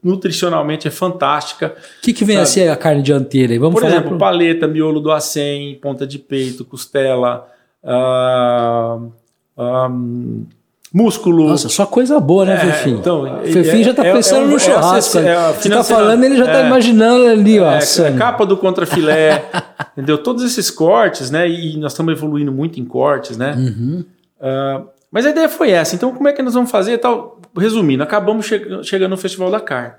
[0.02, 1.74] nutricionalmente é fantástica.
[1.98, 2.44] O que, que vem sabe?
[2.44, 3.58] a ser a carne dianteira?
[3.58, 4.18] Vamos Por exemplo, pro...
[4.18, 7.48] paleta, miolo do acém, ponta de peito, costela,
[7.82, 9.10] uh,
[9.58, 10.46] um,
[10.92, 11.48] músculo.
[11.48, 12.90] Nossa, só coisa boa, né, é, Fefim?
[12.90, 15.18] Então, Fefim é, já está é, pensando é, no churrasco.
[15.18, 17.72] É, Você está falando, ele já está imaginando ali, ó.
[17.72, 19.44] É, capa do contrafilé,
[19.92, 20.18] entendeu?
[20.18, 21.48] Todos esses cortes, né?
[21.48, 23.54] E nós estamos evoluindo muito em cortes, né?
[23.54, 24.04] Uhum.
[24.40, 25.94] Uh, mas a ideia foi essa.
[25.94, 26.98] Então, como é que nós vamos fazer?
[26.98, 29.94] Tal, resumindo, acabamos che chegando no Festival da Carne,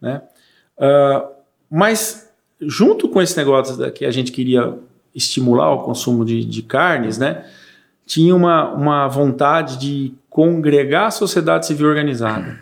[0.00, 0.22] né?
[0.78, 1.28] Uh,
[1.70, 2.30] mas
[2.60, 4.74] junto com esse negócio que a gente queria
[5.14, 7.44] estimular o consumo de, de carnes, né?
[8.06, 12.58] tinha uma, uma vontade de congregar a sociedade civil organizada.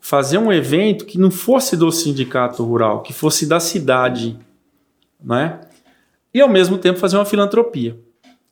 [0.00, 4.36] Fazer um evento que não fosse do sindicato rural, que fosse da cidade,
[5.22, 5.60] né?
[6.38, 7.98] E ao mesmo tempo fazer uma filantropia.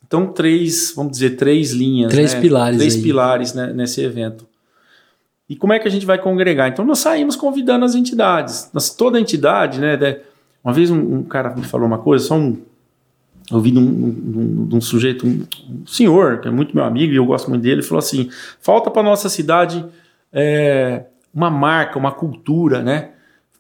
[0.05, 2.11] Então, três, vamos dizer, três linhas.
[2.11, 2.41] Três né?
[2.41, 2.79] pilares.
[2.79, 3.03] Três aí.
[3.03, 4.45] pilares né, nesse evento.
[5.49, 6.69] E como é que a gente vai congregar?
[6.69, 8.71] Então, nós saímos convidando as entidades.
[8.75, 10.19] Nós, toda entidade, né?
[10.65, 12.61] Uma vez um, um cara me falou uma coisa, só um
[13.53, 15.47] ouvi de um, um, um, sujeito, um,
[15.87, 18.29] senhor, que é muito meu amigo e eu gosto muito dele, falou assim:
[18.61, 19.85] falta para nossa cidade
[20.33, 23.11] é, uma marca, uma cultura, né?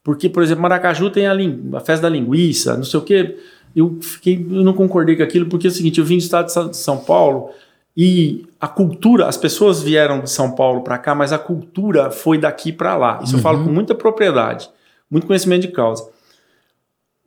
[0.02, 1.32] Porque, por exemplo, Maracaju tem a,
[1.74, 3.36] a festa da linguiça, não sei o quê.
[3.76, 6.70] Eu fiquei, eu não concordei com aquilo, porque é o seguinte: eu vim do estado
[6.70, 7.50] de São Paulo
[7.96, 12.38] e a cultura, as pessoas vieram de São Paulo para cá, mas a cultura foi
[12.38, 13.20] daqui para lá.
[13.22, 13.38] Isso uhum.
[13.38, 14.68] eu falo com muita propriedade,
[15.10, 16.08] muito conhecimento de causa.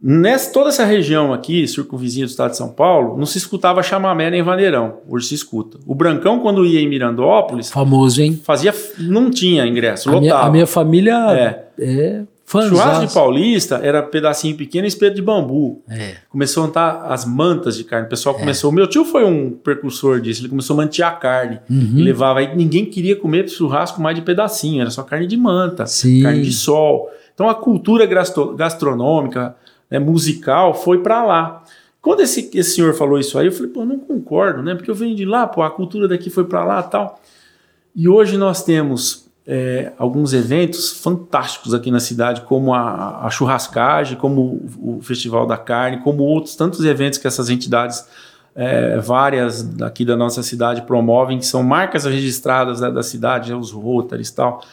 [0.02, 4.30] Nessa, toda essa região aqui, circunvizinha do estado de São Paulo, não se escutava chamamé
[4.30, 5.00] nem vaneirão.
[5.10, 5.78] Hoje se escuta.
[5.86, 7.70] O Brancão, quando ia em Mirandópolis.
[7.70, 8.40] Famoso, hein?
[8.42, 8.74] Fazia.
[8.98, 10.22] Não tinha ingresso, a lotava.
[10.22, 11.68] Minha, a minha família é.
[11.78, 15.84] é Churrasco de paulista era pedacinho pequeno e espeto de bambu.
[15.88, 16.16] É.
[16.30, 18.08] Começou a montar as mantas de carne.
[18.08, 18.40] O pessoal é.
[18.40, 18.72] começou.
[18.72, 20.42] Meu tio foi um precursor disso.
[20.42, 21.60] Ele começou a mantear carne.
[21.70, 21.94] Uhum.
[21.98, 22.40] E levava.
[22.40, 24.82] Aí ninguém queria comer churrasco mais de pedacinho.
[24.82, 26.24] Era só carne de manta, Sim.
[26.24, 27.10] carne de sol.
[27.36, 28.08] Então a cultura
[28.56, 29.56] gastronômica
[29.90, 31.64] né, musical foi para lá.
[32.02, 34.74] Quando esse, esse senhor falou isso aí, eu falei, pô, não concordo, né?
[34.74, 37.22] Porque eu venho de lá, pô, a cultura daqui foi para lá tal.
[37.96, 44.16] E hoje nós temos é, alguns eventos fantásticos aqui na cidade, como a, a churrascagem,
[44.16, 48.08] como o, Festival da Carne, como outros tantos eventos que essas entidades,
[48.56, 53.58] é, várias daqui da nossa cidade, promovem, que são marcas registradas né, da cidade, né,
[53.58, 54.64] os Rotaries e tal.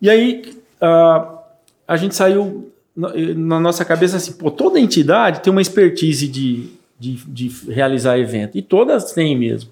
[0.00, 0.50] E aí
[0.80, 1.38] uh,
[1.86, 7.16] a gente saiu na nossa cabeça assim, pô, toda entidade tem uma expertise de, de,
[7.26, 8.56] de, realizar evento.
[8.56, 9.70] E todas têm mesmo.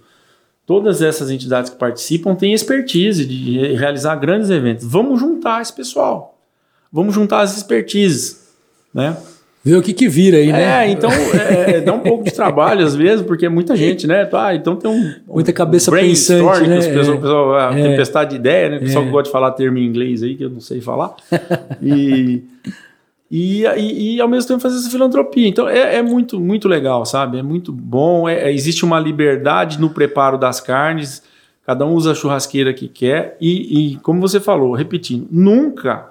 [0.69, 4.85] Todas essas entidades que participam têm expertise de realizar grandes eventos.
[4.85, 6.39] Vamos juntar esse pessoal.
[6.93, 8.51] Vamos juntar as expertises,
[8.93, 9.16] né?
[9.65, 10.86] Ver o que, que vira aí, né?
[10.86, 14.07] É, então é, é, dá um pouco de trabalho às vezes, porque é muita gente,
[14.07, 14.28] né?
[14.31, 15.15] Ah, então tem um.
[15.27, 16.77] Muita cabeça um pensante, né?
[16.77, 18.77] Pessoal, é, pessoal, a é, tempestade de ideia, né?
[18.77, 19.09] O pessoal é.
[19.09, 21.16] gosta de falar termo em inglês aí, que eu não sei falar.
[21.82, 22.43] E.
[23.31, 25.47] e, e, e, ao mesmo tempo fazer essa filantropia.
[25.47, 27.39] Então é, é muito, muito legal, sabe?
[27.39, 28.29] É muito bom.
[28.29, 31.23] É, é, existe uma liberdade no preparo das carnes,
[31.67, 36.11] cada um usa a churrasqueira que quer, e, e como você falou, repetindo, nunca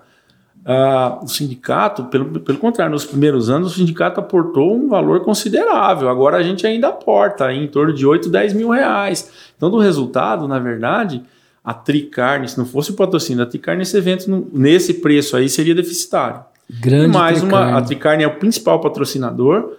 [0.67, 6.09] uh, o sindicato, pelo, pelo contrário, nos primeiros anos, o sindicato aportou um valor considerável.
[6.09, 9.31] Agora a gente ainda aporta em torno de 8, 10 mil reais.
[9.55, 11.23] Então, do resultado, na verdade.
[11.63, 15.75] A Tricarne, se não fosse o patrocínio da Tricarne, esse evento, nesse preço aí, seria
[15.75, 16.39] deficitário.
[16.69, 19.73] Grande e mais uma, a Tricarne é o principal patrocinador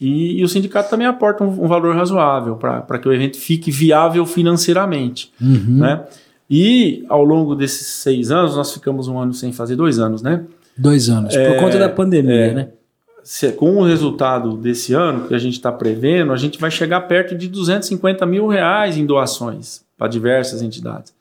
[0.00, 3.70] e, e o sindicato também aporta um, um valor razoável para que o evento fique
[3.70, 5.32] viável financeiramente.
[5.40, 5.78] Uhum.
[5.78, 6.04] Né?
[6.48, 10.44] E ao longo desses seis anos, nós ficamos um ano sem fazer, dois anos, né?
[10.76, 12.68] Dois anos, é, por conta da pandemia, é, né?
[13.24, 17.02] Se, com o resultado desse ano que a gente está prevendo, a gente vai chegar
[17.02, 21.12] perto de 250 mil reais em doações para diversas entidades.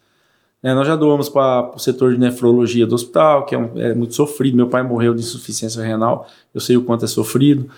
[0.67, 3.93] É, nós já doamos para o setor de nefrologia do hospital, que é, um, é,
[3.93, 4.57] muito sofrido.
[4.57, 7.69] Meu pai morreu de insuficiência renal, eu sei o quanto é sofrido.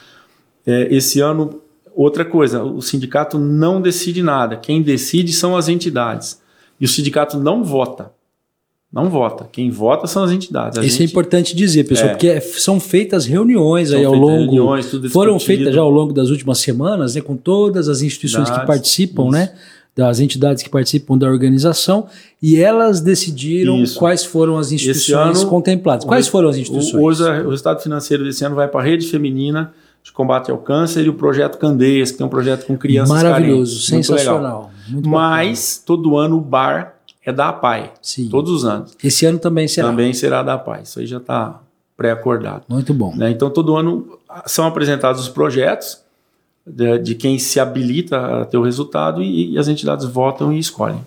[0.66, 1.62] É, esse ano,
[1.96, 4.58] outra coisa, o sindicato não decide nada.
[4.58, 6.42] Quem decide são as entidades.
[6.82, 8.12] E o sindicato não vota.
[8.92, 9.48] Não vota.
[9.52, 10.80] Quem vota são as entidades.
[10.80, 11.10] A Isso é gente...
[11.10, 12.12] é importante dizer, pessoal, é.
[12.14, 14.52] porque é, são feitas reuniões são aí ao longo.
[14.52, 18.66] Reuniões, foram feitas já ao longo das últimas semanas, né, com todas as instituições que
[18.66, 19.32] participam, isso.
[19.32, 19.54] né?
[20.00, 22.08] Das entidades que participam da organização
[22.42, 24.00] e elas decidiram Isso.
[24.00, 26.06] quais foram as instituições ano, contempladas.
[26.06, 27.04] Quais foram as instituições?
[27.04, 31.06] Hoje, o resultado financeiro desse ano vai para a Rede Feminina de Combate ao Câncer
[31.06, 34.08] e o projeto Candeias, que tem um projeto com crianças Maravilhoso, carentes.
[34.08, 34.72] sensacional.
[34.88, 36.96] Muito Mas todo ano o bar
[37.26, 37.92] é da APAI.
[38.02, 38.30] Sim.
[38.30, 38.96] Todos os anos.
[39.04, 39.90] Esse ano também será.
[39.90, 40.84] Também será da APAI.
[40.84, 41.60] Isso aí já está
[41.98, 42.64] pré-acordado.
[42.70, 43.14] Muito bom.
[43.14, 43.32] Né?
[43.32, 46.00] Então, todo ano são apresentados os projetos
[46.66, 50.60] de, de, quem se habilita a ter o resultado e, e, as entidades votam e
[50.60, 51.00] escolhem.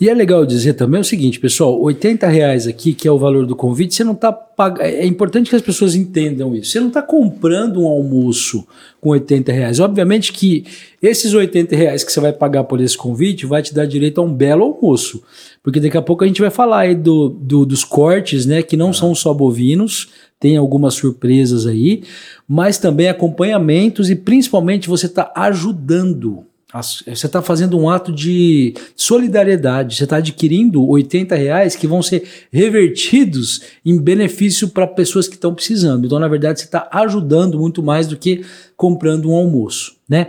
[0.00, 3.44] E é legal dizer também o seguinte, pessoal, 80 reais aqui, que é o valor
[3.46, 4.86] do convite, você não está pagando.
[4.86, 6.70] É importante que as pessoas entendam isso.
[6.70, 8.66] Você não está comprando um almoço
[9.00, 9.80] com 80 reais.
[9.80, 10.64] Obviamente que
[11.02, 14.24] esses 80 reais que você vai pagar por esse convite vai te dar direito a
[14.24, 15.22] um belo almoço.
[15.62, 18.62] Porque daqui a pouco a gente vai falar aí do, do dos cortes, né?
[18.62, 18.94] Que não ah.
[18.94, 20.08] são só bovinos,
[20.40, 22.02] tem algumas surpresas aí,
[22.48, 26.44] mas também acompanhamentos e principalmente você está ajudando.
[26.74, 29.94] Você está fazendo um ato de solidariedade.
[29.94, 35.54] Você está adquirindo 80 reais que vão ser revertidos em benefício para pessoas que estão
[35.54, 36.06] precisando.
[36.06, 38.42] Então, na verdade, você está ajudando muito mais do que
[38.74, 40.28] comprando um almoço, né?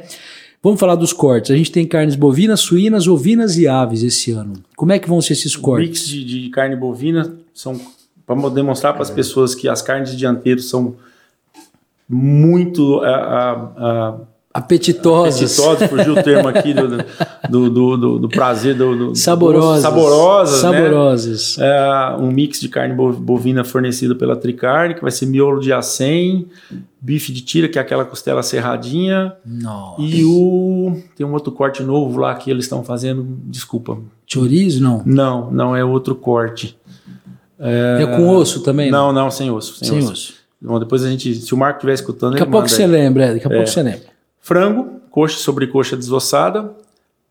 [0.64, 1.52] Vamos falar dos cortes.
[1.52, 4.54] A gente tem carnes bovinas, suínas, ovinas e aves esse ano.
[4.78, 5.90] Como é que vão ser esses cortes?
[5.90, 7.78] Mix de, de carne bovina são
[8.26, 10.96] para demonstrar para as pessoas que as carnes dianteiras são
[12.08, 13.02] muito
[14.54, 15.60] apetitosas.
[15.60, 16.88] Apetitosas, fugiu o termo aqui do,
[17.50, 18.76] do, do, do, do prazer.
[18.76, 19.82] Do, saborosas.
[19.82, 20.60] saborosas.
[20.60, 21.58] Saborosas.
[21.58, 21.66] Né?
[21.68, 26.48] É, um mix de carne bovina fornecido pela Tricarne, que vai ser miolo de acém,
[27.02, 29.34] bife de tira, que é aquela costela serradinha.
[29.44, 30.02] Nossa.
[30.02, 31.02] E o.
[31.16, 33.26] Tem um outro corte novo lá que eles estão fazendo.
[33.46, 33.98] Desculpa.
[34.28, 35.02] Chorizo, não?
[35.06, 36.78] Não, não é outro corte.
[37.60, 38.92] É, é com osso também?
[38.92, 39.78] Não, não, sem osso.
[39.78, 40.12] Sem, sem osso.
[40.12, 40.34] osso.
[40.62, 42.90] Bom, depois a gente, se o Marco estiver escutando, daqui a pouco você aí.
[42.90, 43.66] lembra, é, daqui a pouco é.
[43.66, 44.13] você lembra.
[44.44, 46.72] Frango, coxa sobre coxa desossada,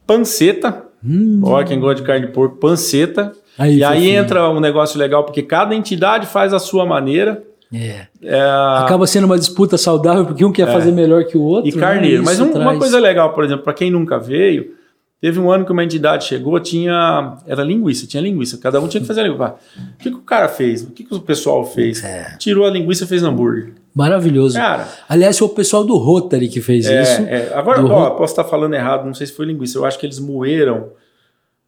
[0.06, 0.82] panceta.
[1.04, 1.42] Hum.
[1.44, 3.32] Olha quem gosta de carne de porco, panceta.
[3.58, 7.42] Aí, e aí entra um negócio legal, porque cada entidade faz a sua maneira.
[7.70, 8.06] É.
[8.22, 8.40] é.
[8.78, 10.72] Acaba sendo uma disputa saudável, porque um quer é.
[10.72, 11.68] fazer melhor que o outro.
[11.68, 12.22] E carneiro.
[12.22, 12.24] Né?
[12.24, 14.74] Mas um, uma coisa legal, por exemplo, para quem nunca veio,
[15.22, 17.36] Teve um ano que uma entidade chegou, tinha.
[17.46, 18.58] Era linguiça, tinha linguiça.
[18.58, 19.54] Cada um tinha que fazer a linguiça.
[19.76, 20.82] O que, que o cara fez?
[20.82, 22.02] O que, que o pessoal fez?
[22.02, 22.34] É.
[22.40, 23.72] Tirou a linguiça e fez hambúrguer.
[23.94, 24.56] Maravilhoso.
[24.56, 27.22] Cara, Aliás, foi o pessoal do Rotary que fez é, isso.
[27.22, 27.52] É.
[27.54, 29.78] Agora, ó, posso estar falando errado, não sei se foi linguiça.
[29.78, 30.88] Eu acho que eles moeram.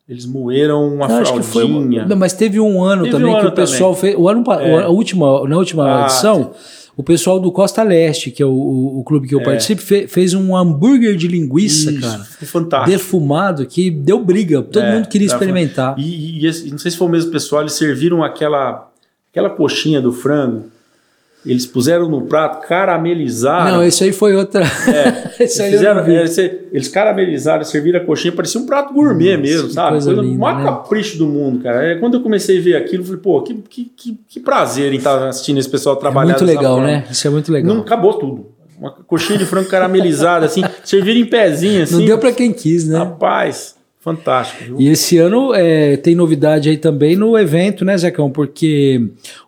[0.09, 2.01] Eles moeram uma eu fraldinha.
[2.01, 4.11] Foi, não, mas teve um ano teve também um ano que o pessoal também.
[4.11, 4.17] fez.
[4.19, 4.83] O ano, é.
[4.83, 6.51] a última, na última ah, edição.
[6.97, 9.45] O pessoal do Costa Leste, que é o, o, o clube que eu é.
[9.45, 12.25] participo, fe, fez um hambúrguer de linguiça, Isso, cara.
[12.25, 12.91] Fantástico.
[12.91, 14.63] Defumado, que deu briga.
[14.63, 15.99] Todo é, mundo queria experimentar.
[15.99, 18.91] E, e, e, não sei se foi o mesmo pessoal, eles serviram aquela,
[19.31, 20.74] aquela coxinha do frango
[21.47, 23.77] eles puseram no prato, caramelizaram.
[23.79, 24.65] Não, isso aí foi outra.
[24.65, 26.25] É, eles, fizeram, é,
[26.73, 29.91] eles caramelizaram, serviram a coxinha, parecia um prato gourmet Nossa, mesmo, sabe?
[29.91, 30.65] Coisa, linda, o maior né?
[30.65, 31.85] capricho do mundo, cara.
[31.85, 34.93] É, quando eu comecei a ver aquilo, eu falei, pô, que, que, que, que prazer
[34.93, 36.35] em estar assistindo esse pessoal trabalhar.
[36.35, 36.87] É muito legal, forma.
[36.87, 37.05] né?
[37.11, 37.75] Isso é muito legal.
[37.75, 38.47] Não acabou tudo.
[38.79, 41.99] Uma coxinha de frango caramelizada, assim, servir em pezinho, assim.
[41.99, 42.99] Não deu para quem quis, né?
[42.99, 43.74] Rapaz.
[44.05, 44.65] Fantástico.
[44.65, 44.77] Viu?
[44.79, 48.31] E esse ano é, tem novidade aí também no evento, né, Zecão?
[48.31, 49.01] Porque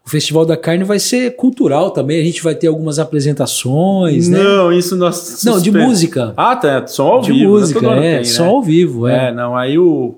[0.02, 2.18] o Festival da Carne vai ser cultural também.
[2.22, 4.42] A gente vai ter algumas apresentações, né?
[4.42, 5.44] Não, isso nós.
[5.44, 6.32] Não, de música.
[6.38, 6.86] Ah, tá.
[6.86, 7.40] Som ao de vivo.
[7.40, 8.14] De música, é.
[8.16, 8.48] Tem, som né?
[8.48, 9.28] ao vivo, é.
[9.28, 9.54] É, não.
[9.54, 10.14] Aí o.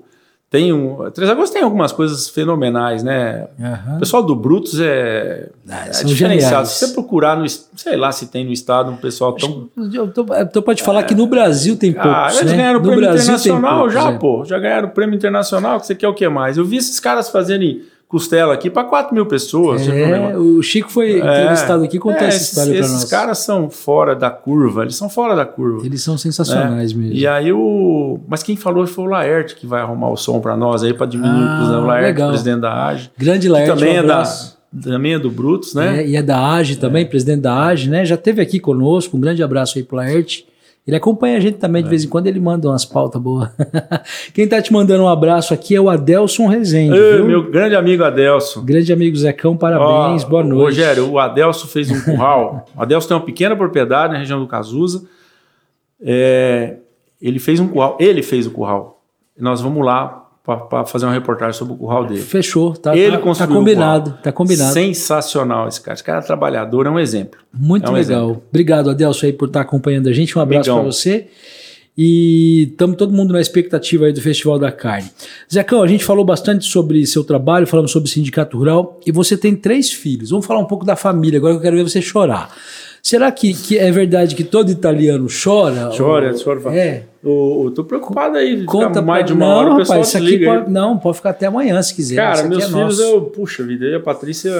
[0.49, 1.11] Tem um.
[1.11, 3.47] Três Agosto tem algumas coisas fenomenais, né?
[3.59, 3.97] Uhum.
[3.97, 6.67] O pessoal do Brutus é, ah, é diferenciado.
[6.67, 7.47] Se você procurar no.
[7.47, 9.69] Sei lá se tem no estado um pessoal tão.
[9.77, 11.03] Então pode falar é.
[11.03, 12.11] que no Brasil tem poucos.
[12.11, 12.57] Ah, eles né?
[12.57, 14.17] ganharam o prêmio Brasil internacional poucos, já, é.
[14.17, 14.45] pô.
[14.45, 15.79] Já ganharam o prêmio internacional.
[15.79, 16.57] Que você quer o que mais?
[16.57, 19.87] Eu vi esses caras fazerem costela aqui para 4 mil pessoas.
[19.87, 22.91] É, o Chico foi é, entrevistado aqui contou é, essa história para nós.
[22.91, 25.85] Esses caras são fora da curva, eles são fora da curva.
[25.85, 26.95] Eles são sensacionais é.
[26.95, 27.13] mesmo.
[27.13, 28.19] E aí o.
[28.27, 31.05] Mas quem falou foi o Laerte que vai arrumar o som para nós aí, para
[31.05, 32.29] diminuir ah, o Laerte, legal.
[32.29, 33.11] presidente da AGE.
[33.15, 33.69] Grande Laerte.
[33.69, 34.23] também um é da.
[34.83, 36.01] Também é do Brutus, né?
[36.01, 38.05] É, e é da AGE também, presidente da AGE, né?
[38.05, 39.17] Já teve aqui conosco.
[39.17, 40.47] Um grande abraço aí pro Laerte.
[40.87, 41.89] Ele acompanha a gente também, de é.
[41.91, 43.49] vez em quando ele manda umas pautas boas.
[44.33, 46.97] Quem tá te mandando um abraço aqui é o Adelson Rezende.
[46.97, 47.21] Ei?
[47.21, 48.63] Meu grande amigo Adelson.
[48.63, 50.63] Grande amigo Zecão, parabéns, boa noite.
[50.63, 52.65] Rogério, o Adelson fez um curral.
[52.75, 55.07] o Adelson tem uma pequena propriedade na região do Cazuza.
[56.01, 56.77] É,
[57.21, 59.03] ele fez um curral, ele fez o curral.
[59.37, 60.18] Nós vamos lá
[60.57, 62.21] para fazer uma reportagem sobre o curral dele.
[62.21, 64.73] Fechou, tá, ele tá, tá combinado, tá combinado.
[64.73, 65.93] Sensacional esse cara.
[65.93, 67.39] Esse cara é trabalhador, é um exemplo.
[67.53, 68.23] Muito é um legal.
[68.25, 68.43] Exemplo.
[68.49, 70.37] Obrigado, Adelso, aí por estar acompanhando a gente.
[70.37, 71.27] Um abraço para você.
[72.01, 75.09] E estamos todo mundo na expectativa aí do Festival da Carne.
[75.51, 79.35] Zecão, a gente falou bastante sobre seu trabalho, falamos sobre o sindicato rural e você
[79.35, 80.29] tem três filhos.
[80.29, 82.55] Vamos falar um pouco da família, agora que eu quero ver você chorar.
[83.01, 85.89] Será que, que é verdade que todo italiano chora?
[85.95, 86.43] Chora, ou...
[86.43, 86.75] chora.
[86.75, 87.03] É.
[87.23, 88.63] Eu, tô preocupado aí.
[88.65, 91.29] Conta mais de uma não, hora, o pessoal rapaz, isso aqui pode, Não, pode ficar
[91.31, 92.15] até amanhã se quiser.
[92.15, 93.01] Cara, meus é filhos, nosso.
[93.01, 94.51] eu, puxa vida, e a Patrícia.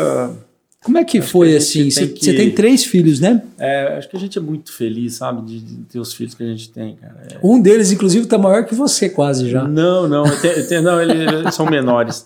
[0.83, 1.89] Como é que foi que assim?
[1.89, 2.33] Você tem, que...
[2.33, 3.41] tem, três filhos, né?
[3.57, 6.43] É, acho que a gente é muito feliz, sabe, de, de ter os filhos que
[6.43, 7.15] a gente tem, cara.
[7.31, 7.37] É...
[7.43, 9.65] Um deles, inclusive, tá maior que você, quase já.
[9.65, 12.25] Não, não, eu tenho, eu tenho, não, eles, são menores.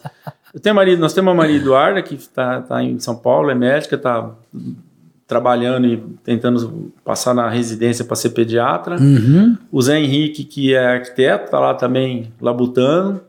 [0.54, 3.56] Eu tenho marido, nós temos a Maria Eduarda, que está tá em São Paulo, é
[3.56, 4.32] médica, está
[5.28, 8.98] trabalhando e tentando passar na residência para ser pediatra.
[9.00, 9.58] Uhum.
[9.72, 13.22] O Zé Henrique, que é arquiteto, está lá também labutando.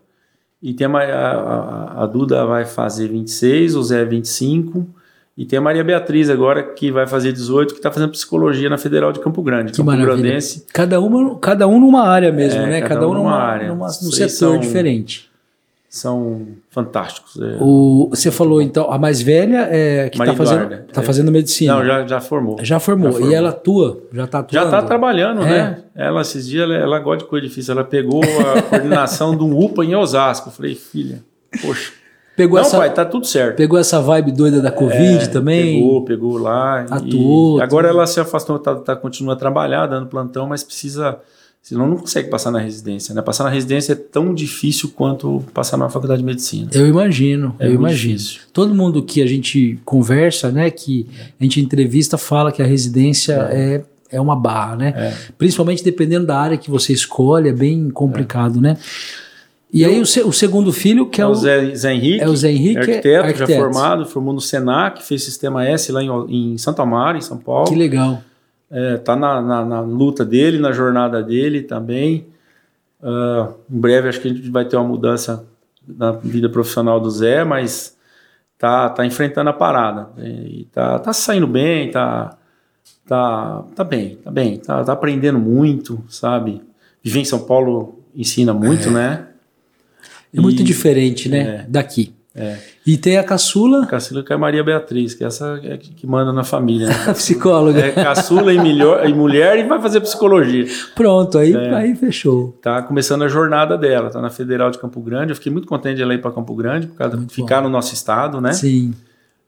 [0.62, 4.86] E tem a, a, a, Duda vai fazer 26, o Zé 25.
[5.36, 8.78] E tem a Maria Beatriz agora, que vai fazer 18, que está fazendo psicologia na
[8.78, 9.72] Federal de Campo Grande.
[9.72, 10.16] Que Campo maravilha.
[10.16, 10.64] Grandense.
[10.72, 12.80] Cada, uma, cada um numa área mesmo, é, né?
[12.80, 13.68] Cada, cada um numa, área.
[13.68, 15.28] Numa, num setor são, diferente.
[15.94, 17.40] São fantásticos.
[17.40, 17.58] É.
[17.60, 21.04] O, você falou, então, a mais velha é que está fazendo, tá é.
[21.04, 21.74] fazendo medicina.
[21.74, 22.56] Não, já, já formou.
[22.60, 23.12] Já formou.
[23.12, 23.30] Já formou.
[23.30, 24.02] E ela atua?
[24.12, 24.52] Já está atuando?
[24.52, 25.46] Já está trabalhando, é.
[25.46, 25.78] né?
[25.94, 27.72] Ela, esses dias, ela, ela gosta de coisa difícil.
[27.72, 30.48] Ela pegou a coordenação de um UPA em Osasco.
[30.48, 31.22] Eu falei, filha,
[31.62, 31.92] poxa
[32.36, 33.56] Pegou não, essa, pai, tá tudo certo.
[33.56, 35.80] Pegou essa vibe doida da Covid é, também?
[35.80, 36.80] Pegou, pegou lá.
[36.90, 37.60] Atuou.
[37.60, 41.18] agora ela se afastou, tá, tá, continua a trabalhar, dando plantão, mas precisa.
[41.64, 43.14] Senão não consegue passar na residência.
[43.14, 43.22] Né?
[43.22, 46.68] Passar na residência é tão difícil quanto passar na faculdade de medicina.
[46.74, 48.18] Eu imagino, é eu imagino.
[48.18, 48.42] Difícil.
[48.52, 51.06] Todo mundo que a gente conversa, né, que
[51.40, 53.76] a gente entrevista, fala que a residência é,
[54.10, 54.92] é, é uma barra, né?
[54.94, 55.14] É.
[55.38, 58.76] Principalmente dependendo da área que você escolhe, é bem complicado, né?
[59.72, 62.36] E aí o, o, segundo filho, que é, é o Zé, Zé, Henrique, é o
[62.36, 66.58] Zé Henrique, arquiteto, arquiteto, já formado, formou no Senac, fez Sistema S lá em, em
[66.58, 67.70] Santa Amaro, em São Paulo.
[67.70, 68.22] Que legal.
[68.70, 72.26] É, tá na, na, na, luta dele, na jornada dele também.
[73.00, 75.46] Uh, em breve acho que a gente vai ter uma mudança
[75.86, 77.96] na vida profissional do Zé, mas
[78.58, 80.08] tá, tá enfrentando a parada.
[80.18, 82.36] E tá, tá saindo bem, tá,
[83.06, 86.62] tá, tá bem, tá bem, tá, tá aprendendo muito, sabe?
[87.02, 88.92] Viver em São Paulo ensina muito, é.
[88.92, 89.26] né?
[90.32, 91.38] É muito e, diferente, né?
[91.38, 92.14] É, daqui.
[92.36, 92.56] É.
[92.84, 93.84] E tem a caçula.
[93.84, 96.88] A caçula que é a Maria Beatriz, que é essa é que manda na família.
[96.88, 96.94] Né?
[97.06, 97.80] a psicóloga.
[97.80, 100.66] É caçula e, e mulher e vai fazer psicologia.
[100.96, 101.74] Pronto, aí, é.
[101.74, 102.58] aí fechou.
[102.60, 105.30] Tá começando a jornada dela, tá na Federal de Campo Grande.
[105.30, 107.68] Eu fiquei muito contente de ela ir para Campo Grande, por causa de ficar bom.
[107.68, 108.52] no nosso estado, né?
[108.52, 108.92] Sim.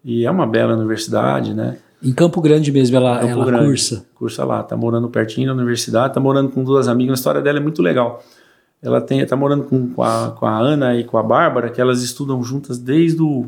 [0.05, 1.79] E é uma bela universidade, né?
[2.01, 4.07] Em Campo Grande mesmo, ela, Campo ela Grande, cursa.
[4.15, 7.15] Cursa lá, tá morando pertinho da universidade, tá morando com duas amigas.
[7.15, 8.23] A história dela é muito legal
[8.87, 11.81] ela tem, tá morando com, com, a, com a Ana e com a Bárbara, que
[11.81, 13.47] elas estudam juntas desde o.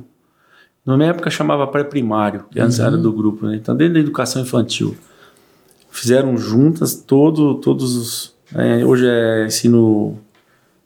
[0.85, 2.87] Na minha época chamava pré-primário, que antes uhum.
[2.87, 3.55] era do grupo, né?
[3.55, 4.97] Então, desde a educação infantil.
[5.91, 8.35] Fizeram juntas todo, todos os.
[8.53, 10.19] É, hoje é ensino.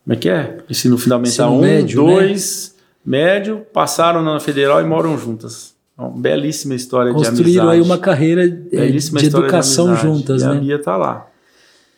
[0.05, 0.59] Como é que é?
[0.69, 2.75] Ensino fundamental 1, um, médio, 2,
[3.07, 3.19] né?
[3.19, 5.75] médio, passaram na federal e moram juntas.
[5.97, 7.81] Uma belíssima história Construíram de amizade.
[7.81, 10.53] aí uma carreira belíssima de educação de juntas, e né?
[10.53, 11.27] A Bia tá lá.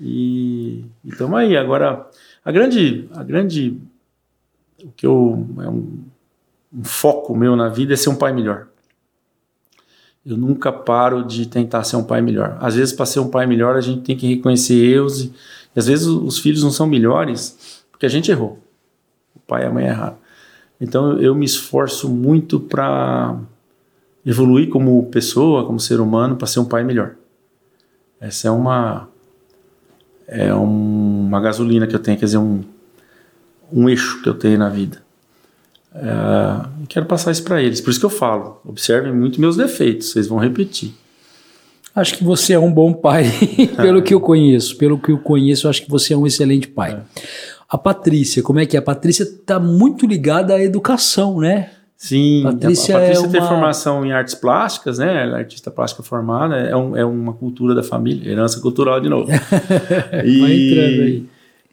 [0.01, 1.56] E estamos aí.
[1.56, 2.06] Agora,
[2.45, 3.81] a grande, a grande,
[4.83, 5.99] o que eu é um,
[6.73, 8.66] um foco meu na vida é ser um pai melhor.
[10.27, 12.57] Eu nunca paro de tentar ser um pai melhor.
[12.61, 15.35] Às vezes, para ser um pai melhor, a gente tem que reconhecer erros e,
[15.75, 18.59] e às vezes os filhos não são melhores porque a gente errou.
[19.35, 20.19] O pai e a mãe erraram.
[20.81, 23.39] Então eu me esforço muito para
[24.25, 27.15] evoluir como pessoa, como ser humano, para ser um pai melhor.
[28.21, 29.09] Essa é uma
[30.27, 32.63] é um, uma gasolina que eu tenho, quer dizer, um,
[33.73, 35.03] um eixo que eu tenho na vida.
[35.95, 37.81] É, quero passar isso para eles.
[37.81, 40.93] Por isso que eu falo, observem muito meus defeitos, vocês vão repetir.
[41.95, 43.31] Acho que você é um bom pai,
[43.77, 44.77] pelo que eu conheço.
[44.77, 46.93] Pelo que eu conheço, acho que você é um excelente pai.
[46.93, 47.23] É.
[47.69, 48.81] A Patrícia, como é que é?
[48.81, 51.71] A Patrícia está muito ligada à educação, né?
[52.05, 53.48] Sim, Patrícia a Patrícia é tem uma...
[53.48, 55.22] formação em artes plásticas, né?
[55.22, 59.09] Ela é artista plástica formada, é, um, é uma cultura da família, herança cultural de
[59.09, 59.31] novo.
[60.22, 61.26] e, Vai entrando aí.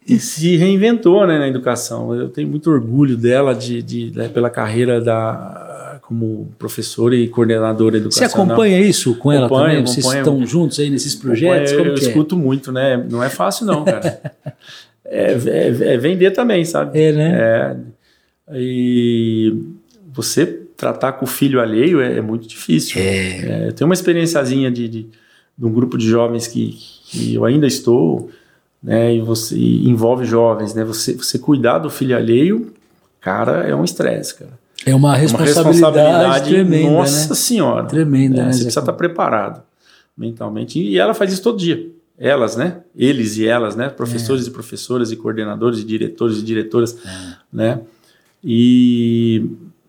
[0.08, 2.14] E se reinventou né, na educação.
[2.14, 7.28] Eu tenho muito orgulho dela de, de, de né, pela carreira da, como professora e
[7.28, 8.30] coordenadora educacional.
[8.30, 9.86] Você acompanha isso com ela acompanho, também?
[9.86, 11.72] Vocês estão juntos aí nesses projetos?
[11.72, 11.94] eu, eu é?
[11.96, 12.96] escuto muito, né?
[12.96, 14.32] Não é fácil não, cara.
[15.04, 16.98] é, é, é, vender também, sabe?
[16.98, 17.38] É, né?
[17.38, 17.76] É,
[18.54, 19.81] e
[20.12, 23.00] você tratar com o filho alheio é, é muito difícil.
[23.00, 23.04] É.
[23.04, 25.02] É, eu tenho uma experiênciazinha de, de,
[25.56, 28.30] de, um grupo de jovens que, que eu ainda estou,
[28.82, 32.72] né, e você e envolve jovens, né, você, você cuidar do filho alheio,
[33.20, 34.60] cara, é um estresse, cara.
[34.84, 37.34] É uma responsabilidade, uma responsabilidade tremenda, nossa né?
[37.36, 37.86] senhora.
[37.86, 38.42] Tremenda, né?
[38.46, 38.52] né?
[38.52, 39.62] Você precisa estar preparado
[40.16, 40.80] mentalmente.
[40.80, 41.88] E ela faz isso todo dia.
[42.18, 42.78] Elas, né?
[42.94, 43.88] Eles e elas, né?
[43.88, 44.48] Professores é.
[44.48, 47.34] e professoras e coordenadores e diretores e diretoras, é.
[47.52, 47.80] né?
[48.44, 49.46] E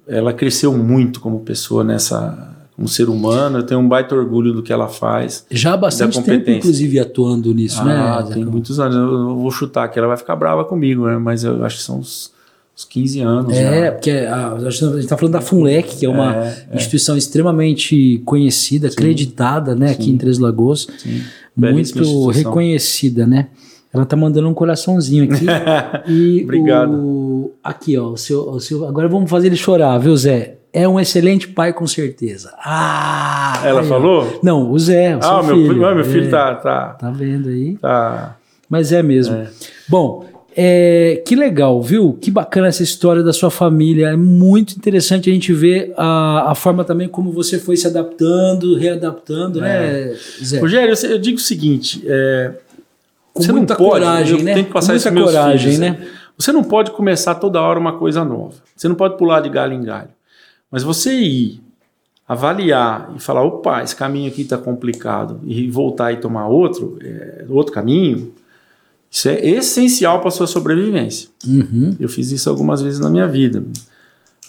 [0.07, 4.63] ela cresceu muito como pessoa nessa como ser humano, eu tenho um baita orgulho do
[4.63, 5.45] que ela faz.
[5.51, 7.95] Já há bastante tempo, inclusive, atuando nisso, ah, né?
[7.95, 8.95] Ah, tem muitos anos.
[8.95, 11.17] Eu vou chutar que ela vai ficar brava comigo, né?
[11.17, 12.31] Mas eu acho que são uns,
[12.75, 13.55] uns 15 anos.
[13.55, 13.91] É, já.
[13.91, 16.75] porque a, a gente está falando da FUNLEC, que é uma é, é.
[16.75, 18.95] instituição extremamente conhecida, Sim.
[18.95, 19.89] acreditada, né?
[19.89, 19.93] Sim.
[19.93, 20.88] Aqui em Três Lagoas.
[20.97, 21.21] Sim.
[21.55, 23.49] Muito reconhecida, né?
[23.93, 25.45] Ela tá mandando um coraçãozinho aqui.
[26.09, 26.91] e Obrigado.
[26.91, 30.55] O, aqui, ó, o seu, o seu, agora vamos fazer ele chorar, viu, Zé?
[30.73, 32.51] É um excelente pai, com certeza.
[32.57, 33.61] Ah!
[33.63, 34.39] Ela aí, falou?
[34.41, 35.15] Não, o Zé.
[35.15, 36.85] O ah, meu filho, meu filho é, tá, tá.
[36.99, 37.77] Tá vendo aí?
[37.77, 38.35] Tá.
[38.67, 39.35] Mas é mesmo.
[39.35, 39.47] É.
[39.87, 40.25] Bom,
[40.55, 42.17] é, que legal, viu?
[42.19, 44.09] Que bacana essa história da sua família.
[44.09, 48.75] É muito interessante a gente ver a, a forma também como você foi se adaptando,
[48.75, 50.15] readaptando, né, é.
[50.43, 50.59] Zé?
[50.59, 52.51] Rogério, eu, eu digo o seguinte: é,
[53.34, 54.53] com você muita não pode, coragem, né?
[54.53, 56.07] Tem que passar com muita coragem, filhos, né?
[56.38, 58.55] Você não pode começar toda hora uma coisa nova.
[58.76, 60.10] Você não pode pular de galho em galho.
[60.72, 61.61] Mas você ir
[62.27, 67.45] avaliar e falar, opa, esse caminho aqui está complicado, e voltar e tomar outro, é,
[67.49, 68.34] outro caminho,
[69.11, 71.30] isso é essencial para a sua sobrevivência.
[71.45, 71.95] Uhum.
[71.99, 73.64] Eu fiz isso algumas vezes na minha vida.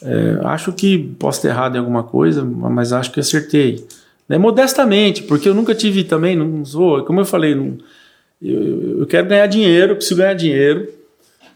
[0.02, 3.86] É, acho que posso ter errado em alguma coisa, mas acho que acertei.
[4.28, 4.39] Né?
[4.39, 7.77] Modestamente, porque eu nunca tive também, não sou, como eu falei, não,
[8.52, 10.92] eu, eu, quero ganhar dinheiro, preciso ganhar dinheiro.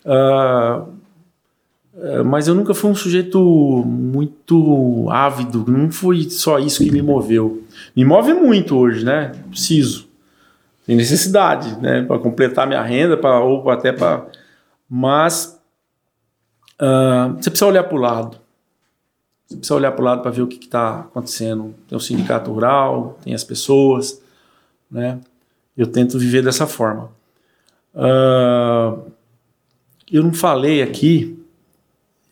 [0.04, 0.98] Uh,
[2.24, 3.38] mas eu nunca fui um sujeito
[3.84, 7.64] muito ávido, não foi só isso que me moveu.
[7.94, 9.32] Me move muito hoje, né?
[9.50, 10.08] Preciso.
[10.86, 12.02] Tem necessidade, né?
[12.02, 14.26] Para completar minha renda, pra, ou até para.
[14.88, 15.60] Mas
[16.80, 18.38] uh, você precisa olhar para o lado.
[19.46, 21.74] Você precisa olhar para o lado para ver o que está acontecendo.
[21.88, 24.22] Tem o sindicato rural, tem as pessoas,
[24.90, 25.18] né?
[25.78, 27.10] Eu tento viver dessa forma.
[27.94, 29.10] Uh,
[30.12, 31.38] eu não falei aqui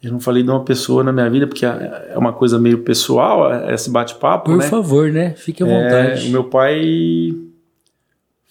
[0.06, 2.78] eu não falei de uma pessoa na minha vida, porque é, é uma coisa meio
[2.78, 4.44] pessoal, é, esse bate-papo.
[4.50, 4.66] Por né?
[4.66, 5.30] favor, né?
[5.34, 6.26] Fique à vontade.
[6.26, 7.34] É, o meu pai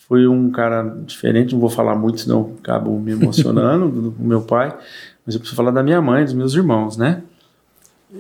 [0.07, 4.41] foi um cara diferente, não vou falar muito, senão acabo me emocionando, do, do meu
[4.41, 4.75] pai.
[5.25, 7.23] Mas eu preciso falar da minha mãe, dos meus irmãos, né?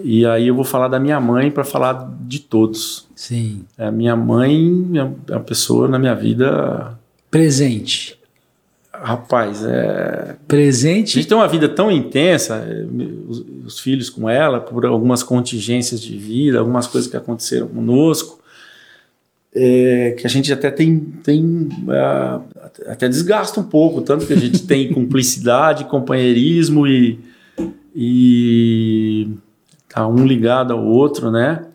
[0.03, 3.07] E aí eu vou falar da minha mãe para falar de todos.
[3.15, 3.63] Sim.
[3.77, 6.97] A minha mãe é uma pessoa na minha vida.
[7.31, 8.19] Presente.
[9.01, 10.35] Rapaz, é.
[10.47, 11.17] Presente.
[11.17, 12.85] A gente tem uma vida tão intensa, é,
[13.27, 18.39] os, os, filhos com ela, por algumas contingências de vida, algumas coisas que aconteceram conosco,
[19.53, 20.99] é, que a gente até tem.
[21.23, 22.41] tem uh,
[22.87, 27.19] até desgasta um pouco, tanto que a gente tem cumplicidade, companheirismo e.
[27.95, 29.27] e
[29.95, 31.65] tá um ligado ao outro, né?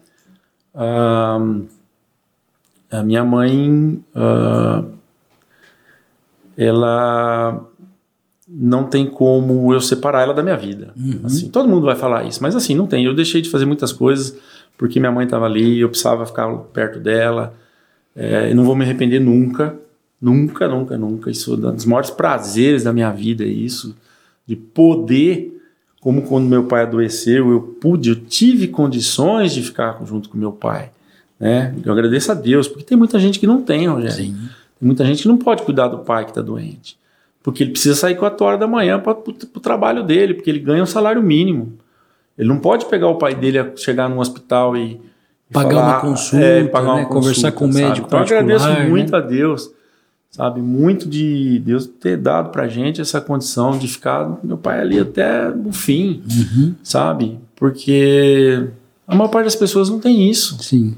[0.74, 1.66] Uh,
[2.90, 4.02] a minha mãe.
[4.14, 5.00] Uh,
[6.56, 7.64] ela
[8.46, 10.92] não tem como eu separar ela da minha vida.
[10.96, 11.20] Uhum.
[11.24, 13.04] Assim, todo mundo vai falar isso, mas assim, não tem.
[13.04, 14.36] Eu deixei de fazer muitas coisas
[14.76, 17.54] porque minha mãe estava ali, eu precisava ficar perto dela.
[18.14, 19.78] É, eu não vou me arrepender nunca,
[20.20, 21.30] nunca, nunca, nunca.
[21.30, 23.96] Isso é um dos maiores prazeres da minha vida, é isso,
[24.46, 25.59] de poder,
[26.00, 30.50] como quando meu pai adoeceu, eu pude, eu tive condições de ficar junto com meu
[30.50, 30.90] pai.
[31.38, 31.74] Né?
[31.84, 34.16] Eu agradeço a Deus, porque tem muita gente que não tem, Rogério.
[34.16, 34.32] Sim.
[34.32, 36.98] Tem muita gente que não pode cuidar do pai que está doente.
[37.42, 40.82] Porque ele precisa sair 4 horas da manhã para o trabalho dele, porque ele ganha
[40.82, 41.74] um salário mínimo.
[42.36, 45.00] Ele não pode pegar o pai dele a chegar num hospital e.
[45.52, 47.04] pagar falar, uma consulta, é, pagar uma né?
[47.04, 48.06] consulta, conversar com o médico.
[48.06, 48.88] Então eu agradeço né?
[48.88, 49.70] muito a Deus,
[50.30, 50.60] sabe?
[50.60, 55.50] Muito de Deus ter dado pra gente essa condição de ficar meu pai ali até
[55.50, 56.74] o fim, uhum.
[56.82, 57.38] sabe?
[57.56, 58.68] Porque
[59.06, 60.62] a maior parte das pessoas não tem isso.
[60.62, 60.94] Sim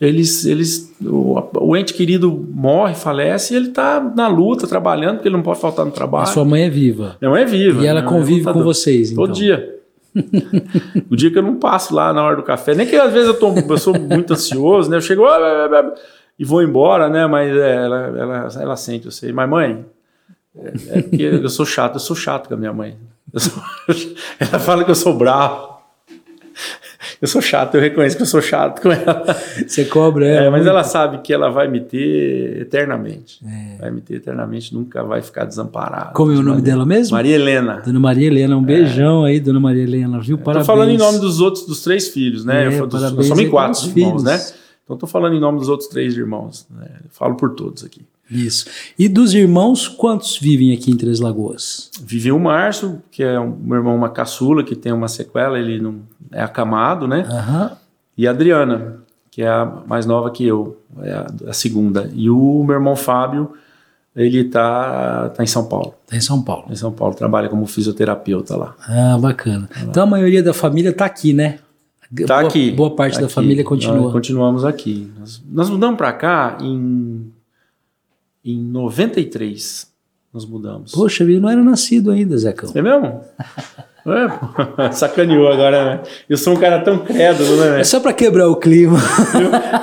[0.00, 5.28] eles, eles o, o, ente querido morre, falece e ele está na luta, trabalhando, porque
[5.28, 6.24] ele não pode faltar no trabalho.
[6.24, 7.16] A sua mãe é viva.
[7.20, 7.82] Minha mãe é viva.
[7.82, 9.24] E ela convive com vocês, então.
[9.24, 9.74] Todo dia.
[11.10, 13.28] o dia que eu não passo lá na hora do café, nem que às vezes
[13.28, 14.96] eu, tô, eu sou muito ansioso, né?
[14.96, 15.24] Eu chego
[16.38, 17.26] e vou embora, né?
[17.26, 19.32] Mas é, ela, ela, ela sente, eu sei.
[19.32, 19.84] Mas mãe,
[20.56, 22.96] é, é eu sou chato, eu sou chato com a minha mãe.
[23.36, 23.52] Sou,
[24.40, 25.76] ela fala que eu sou bravo.
[27.20, 29.24] Eu sou chato, eu reconheço que eu sou chato com ela.
[29.66, 30.46] Você cobra ela.
[30.46, 33.40] É, mas ela sabe que ela vai me ter eternamente.
[33.46, 33.78] É.
[33.80, 36.10] Vai me ter eternamente, nunca vai ficar desamparada.
[36.12, 37.16] Como é o nome Maria, dela mesmo?
[37.16, 37.82] Maria Helena.
[37.84, 38.66] Dona Maria Helena, um é.
[38.66, 40.36] beijão aí, Dona Maria Helena, viu?
[40.36, 40.66] Parabéns.
[40.66, 42.64] Tô falando em nome dos outros, dos três filhos, né?
[42.64, 44.38] É, eu, dos, somos em quatro irmãos, né?
[44.86, 46.66] Então tô falando em nome dos outros três irmãos.
[46.70, 46.88] Né?
[47.10, 48.02] falo por todos aqui.
[48.30, 48.66] Isso.
[48.98, 51.90] E dos irmãos, quantos vivem aqui em Três Lagoas?
[52.02, 55.80] Vive o Márcio, que é um meu irmão, uma caçula, que tem uma sequela, ele
[55.80, 56.00] não
[56.32, 57.24] é acamado, né?
[57.28, 57.76] Uhum.
[58.18, 59.00] E a Adriana,
[59.30, 62.10] que é a mais nova que eu, é a, a segunda.
[62.14, 63.52] E o meu irmão Fábio,
[64.14, 65.94] ele tá, tá em São Paulo.
[66.06, 66.64] Tá em São Paulo.
[66.70, 68.74] Em São Paulo, trabalha como fisioterapeuta lá.
[68.88, 69.68] Ah, bacana.
[69.72, 71.60] Tá então a maioria da família tá aqui, né?
[72.26, 72.70] Tá boa, aqui.
[72.70, 73.34] Boa parte tá da aqui.
[73.34, 73.98] família continua.
[73.98, 75.10] Nós continuamos aqui.
[75.18, 77.32] Nós, nós mudamos para cá em
[78.44, 79.92] em 93
[80.32, 80.92] nós mudamos.
[80.92, 82.70] Poxa, eu não era nascido ainda, Zecão.
[82.74, 83.20] É mesmo?
[84.06, 86.00] É, sacaneou agora, né?
[86.28, 87.80] Eu sou um cara tão crédulo, né?
[87.80, 88.98] É só para quebrar o clima.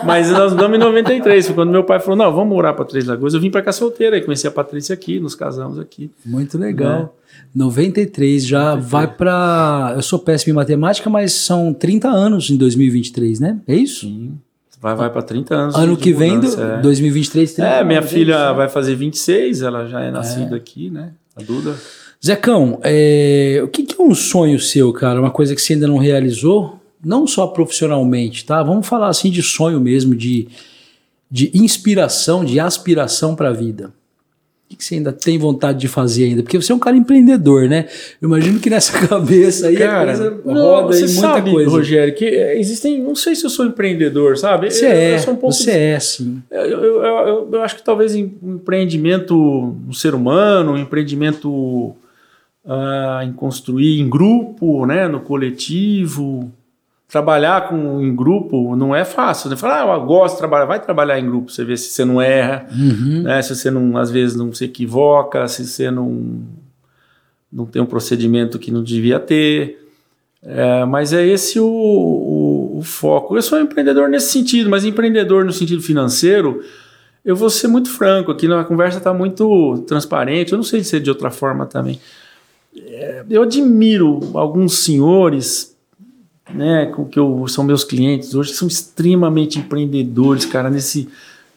[0.06, 3.06] Mas nós mudamos em 93, foi quando meu pai falou: não, vamos morar para Três
[3.06, 3.34] Lagoas.
[3.34, 6.10] Eu vim para cá solteira, aí conheci a Patrícia aqui, nos casamos aqui.
[6.26, 7.16] Muito legal.
[7.20, 7.24] É.
[7.54, 8.91] 93 já 93.
[8.91, 9.94] vai para.
[9.95, 13.60] Eu sou péssimo em matemática, mas são 30 anos em 2023, né?
[13.68, 14.06] É isso?
[14.06, 14.38] Sim.
[14.84, 15.76] Vai, vai para 30 anos.
[15.76, 16.82] Ano que vem, é.
[16.82, 20.58] 2023, 30 É, minha anos, filha é vai fazer 26, ela já é nascida é.
[20.58, 21.12] aqui, né?
[21.38, 21.74] A Duda.
[22.26, 25.20] Zecão, é, o que, que, é um sonho seu, cara?
[25.20, 26.80] Uma coisa que você ainda não realizou?
[27.04, 28.64] Não só profissionalmente, tá?
[28.64, 30.48] Vamos falar assim de sonho mesmo, de,
[31.30, 33.94] de inspiração, de aspiração para a vida
[34.74, 36.44] que, que você ainda tem vontade de fazer ainda?
[36.44, 37.86] Porque você é um cara empreendedor, né?
[38.22, 41.52] Eu imagino que nessa cabeça aí cara, a coisa não, roda você aí muita sabe,
[41.52, 41.70] coisa.
[41.70, 43.02] Rogério, que existem.
[43.02, 44.72] Não sei se eu sou empreendedor, sabe?
[44.72, 45.16] Você eu, é.
[45.16, 46.41] Eu um você é, sim.
[46.52, 51.95] Eu, eu, eu, acho que talvez um empreendimento no ser humano, um empreendimento
[52.65, 56.52] uh, em construir em grupo, né, no coletivo
[57.14, 59.48] trabalhar com, em grupo não é fácil.
[59.48, 59.56] Né?
[59.56, 62.19] Falar, ah, eu gosto de trabalhar, vai trabalhar em grupo, você vê se você não
[62.19, 63.22] erra, uhum.
[63.22, 63.40] né?
[63.44, 66.41] se você não, às vezes não se equivoca, se você não,
[67.52, 69.80] não tem um procedimento que não devia ter.
[70.41, 73.38] É, mas é esse o, o, o, foco.
[73.38, 76.64] Eu sou empreendedor nesse sentido, mas empreendedor no sentido financeiro,
[77.23, 80.99] eu vou ser muito franco aqui, a conversa está muito transparente, eu não sei ser
[80.99, 81.99] de outra forma também.
[82.76, 85.76] É, eu admiro alguns senhores
[86.54, 91.08] né, que eu, são meus clientes hoje, que são extremamente empreendedores, cara, nesse,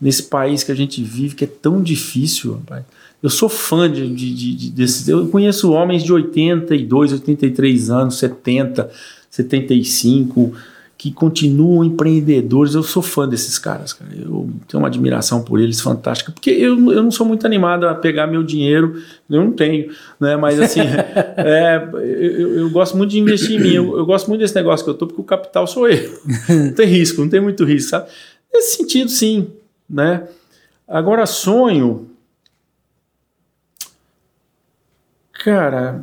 [0.01, 2.85] nesse país que a gente vive, que é tão difícil, rapaz.
[3.23, 5.09] Eu sou fã de, de, de, de desses.
[5.09, 8.91] Eu conheço homens de 82, 83 anos, 70,
[9.31, 10.53] 75
[11.07, 12.75] que continuam empreendedores.
[12.75, 14.11] Eu sou fã desses caras, cara.
[14.13, 17.95] Eu tenho uma admiração por eles fantástica, porque eu, eu não sou muito animado a
[17.95, 19.01] pegar meu dinheiro,
[19.31, 20.37] eu não tenho, né?
[20.37, 20.81] Mas assim,
[21.37, 23.75] é, eu, eu, gosto muito de investir em mim.
[23.75, 26.19] Eu, eu, gosto muito desse negócio que eu tô, porque o capital sou eu.
[26.49, 28.09] Não tem risco, não tem muito risco, sabe?
[28.53, 29.49] Nesse sentido, sim,
[29.89, 30.27] né?
[30.89, 32.11] Agora, sonho.
[35.33, 36.03] Cara,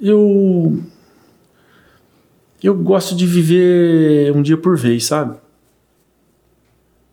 [0.00, 0.82] eu
[2.64, 5.36] eu gosto de viver um dia por vez, sabe?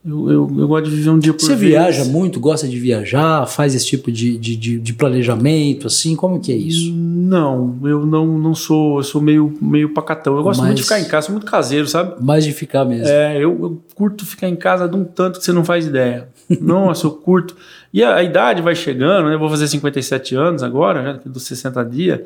[0.04, 1.74] Eu, eu, eu gosto de viver um dia por Você vez.
[1.74, 6.16] Você viaja muito, gosta de viajar, faz esse tipo de, de, de, de, planejamento, assim?
[6.16, 6.92] Como que é isso?
[6.94, 10.38] Não, eu não, não sou, eu sou meio, meio pacatão.
[10.38, 12.24] Eu gosto muito de ficar em casa, sou muito caseiro, sabe?
[12.24, 13.08] Mais de ficar mesmo.
[13.08, 16.30] É, eu, eu curto ficar em casa de um tanto que você não faz ideia.
[16.62, 17.56] Nossa, eu curto.
[17.94, 19.36] E a, a, idade vai chegando, né?
[19.36, 22.22] Eu vou fazer 57 anos agora, já dos 60 dias.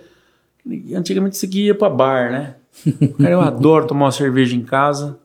[0.95, 2.55] Antigamente você ia para bar, né?
[3.17, 5.17] Cara, eu adoro tomar uma cerveja em casa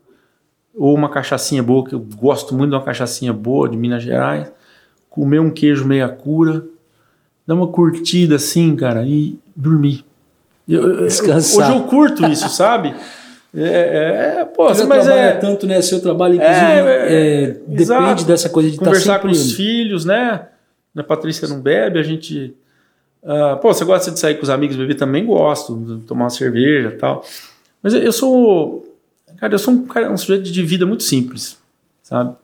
[0.74, 4.51] ou uma cachaçinha boa, que eu gosto muito de uma cachaçinha boa de Minas Gerais,
[5.09, 6.64] comer um queijo meia cura,
[7.47, 10.05] dar uma curtida assim, cara, e dormir.
[10.68, 11.70] Eu, Descansar.
[11.70, 12.94] Hoje eu curto isso, sabe?
[13.55, 15.82] É, é, é pô, Você mas é tanto, né?
[15.82, 20.05] Seu trabalho, inclusive, é, é, é depende dessa coisa de tá conversar com os filhos,
[20.05, 20.47] né?
[20.97, 22.55] A Patrícia não bebe, a gente
[23.22, 24.94] Uh, pô, você gosta de sair com os amigos beber?
[24.94, 27.24] Também gosto, de tomar uma cerveja e tal.
[27.82, 28.86] Mas eu sou.
[29.36, 31.59] Cara, eu sou um, cara, um sujeito de vida muito simples,
[32.02, 32.34] sabe?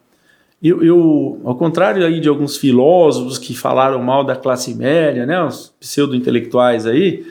[0.63, 5.43] Eu, eu, ao contrário aí de alguns filósofos que falaram mal da classe média, né,
[5.43, 7.27] os pseudo-intelectuais aí,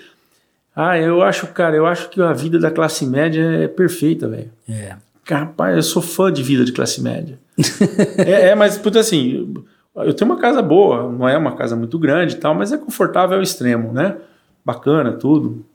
[0.76, 4.52] ah, eu acho, cara, eu acho que a vida da classe média é perfeita, velho.
[4.70, 4.96] É.
[5.28, 7.40] Rapaz, eu sou fã de vida de classe média.
[8.20, 9.54] é, é, mas, puta, assim,
[9.98, 12.78] eu tenho uma casa boa, não é uma casa muito grande e tal, mas é
[12.78, 14.18] confortável ao extremo, né?
[14.64, 15.66] Bacana, tudo.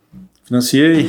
[0.45, 1.09] Financiei.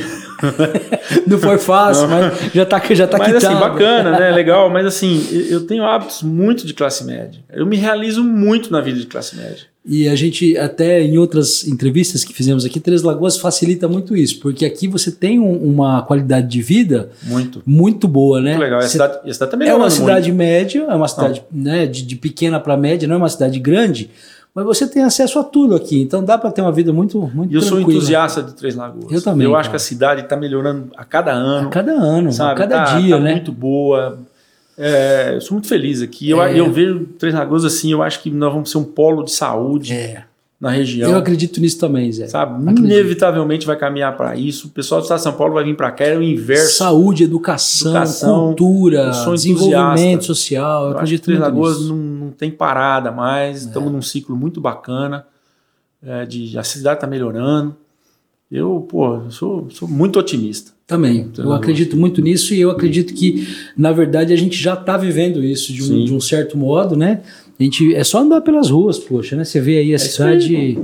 [1.26, 2.10] não foi fácil, não.
[2.10, 3.64] mas já tá, já tá mas, assim, quitado.
[3.64, 4.30] assim, bacana, né?
[4.30, 7.42] Legal, mas assim, eu tenho hábitos muito de classe média.
[7.50, 9.71] Eu me realizo muito na vida de classe média.
[9.84, 14.38] E a gente, até em outras entrevistas que fizemos aqui, Três Lagoas facilita muito isso,
[14.38, 18.50] porque aqui você tem um, uma qualidade de vida muito, muito boa, né?
[18.50, 18.78] Muito legal.
[18.78, 20.38] a cidade, a cidade tá é uma cidade muito.
[20.38, 24.08] média, é uma cidade né, de, de pequena para média, não é uma cidade grande,
[24.54, 27.52] mas você tem acesso a tudo aqui, então dá para ter uma vida muito, muito
[27.52, 27.82] E eu tranquila.
[27.82, 29.10] sou entusiasta de Três Lagoas.
[29.10, 29.46] Eu também.
[29.46, 29.60] Eu cara.
[29.62, 31.66] acho que a cidade está melhorando a cada ano.
[31.66, 32.52] A cada ano, sabe?
[32.52, 33.32] a cada tá, dia, tá né?
[33.32, 34.20] muito boa.
[34.76, 36.30] É, eu sou muito feliz aqui.
[36.30, 36.58] Eu, é.
[36.58, 39.92] eu vejo Três Lagoas assim, eu acho que nós vamos ser um polo de saúde.
[39.92, 40.24] É
[40.62, 41.10] na região.
[41.10, 42.28] Eu acredito nisso também, Zé.
[42.28, 42.62] Sabe?
[42.62, 42.84] Acredito.
[42.84, 44.68] Inevitavelmente vai caminhar para isso.
[44.68, 46.76] O pessoal do Estado de São Paulo vai vir para cá, é o inverso.
[46.76, 50.84] Saúde, educação, educação cultura, desenvolvimento social.
[50.84, 53.64] Eu, eu acredito Três Lagoas não, não, tem parada mais.
[53.64, 53.66] É.
[53.66, 55.26] Estamos num ciclo muito bacana.
[56.00, 57.74] É, de, a cidade está melhorando.
[58.48, 60.70] Eu, pô, sou, sou muito otimista.
[60.92, 61.28] Também.
[61.36, 63.46] Eu acredito muito nisso e eu acredito que,
[63.76, 67.20] na verdade, a gente já está vivendo isso de um, de um certo modo, né?
[67.58, 69.44] A gente, é só andar pelas ruas, poxa, né?
[69.44, 70.78] Você vê aí a é cidade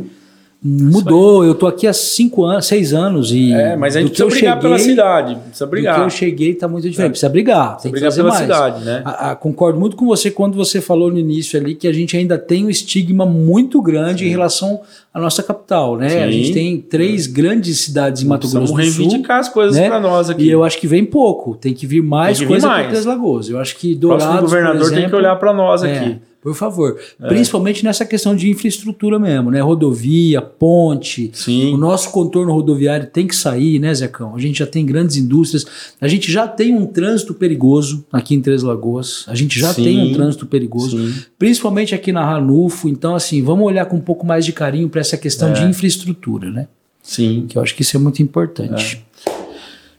[0.61, 3.53] Mudou, eu tô aqui há cinco anos, seis anos e.
[3.53, 5.37] É, mas a gente precisa brigar cheguei, pela cidade.
[5.37, 5.95] Precisa brigar.
[5.95, 7.07] Do que eu cheguei tá muito diferente.
[7.07, 7.11] É.
[7.11, 7.77] Precisa brigar.
[7.81, 8.41] Tem precisa que brigar pela mais.
[8.41, 9.03] cidade, né?
[9.05, 12.17] A, a, concordo muito com você quando você falou no início ali que a gente
[12.17, 14.27] ainda tem um estigma muito grande Sim.
[14.27, 14.81] em relação
[15.15, 16.09] à nossa capital, né?
[16.09, 16.19] Sim.
[16.19, 19.07] A gente tem três grandes cidades em Mato Grosso do Sul.
[19.07, 19.87] Reivindicar as coisas né?
[19.87, 20.43] para nós aqui.
[20.43, 21.55] E eu acho que vem pouco.
[21.55, 23.49] Tem que vir mais coisa para Três Lagoas.
[23.49, 26.19] Eu acho que Dourados, O governador exemplo, tem que olhar para nós é, aqui.
[26.41, 26.99] Por favor.
[27.21, 27.27] É.
[27.27, 29.61] Principalmente nessa questão de infraestrutura mesmo, né?
[29.61, 31.31] Rodovia, ponte.
[31.35, 31.75] Sim.
[31.75, 34.37] O nosso contorno rodoviário tem que sair, né, Zecão?
[34.37, 35.67] A gente já tem grandes indústrias.
[36.01, 39.25] A gente já tem um trânsito perigoso aqui em Três Lagoas.
[39.27, 39.83] A gente já Sim.
[39.83, 40.97] tem um trânsito perigoso.
[40.97, 41.15] Sim.
[41.39, 42.89] Principalmente aqui na Ranulfo.
[42.89, 45.53] Então, assim, vamos olhar com um pouco mais de carinho para essa questão é.
[45.53, 46.69] de infraestrutura, né?
[47.03, 47.47] Sim.
[47.49, 49.03] Que eu acho que isso é muito importante.
[49.05, 49.08] É.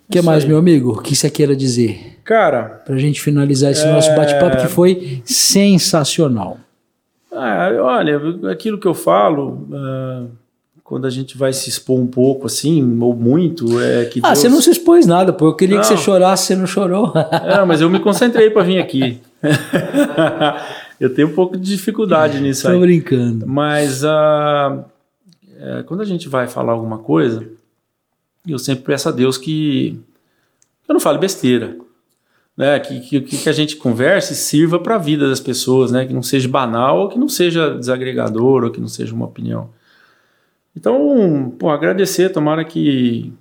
[0.10, 0.94] O que mais, meu amigo?
[0.94, 2.20] O que você queira dizer?
[2.24, 2.82] Cara.
[2.84, 3.92] Pra gente finalizar esse é...
[3.94, 6.58] nosso bate-papo que foi sensacional.
[7.32, 8.20] Ah, olha,
[8.52, 10.28] aquilo que eu falo, uh,
[10.84, 14.20] quando a gente vai se expor um pouco assim, ou muito, é que.
[14.24, 14.40] Ah, Deus...
[14.40, 15.46] você não se expôs nada, pô.
[15.46, 15.82] Eu queria não.
[15.84, 17.14] que você chorasse, você não chorou.
[17.16, 19.22] É, mas eu me concentrei para vir aqui.
[21.00, 22.74] eu tenho um pouco de dificuldade nisso Tô aí.
[22.74, 23.46] Tô brincando.
[23.46, 24.84] Mas uh,
[25.60, 27.59] é, quando a gente vai falar alguma coisa
[28.48, 30.00] eu sempre peço a Deus que
[30.88, 31.78] eu não fale besteira.
[32.58, 36.14] Né, que, que, que a gente converse sirva para a vida das pessoas, né, que
[36.14, 39.70] não seja banal, ou que não seja desagregador, ou que não seja uma opinião.
[40.76, 43.32] Então, pô, agradecer, tomara que,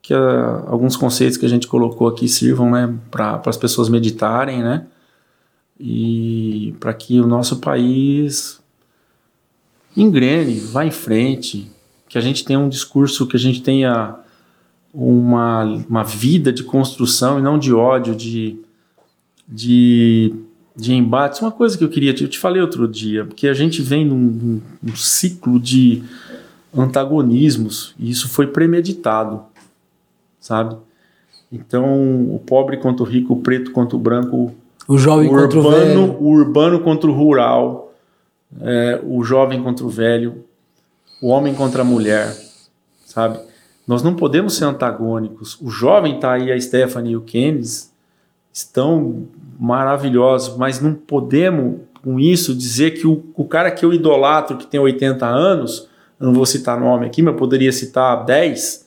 [0.00, 4.62] que a, alguns conceitos que a gente colocou aqui sirvam né, para as pessoas meditarem,
[4.62, 4.86] né,
[5.78, 8.58] e para que o nosso país
[9.94, 11.70] engrene, vá em frente,
[12.10, 14.16] que a gente tenha um discurso, que a gente tenha
[14.92, 18.58] uma, uma vida de construção e não de ódio, de,
[19.46, 20.34] de,
[20.74, 21.40] de embates.
[21.40, 24.60] Uma coisa que eu queria, eu te falei outro dia, porque a gente vem num,
[24.82, 26.02] num, ciclo de
[26.76, 29.44] antagonismos e isso foi premeditado,
[30.40, 30.76] sabe?
[31.52, 31.84] Então,
[32.34, 34.52] o pobre contra o rico, o preto contra o branco,
[34.88, 37.94] o jovem o contra urbano, o velho, o urbano contra o rural,
[38.60, 40.44] é, o jovem contra o velho,
[41.20, 42.36] o homem contra a mulher,
[43.04, 43.38] sabe?
[43.86, 45.58] Nós não podemos ser antagônicos.
[45.60, 47.90] O jovem está aí, a Stephanie e o Kennedy,
[48.52, 49.28] estão
[49.58, 54.66] maravilhosos, mas não podemos, com isso, dizer que o, o cara que eu idolatro, que
[54.66, 55.88] tem 80 anos,
[56.18, 58.86] eu não vou citar nome aqui, mas poderia citar 10,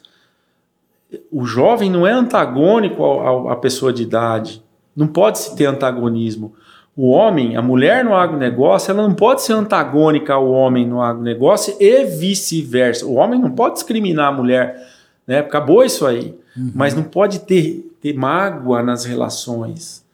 [1.31, 3.03] o jovem não é antagônico
[3.49, 4.63] à pessoa de idade.
[4.95, 6.53] Não pode se ter antagonismo
[6.95, 11.75] o homem, a mulher no agronegócio, ela não pode ser antagônica ao homem no agronegócio
[11.79, 13.05] e vice-versa.
[13.05, 14.87] O homem não pode discriminar a mulher,
[15.25, 15.39] né?
[15.39, 16.37] Acabou isso aí.
[16.55, 16.71] Uhum.
[16.75, 20.05] Mas não pode ter, ter mágoa nas relações,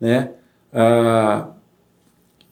[0.00, 0.30] né?
[0.72, 1.46] Ah,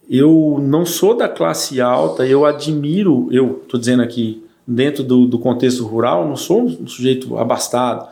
[0.08, 5.38] eu não sou da classe alta, eu admiro, eu estou dizendo aqui, dentro do, do
[5.38, 8.08] contexto rural, não sou um sujeito abastado,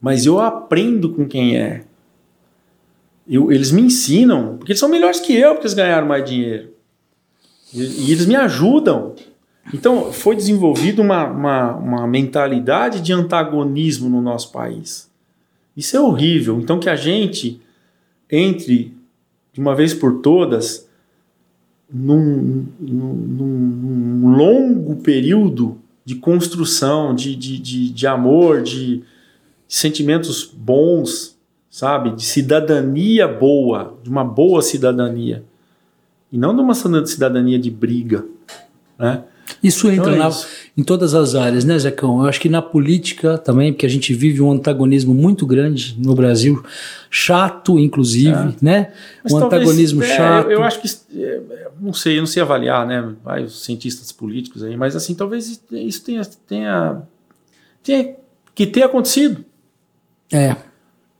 [0.00, 1.84] mas eu aprendo com quem é.
[3.32, 6.68] Eu, eles me ensinam, porque eles são melhores que eu, porque eles ganharam mais dinheiro.
[7.72, 9.14] E, e eles me ajudam.
[9.72, 15.10] Então, foi desenvolvida uma, uma, uma, mentalidade de antagonismo no nosso país.
[15.74, 16.60] Isso é horrível.
[16.60, 17.58] Então, que a gente
[18.30, 18.94] entre,
[19.50, 20.86] de uma vez por todas,
[21.90, 29.02] num, num, num longo período de construção, de, de, de, de amor, de
[29.66, 31.32] sentimentos bons,
[31.72, 32.14] sabe?
[32.14, 35.42] De cidadania boa, de uma boa cidadania.
[36.30, 38.26] E não de uma cidadania de briga,
[38.98, 39.24] né?
[39.62, 40.46] Isso entra então é na, isso.
[40.76, 42.20] em todas as áreas, né, Zecão?
[42.20, 46.14] Eu acho que na política também, porque a gente vive um antagonismo muito grande no
[46.14, 46.62] Brasil,
[47.10, 48.54] chato, inclusive, é.
[48.60, 48.92] né?
[49.22, 50.46] Mas um talvez, antagonismo é, chato.
[50.46, 51.40] Eu, eu, acho que, é,
[51.80, 53.14] não sei, eu não sei avaliar, né?
[53.24, 57.02] Vai, os cientistas políticos aí, mas assim, talvez isso tenha, tenha,
[57.82, 58.14] tenha
[58.54, 59.44] que ter acontecido.
[60.32, 60.56] É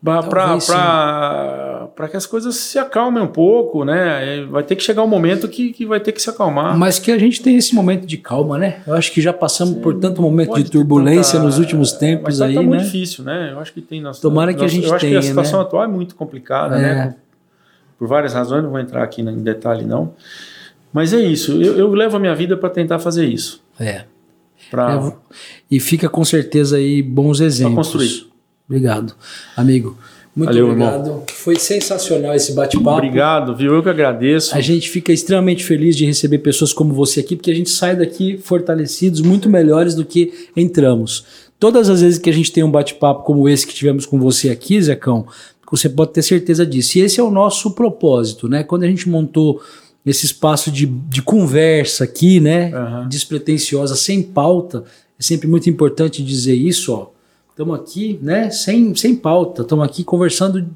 [0.04, 4.44] para que as coisas se acalmem um pouco, né?
[4.50, 6.76] Vai ter que chegar um momento que, que vai ter que se acalmar.
[6.76, 8.82] Mas que a gente tem esse momento de calma, né?
[8.84, 12.24] Eu acho que já passamos Sim, por tanto momento de turbulência tanta, nos últimos tempos
[12.24, 12.66] mas tá, aí, tá né?
[12.66, 13.52] muito difícil, né?
[13.52, 15.60] Eu acho que tem nossa, Tomara que a gente Eu acho tenha, que a situação
[15.60, 15.66] né?
[15.66, 16.90] atual é muito complicada, né?
[16.90, 16.94] é.
[16.94, 17.14] né?
[17.96, 20.14] Por várias razões, não vou entrar aqui em detalhe não.
[20.92, 23.62] Mas é isso, eu, eu levo a minha vida para tentar fazer isso.
[23.78, 24.02] É.
[24.68, 24.94] Pra...
[24.94, 25.12] é.
[25.70, 27.88] E fica com certeza aí bons exemplos.
[27.88, 28.31] Para construir.
[28.73, 29.15] Obrigado,
[29.55, 29.99] amigo.
[30.35, 31.07] Muito Valeu, obrigado.
[31.07, 31.24] Irmão.
[31.28, 32.97] Foi sensacional esse bate-papo.
[32.97, 33.74] Obrigado, viu?
[33.74, 34.57] Eu que agradeço.
[34.57, 37.94] A gente fica extremamente feliz de receber pessoas como você aqui, porque a gente sai
[37.94, 41.27] daqui fortalecidos, muito melhores do que entramos.
[41.61, 44.49] Todas as vezes que a gente tem um bate-papo como esse que tivemos com você
[44.49, 45.27] aqui, Zecão,
[45.70, 46.99] você pode ter certeza disso.
[46.99, 48.62] E esse é o nosso propósito, né?
[48.65, 49.61] Quando a gente montou
[50.05, 52.73] esse espaço de, de conversa aqui, né?
[52.73, 53.09] Aham.
[53.09, 54.85] Despretensiosa, sem pauta.
[55.19, 57.22] É sempre muito importante dizer isso, ó.
[57.52, 58.48] Estamos aqui, né?
[58.48, 59.60] Sem, sem pauta.
[59.60, 60.66] Estamos aqui conversando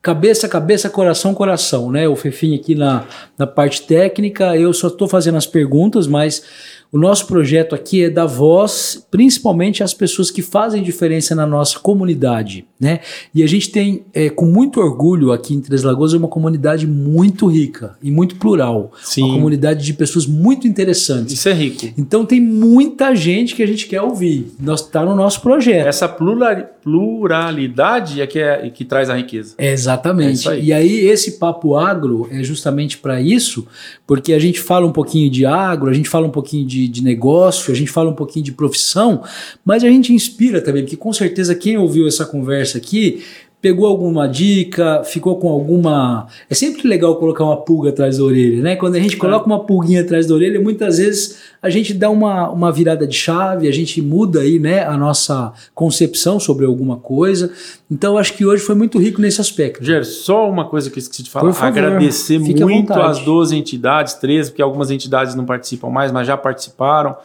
[0.00, 2.06] cabeça, cabeça, coração, coração, né?
[2.06, 3.04] O Fefinho aqui na,
[3.36, 6.44] na parte técnica, eu só estou fazendo as perguntas, mas
[6.92, 11.78] o nosso projeto aqui é dar voz, principalmente às pessoas que fazem diferença na nossa
[11.78, 13.00] comunidade, né?
[13.34, 17.46] E a gente tem, é, com muito orgulho aqui em Três Lagoas, uma comunidade muito
[17.46, 18.92] rica e muito plural.
[19.02, 19.22] Sim.
[19.24, 21.34] Uma comunidade de pessoas muito interessantes.
[21.34, 21.86] Isso é rico.
[21.98, 24.52] Então tem muita gente que a gente quer ouvir.
[24.60, 25.86] Nós tá no nosso projeto.
[25.86, 29.54] Essa plurali- pluralidade é que, é que traz a riqueza.
[29.58, 30.34] É, É exatamente.
[30.34, 30.64] isso aí.
[30.66, 33.66] e aí, esse papo agro é justamente para isso,
[34.06, 37.02] porque a gente fala um pouquinho de agro, a gente fala um pouquinho de, de
[37.02, 39.22] negócio, a gente fala um pouquinho de profissão,
[39.64, 43.24] mas a gente inspira também, porque com certeza quem ouviu essa conversa aqui
[43.66, 46.28] pegou alguma dica, ficou com alguma.
[46.48, 48.76] É sempre legal colocar uma pulga atrás da orelha, né?
[48.76, 52.48] Quando a gente coloca uma pulguinha atrás da orelha, muitas vezes a gente dá uma,
[52.48, 57.52] uma virada de chave, a gente muda aí, né, a nossa concepção sobre alguma coisa.
[57.90, 59.80] Então, acho que hoje foi muito rico nesse aspecto.
[59.80, 61.52] Rogério, só uma coisa que eu esqueci de falar.
[61.52, 66.36] Favor, Agradecer muito às 12 entidades, 13, porque algumas entidades não participam mais, mas já
[66.36, 67.16] participaram.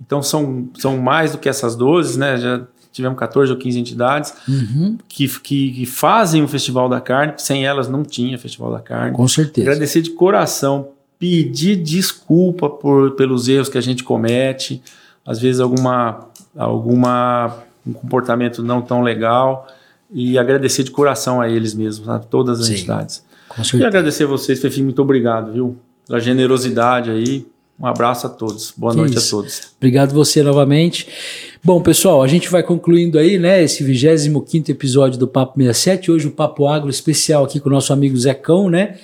[0.00, 2.36] Então são, são mais do que essas 12, né?
[2.36, 2.62] Já
[2.92, 7.64] tivemos 14 ou 15 entidades Uhum, que, que, que fazem o Festival da Carne, sem
[7.64, 9.16] elas não tinha Festival da Carne.
[9.16, 9.68] com certeza.
[9.70, 10.88] Agradecer de coração,
[11.18, 14.82] pedir desculpa por, pelos erros que a gente comete,
[15.24, 19.66] às vezes alguma, alguma um comportamento não tão legal,
[20.10, 22.74] e agradecer de coração a eles mesmos, a todas as Sim.
[22.74, 23.24] entidades.
[23.48, 23.86] Com E certeza.
[23.88, 25.76] agradecer a vocês, Fefi, muito obrigado, viu?
[26.06, 27.46] Pela generosidade aí.
[27.82, 28.72] Um abraço a todos.
[28.76, 29.36] Boa Que noite isso.
[29.36, 29.60] a todos.
[29.76, 31.08] Obrigado você novamente.
[31.64, 36.28] Bom, pessoal, a gente vai concluindo aí, né, esse 25º episódio do Papo 67, hoje
[36.28, 38.98] o Papo Agro especial aqui com o nosso amigo Zecão, né?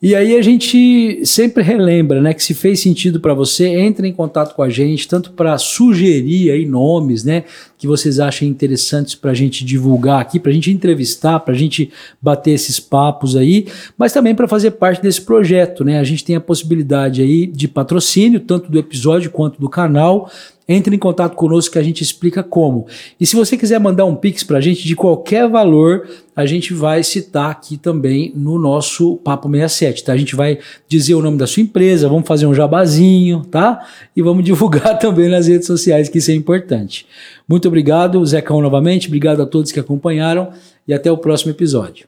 [0.00, 4.12] E aí a gente sempre relembra, né, que se fez sentido para você, entre em
[4.12, 7.44] contato com a gente, tanto para sugerir aí nomes, né,
[7.78, 11.56] que vocês achem interessantes para a gente divulgar aqui, para a gente entrevistar, para a
[11.56, 11.90] gente
[12.20, 16.00] bater esses papos aí, mas também para fazer parte desse projeto, né?
[16.00, 20.28] A gente tem a possibilidade aí de patrocínio, tanto do episódio quanto do canal.
[20.70, 22.86] Entre em contato conosco que a gente explica como.
[23.18, 26.06] E se você quiser mandar um pix para a gente de qualquer valor,
[26.36, 30.12] a gente vai citar aqui também no nosso Papo 67, tá?
[30.12, 33.82] A gente vai dizer o nome da sua empresa, vamos fazer um jabazinho, tá?
[34.14, 37.06] E vamos divulgar também nas redes sociais, que isso é importante.
[37.48, 39.06] Muito obrigado, Zecão, novamente.
[39.06, 40.52] Obrigado a todos que acompanharam
[40.86, 42.06] e até o próximo episódio.